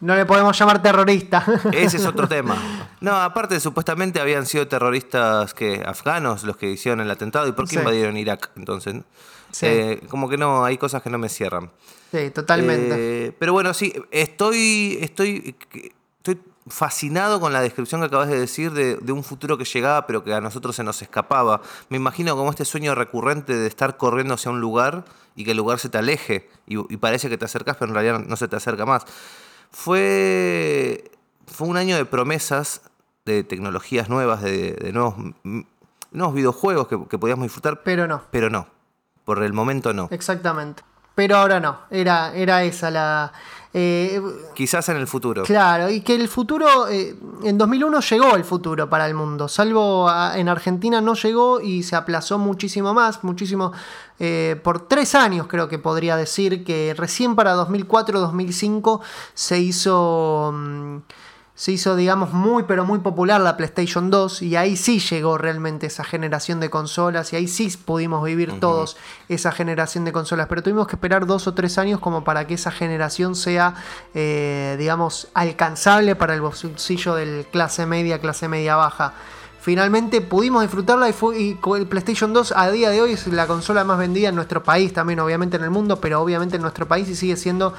no 0.00 0.14
le 0.16 0.26
podemos 0.26 0.58
llamar 0.58 0.82
terrorista. 0.82 1.44
Ese 1.72 1.96
es 1.98 2.06
otro 2.06 2.28
tema. 2.28 2.56
No, 3.00 3.14
aparte, 3.16 3.60
supuestamente 3.60 4.18
habían 4.18 4.46
sido 4.46 4.66
terroristas 4.66 5.52
que 5.52 5.82
afganos 5.84 6.42
los 6.44 6.56
que 6.56 6.70
hicieron 6.70 7.00
el 7.02 7.10
atentado. 7.10 7.46
¿Y 7.46 7.52
por 7.52 7.66
qué 7.66 7.72
Sí. 7.72 7.78
invadieron 7.78 8.16
Irak 8.16 8.50
entonces? 8.56 8.94
Sí. 9.52 9.66
Eh, 9.66 10.00
como 10.08 10.26
que 10.26 10.38
no, 10.38 10.64
hay 10.64 10.78
cosas 10.78 11.02
que 11.02 11.10
no 11.10 11.18
me 11.18 11.28
cierran. 11.28 11.70
sí, 12.10 12.30
totalmente. 12.30 13.26
Eh, 13.26 13.36
pero 13.38 13.52
bueno, 13.52 13.74
sí, 13.74 13.92
estoy, 14.10 14.96
estoy, 15.02 15.54
estoy 16.16 16.40
fascinado 16.66 17.40
con 17.40 17.52
la 17.52 17.60
descripción 17.60 18.00
que 18.00 18.06
acabas 18.06 18.28
de 18.28 18.40
decir 18.40 18.72
de, 18.72 18.96
de 18.96 19.12
un 19.12 19.22
futuro 19.22 19.58
que 19.58 19.64
llegaba, 19.66 20.06
pero 20.06 20.24
que 20.24 20.32
a 20.32 20.40
nosotros 20.40 20.74
se 20.74 20.82
nos 20.82 21.02
escapaba. 21.02 21.60
Me 21.90 21.98
imagino 21.98 22.34
como 22.34 22.48
este 22.48 22.64
sueño 22.64 22.94
recurrente 22.94 23.54
de 23.54 23.66
estar 23.66 23.98
corriendo 23.98 24.32
hacia 24.32 24.50
un 24.50 24.60
lugar 24.62 25.04
y 25.36 25.44
que 25.44 25.50
el 25.50 25.58
lugar 25.58 25.78
se 25.78 25.90
te 25.90 25.98
aleje 25.98 26.48
y, 26.66 26.78
y 26.92 26.96
parece 26.96 27.28
que 27.28 27.36
te 27.36 27.44
acercas, 27.44 27.76
pero 27.76 27.90
en 27.90 27.94
realidad 27.96 28.20
no 28.20 28.36
se 28.36 28.48
te 28.48 28.56
acerca 28.56 28.86
más. 28.86 29.04
Fue, 29.74 31.10
fue 31.48 31.66
un 31.66 31.76
año 31.76 31.96
de 31.96 32.04
promesas, 32.04 32.80
de 33.24 33.42
tecnologías 33.42 34.08
nuevas, 34.08 34.40
de, 34.40 34.72
de 34.72 34.92
nuevos, 34.92 35.16
nuevos 36.12 36.34
videojuegos 36.34 36.86
que, 36.86 36.96
que 37.08 37.18
podíamos 37.18 37.42
disfrutar, 37.42 37.82
Pero 37.82 38.06
no. 38.06 38.22
pero 38.30 38.50
no. 38.50 38.68
Por 39.24 39.42
el 39.42 39.52
momento 39.52 39.92
no. 39.92 40.06
Exactamente. 40.12 40.84
Pero 41.16 41.36
ahora 41.36 41.58
no. 41.58 41.80
Era, 41.90 42.32
era 42.34 42.62
esa 42.62 42.90
la. 42.90 43.32
Eh, 43.76 44.22
Quizás 44.54 44.88
en 44.88 44.96
el 44.96 45.06
futuro. 45.08 45.42
claro, 45.42 45.90
y 45.90 46.00
que 46.00 46.14
el 46.14 46.28
futuro. 46.28 46.86
eh, 46.88 47.16
en 47.42 47.58
2001 47.58 48.00
llegó 48.00 48.36
el 48.36 48.44
futuro 48.44 48.88
para 48.88 49.06
el 49.08 49.14
mundo. 49.14 49.48
Salvo 49.48 50.08
a- 50.08 50.38
en 50.38 50.48
Argentina 50.48 51.00
no 51.00 51.14
llegó 51.14 51.60
y 51.60 51.82
se 51.82 51.96
aplazó 51.96 52.38
muchísimo 52.38 52.94
más. 52.94 53.22
Muchísimo. 53.24 53.72
eh, 54.20 54.60
por 54.62 54.86
tres 54.86 55.16
años 55.16 55.48
creo 55.48 55.66
que 55.68 55.80
podría 55.80 56.16
decir 56.16 56.62
que 56.64 56.94
recién 56.96 57.34
para 57.34 57.54
2004-2005 57.54 59.00
se 59.34 59.58
hizo. 59.58 60.52
mm, 60.54 60.96
se 61.56 61.70
hizo, 61.70 61.94
digamos, 61.94 62.32
muy 62.32 62.64
pero 62.64 62.84
muy 62.84 62.98
popular 62.98 63.40
la 63.40 63.56
PlayStation 63.56 64.10
2 64.10 64.42
y 64.42 64.56
ahí 64.56 64.76
sí 64.76 64.98
llegó 64.98 65.38
realmente 65.38 65.86
esa 65.86 66.02
generación 66.02 66.58
de 66.58 66.68
consolas 66.68 67.32
y 67.32 67.36
ahí 67.36 67.46
sí 67.46 67.72
pudimos 67.84 68.24
vivir 68.24 68.58
todos 68.58 68.96
esa 69.28 69.52
generación 69.52 70.04
de 70.04 70.12
consolas, 70.12 70.48
pero 70.48 70.62
tuvimos 70.64 70.88
que 70.88 70.96
esperar 70.96 71.26
dos 71.26 71.46
o 71.46 71.54
tres 71.54 71.78
años 71.78 72.00
como 72.00 72.24
para 72.24 72.46
que 72.48 72.54
esa 72.54 72.72
generación 72.72 73.36
sea, 73.36 73.74
eh, 74.14 74.74
digamos, 74.78 75.28
alcanzable 75.32 76.16
para 76.16 76.34
el 76.34 76.40
bolsillo 76.40 77.14
del 77.14 77.46
clase 77.50 77.86
media, 77.86 78.20
clase 78.20 78.48
media 78.48 78.74
baja. 78.74 79.14
Finalmente 79.60 80.20
pudimos 80.20 80.60
disfrutarla 80.60 81.08
y, 81.08 81.14
fue, 81.14 81.40
y 81.40 81.58
el 81.78 81.86
PlayStation 81.86 82.34
2 82.34 82.52
a 82.54 82.70
día 82.70 82.90
de 82.90 83.00
hoy 83.00 83.12
es 83.12 83.26
la 83.28 83.46
consola 83.46 83.82
más 83.82 83.96
vendida 83.96 84.28
en 84.28 84.34
nuestro 84.34 84.62
país, 84.62 84.92
también 84.92 85.20
obviamente 85.20 85.56
en 85.56 85.62
el 85.62 85.70
mundo, 85.70 86.00
pero 86.00 86.20
obviamente 86.20 86.56
en 86.56 86.62
nuestro 86.62 86.86
país 86.86 87.08
y 87.08 87.14
sigue 87.14 87.36
siendo 87.36 87.72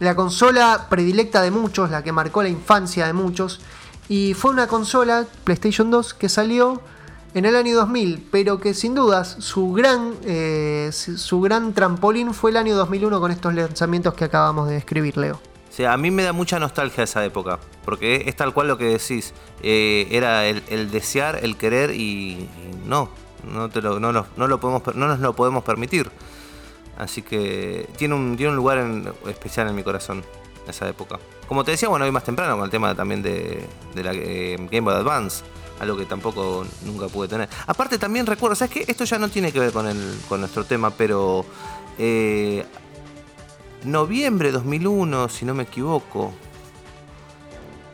la 0.00 0.16
consola 0.16 0.86
predilecta 0.88 1.42
de 1.42 1.50
muchos, 1.50 1.90
la 1.90 2.02
que 2.02 2.10
marcó 2.10 2.42
la 2.42 2.48
infancia 2.48 3.06
de 3.06 3.12
muchos. 3.12 3.60
Y 4.08 4.34
fue 4.34 4.50
una 4.50 4.66
consola, 4.66 5.26
PlayStation 5.44 5.90
2, 5.90 6.14
que 6.14 6.28
salió 6.28 6.82
en 7.34 7.44
el 7.44 7.54
año 7.54 7.76
2000, 7.76 8.26
pero 8.32 8.60
que 8.60 8.74
sin 8.74 8.94
dudas 8.94 9.36
su 9.38 9.72
gran, 9.72 10.14
eh, 10.24 10.90
su 10.92 11.40
gran 11.40 11.74
trampolín 11.74 12.34
fue 12.34 12.50
el 12.50 12.56
año 12.56 12.74
2001 12.74 13.20
con 13.20 13.30
estos 13.30 13.54
lanzamientos 13.54 14.14
que 14.14 14.24
acabamos 14.24 14.68
de 14.68 14.74
describir, 14.74 15.16
Leo. 15.16 15.40
Sea, 15.68 15.92
a 15.92 15.96
mí 15.96 16.10
me 16.10 16.24
da 16.24 16.32
mucha 16.32 16.58
nostalgia 16.58 17.04
esa 17.04 17.24
época, 17.24 17.60
porque 17.84 18.24
es 18.26 18.34
tal 18.34 18.52
cual 18.52 18.66
lo 18.66 18.76
que 18.76 18.86
decís. 18.86 19.32
Eh, 19.62 20.08
era 20.10 20.46
el, 20.46 20.90
desear, 20.90 21.38
el 21.44 21.56
querer 21.56 21.92
y, 21.92 22.48
no, 22.86 23.10
no, 23.52 23.68
te 23.68 23.80
lo, 23.80 24.00
no, 24.00 24.12
no, 24.12 24.46
lo 24.48 24.58
podemos, 24.58 24.82
no 24.96 25.06
nos 25.06 25.20
lo 25.20 25.36
podemos 25.36 25.62
permitir. 25.62 26.10
Así 27.00 27.22
que 27.22 27.88
tiene 27.96 28.14
un, 28.14 28.36
tiene 28.36 28.50
un 28.50 28.56
lugar 28.56 28.78
especial 29.26 29.66
en 29.68 29.74
mi 29.74 29.82
corazón 29.82 30.22
esa 30.68 30.86
época. 30.86 31.18
Como 31.48 31.64
te 31.64 31.70
decía, 31.70 31.88
bueno, 31.88 32.04
hoy 32.04 32.10
más 32.10 32.24
temprano 32.24 32.56
con 32.56 32.64
el 32.64 32.70
tema 32.70 32.94
también 32.94 33.22
de, 33.22 33.66
la 33.94 34.12
eh, 34.12 34.56
Game 34.70 34.82
Boy 34.82 34.94
Advance, 34.94 35.42
algo 35.80 35.96
que 35.96 36.04
tampoco 36.04 36.66
nunca 36.84 37.08
pude 37.08 37.26
tener. 37.26 37.48
Aparte 37.66 37.96
también 37.96 38.26
recuerdo, 38.26 38.54
¿sabes 38.54 38.74
qué? 38.74 38.84
Esto 38.86 39.04
ya 39.04 39.18
no 39.18 39.30
tiene 39.30 39.50
que 39.50 39.58
ver 39.58 39.72
con, 39.72 39.86
el, 39.86 40.20
con 40.28 40.40
nuestro 40.40 40.64
tema, 40.64 40.90
pero 40.90 41.46
eh, 41.98 42.66
noviembre 43.84 44.52
2001, 44.52 45.30
si 45.30 45.46
no 45.46 45.54
me 45.54 45.62
equivoco, 45.62 46.34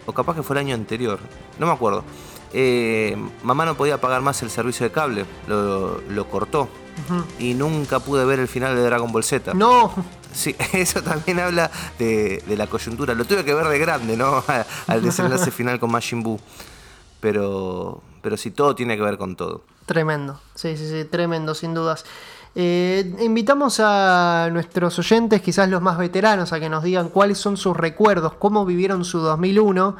o 0.04 0.12
capaz 0.12 0.34
que 0.34 0.42
fue 0.42 0.54
el 0.54 0.66
año 0.66 0.74
anterior, 0.74 1.20
no 1.60 1.66
me 1.66 1.72
acuerdo. 1.72 2.02
Eh, 2.58 3.14
mamá 3.42 3.66
no 3.66 3.76
podía 3.76 4.00
pagar 4.00 4.22
más 4.22 4.42
el 4.42 4.48
servicio 4.48 4.84
de 4.84 4.90
cable, 4.90 5.26
lo, 5.46 6.28
cortó. 6.30 6.70
Y 7.38 7.52
nunca 7.52 8.00
pude 8.00 8.24
ver 8.24 8.38
el 8.38 8.48
final 8.48 8.74
de 8.74 8.80
Dragon 8.80 9.12
Ball 9.12 9.24
Z. 9.24 9.52
No. 9.52 9.92
Sí, 10.32 10.56
eso 10.72 11.02
también 11.02 11.38
habla 11.38 11.70
de, 11.98 12.42
la 12.56 12.66
coyuntura. 12.66 13.12
Lo 13.12 13.26
tuve 13.26 13.44
que 13.44 13.52
ver 13.52 13.66
de 13.68 13.78
grande, 13.78 14.16
¿no? 14.16 14.42
Al 14.86 15.02
desenlace 15.02 15.50
final 15.52 15.78
con 15.78 15.92
Majin 15.92 16.22
Buu. 16.22 16.40
Pero, 17.20 18.00
pero 18.22 18.38
sí, 18.38 18.50
todo 18.52 18.74
tiene 18.74 18.96
que 18.96 19.02
ver 19.02 19.18
con 19.18 19.36
todo. 19.36 19.62
Tremendo, 19.84 20.40
sí, 20.54 20.78
sí, 20.78 20.88
sí, 20.88 21.04
tremendo, 21.04 21.54
sin 21.54 21.74
dudas. 21.74 22.06
Eh, 22.54 23.14
invitamos 23.20 23.80
a 23.80 24.48
nuestros 24.50 24.98
oyentes, 24.98 25.42
quizás 25.42 25.68
los 25.68 25.82
más 25.82 25.98
veteranos, 25.98 26.54
a 26.54 26.60
que 26.60 26.70
nos 26.70 26.82
digan 26.82 27.10
cuáles 27.10 27.36
son 27.36 27.58
sus 27.58 27.76
recuerdos, 27.76 28.32
cómo 28.38 28.64
vivieron 28.64 29.04
su 29.04 29.18
2001 29.18 29.96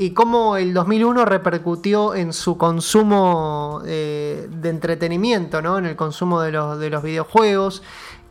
y 0.00 0.12
cómo 0.12 0.56
el 0.56 0.72
2001 0.72 1.26
repercutió 1.26 2.14
en 2.14 2.32
su 2.32 2.56
consumo 2.56 3.82
eh, 3.84 4.48
de 4.50 4.70
entretenimiento, 4.70 5.60
¿no? 5.60 5.76
en 5.76 5.84
el 5.84 5.94
consumo 5.94 6.40
de 6.40 6.52
los, 6.52 6.78
de 6.78 6.88
los 6.88 7.02
videojuegos. 7.02 7.82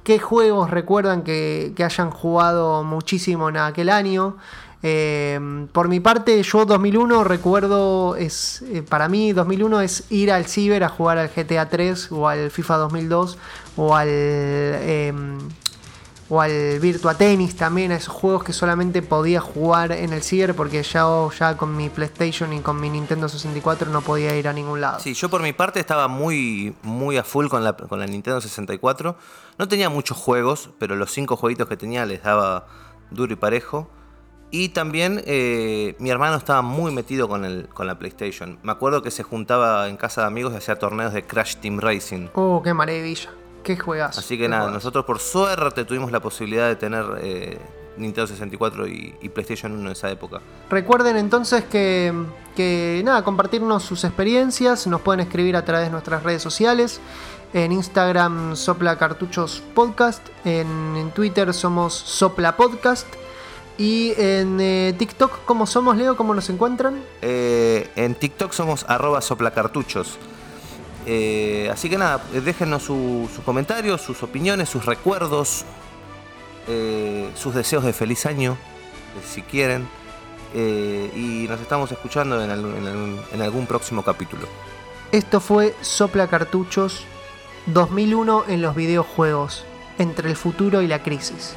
¿Qué 0.03 0.17
juegos 0.17 0.71
recuerdan 0.71 1.21
que, 1.21 1.73
que 1.75 1.83
hayan 1.83 2.09
jugado 2.09 2.83
muchísimo 2.83 3.49
en 3.49 3.57
aquel 3.57 3.89
año? 3.91 4.37
Eh, 4.81 5.67
por 5.71 5.89
mi 5.89 5.99
parte, 5.99 6.41
yo 6.41 6.65
2001 6.65 7.23
recuerdo, 7.23 8.15
es 8.15 8.63
eh, 8.63 8.81
para 8.81 9.07
mí 9.07 9.31
2001 9.31 9.81
es 9.81 10.11
ir 10.11 10.31
al 10.31 10.45
ciber 10.45 10.83
a 10.83 10.89
jugar 10.89 11.19
al 11.19 11.29
GTA 11.29 11.69
3 11.69 12.11
o 12.11 12.27
al 12.27 12.49
FIFA 12.49 12.77
2002 12.77 13.37
o 13.77 13.95
al, 13.95 14.07
em, 14.09 15.37
o 16.30 16.41
al 16.41 16.80
Virtua 16.80 17.15
Tennis 17.15 17.56
también, 17.56 17.91
a 17.91 17.95
esos 17.95 18.14
juegos 18.14 18.43
que 18.43 18.53
solamente 18.53 19.01
podía 19.01 19.41
jugar 19.41 19.91
en 19.91 20.14
el 20.14 20.22
ciber 20.22 20.56
porque 20.56 20.84
ya, 20.84 21.06
ya 21.38 21.57
con 21.57 21.76
mi 21.76 21.89
PlayStation 21.89 22.53
y 22.53 22.60
con 22.61 22.80
mi 22.80 22.89
Nintendo 22.89 23.27
64 23.27 23.89
no 23.89 24.01
podía 24.01 24.35
ir 24.38 24.47
a 24.47 24.53
ningún 24.53 24.80
lado. 24.80 24.99
Sí, 24.99 25.14
yo 25.15 25.30
por 25.30 25.41
mi 25.41 25.53
parte 25.53 25.80
estaba 25.80 26.07
muy, 26.07 26.76
muy 26.84 27.18
a 27.18 27.23
full 27.23 27.47
con 27.47 27.64
la, 27.64 27.73
con 27.73 27.99
la 27.99 28.06
Nintendo 28.06 28.39
64. 28.39 29.15
No 29.57 29.68
tenía 29.68 29.89
muchos 29.89 30.18
juegos, 30.18 30.69
pero 30.77 30.95
los 30.95 31.11
cinco 31.11 31.35
jueguitos 31.35 31.68
que 31.68 31.77
tenía 31.77 32.06
les 32.06 32.22
daba 32.22 32.68
duro 33.10 33.34
y 33.34 33.35
parejo. 33.35 33.89
Y 34.51 34.69
también 34.69 35.22
eh, 35.26 35.95
mi 35.99 36.10
hermano 36.10 36.35
estaba 36.35 36.61
muy 36.61 36.91
metido 36.91 37.27
con, 37.27 37.45
el, 37.45 37.68
con 37.69 37.88
la 37.88 37.99
PlayStation. 37.99 38.60
Me 38.64 38.72
acuerdo 38.72 39.01
que 39.01 39.11
se 39.11 39.23
juntaba 39.23 39.88
en 39.89 39.97
casa 39.97 40.22
de 40.22 40.27
amigos 40.27 40.53
y 40.53 40.57
hacía 40.57 40.77
torneos 40.77 41.14
de 41.14 41.23
Crash 41.23 41.57
Team 41.57 41.80
Racing. 41.80 42.30
Oh, 42.34 42.61
qué 42.64 42.73
maravilla. 42.73 43.30
Qué 43.64 43.77
juegas. 43.77 44.18
Así 44.18 44.38
que 44.38 44.48
nada, 44.48 44.69
nosotros 44.72 45.06
por 45.06 45.19
suerte 45.19 45.86
tuvimos 45.86 46.11
la 46.11 46.19
posibilidad 46.19 46.68
de 46.68 46.76
tener 46.76 47.06
eh, 47.22 47.57
Nintendo 47.98 48.27
64 48.27 48.88
y, 48.88 49.30
PlayStation 49.34 49.72
1 49.73 49.81
en 49.81 49.91
esa 49.91 50.10
época. 50.10 50.41
Recuerden 50.69 51.18
entonces 51.18 51.64
que, 51.65 52.14
que, 52.56 53.02
nada, 53.03 53.23
compartirnos 53.23 53.84
sus 53.84 54.03
experiencias. 54.03 54.88
Nos 54.88 55.02
pueden 55.02 55.19
escribir 55.19 55.56
a 55.56 55.65
través 55.65 55.88
de 55.88 55.91
nuestras 55.91 56.23
redes 56.23 56.41
sociales. 56.41 56.99
En 57.52 57.72
Instagram 57.72 58.56
Sopla 58.56 58.98
Cartuchos 58.98 59.61
Podcast. 59.73 60.26
En, 60.45 60.95
en 60.95 61.11
Twitter 61.11 61.53
somos 61.53 61.94
Sopla 61.94 62.56
Podcast. 62.56 63.07
Y 63.80 64.14
en 64.18 64.60
eh, 64.60 64.94
TikTok, 64.98 65.45
¿cómo 65.45 65.65
somos, 65.65 65.95
Leo? 65.95 66.18
¿Cómo 66.18 66.34
nos 66.34 66.49
encuentran? 66.49 67.02
Eh, 67.22 67.90
en 67.95 68.14
TikTok 68.14 68.52
somos 68.52 68.86
arroba 68.90 69.22
soplacartuchos. 69.22 70.18
Eh, 71.11 71.68
así 71.73 71.90
que 71.90 71.98
nada, 71.98 72.22
déjenos 72.31 72.84
sus 72.84 73.31
comentarios, 73.44 73.99
sus 73.99 74.22
opiniones, 74.22 74.69
sus 74.69 74.86
recuerdos, 74.86 75.65
sus 77.36 77.56
deseos 77.56 77.84
de 77.84 77.94
feliz 77.94 78.27
año, 78.27 78.56
si 79.27 79.41
quieren. 79.41 79.88
y 80.53 81.48
nos 81.49 81.60
estamos 81.61 81.91
escuchando 81.91 82.40
en, 82.44 83.19
en 83.31 83.41
algún 83.41 83.65
próximo 83.65 84.03
capítulo. 84.03 84.48
Esto 85.11 85.40
fue 85.40 85.73
Sopla 85.81 86.27
Cartuchos 86.27 87.06
2001 87.65 88.45
en 88.48 88.61
los 88.61 88.76
videojuegos, 88.76 89.65
entre 89.98 90.30
el 90.30 90.36
futuro 90.36 90.84
y 90.84 90.88
la 90.88 91.02
crisis. 91.02 91.56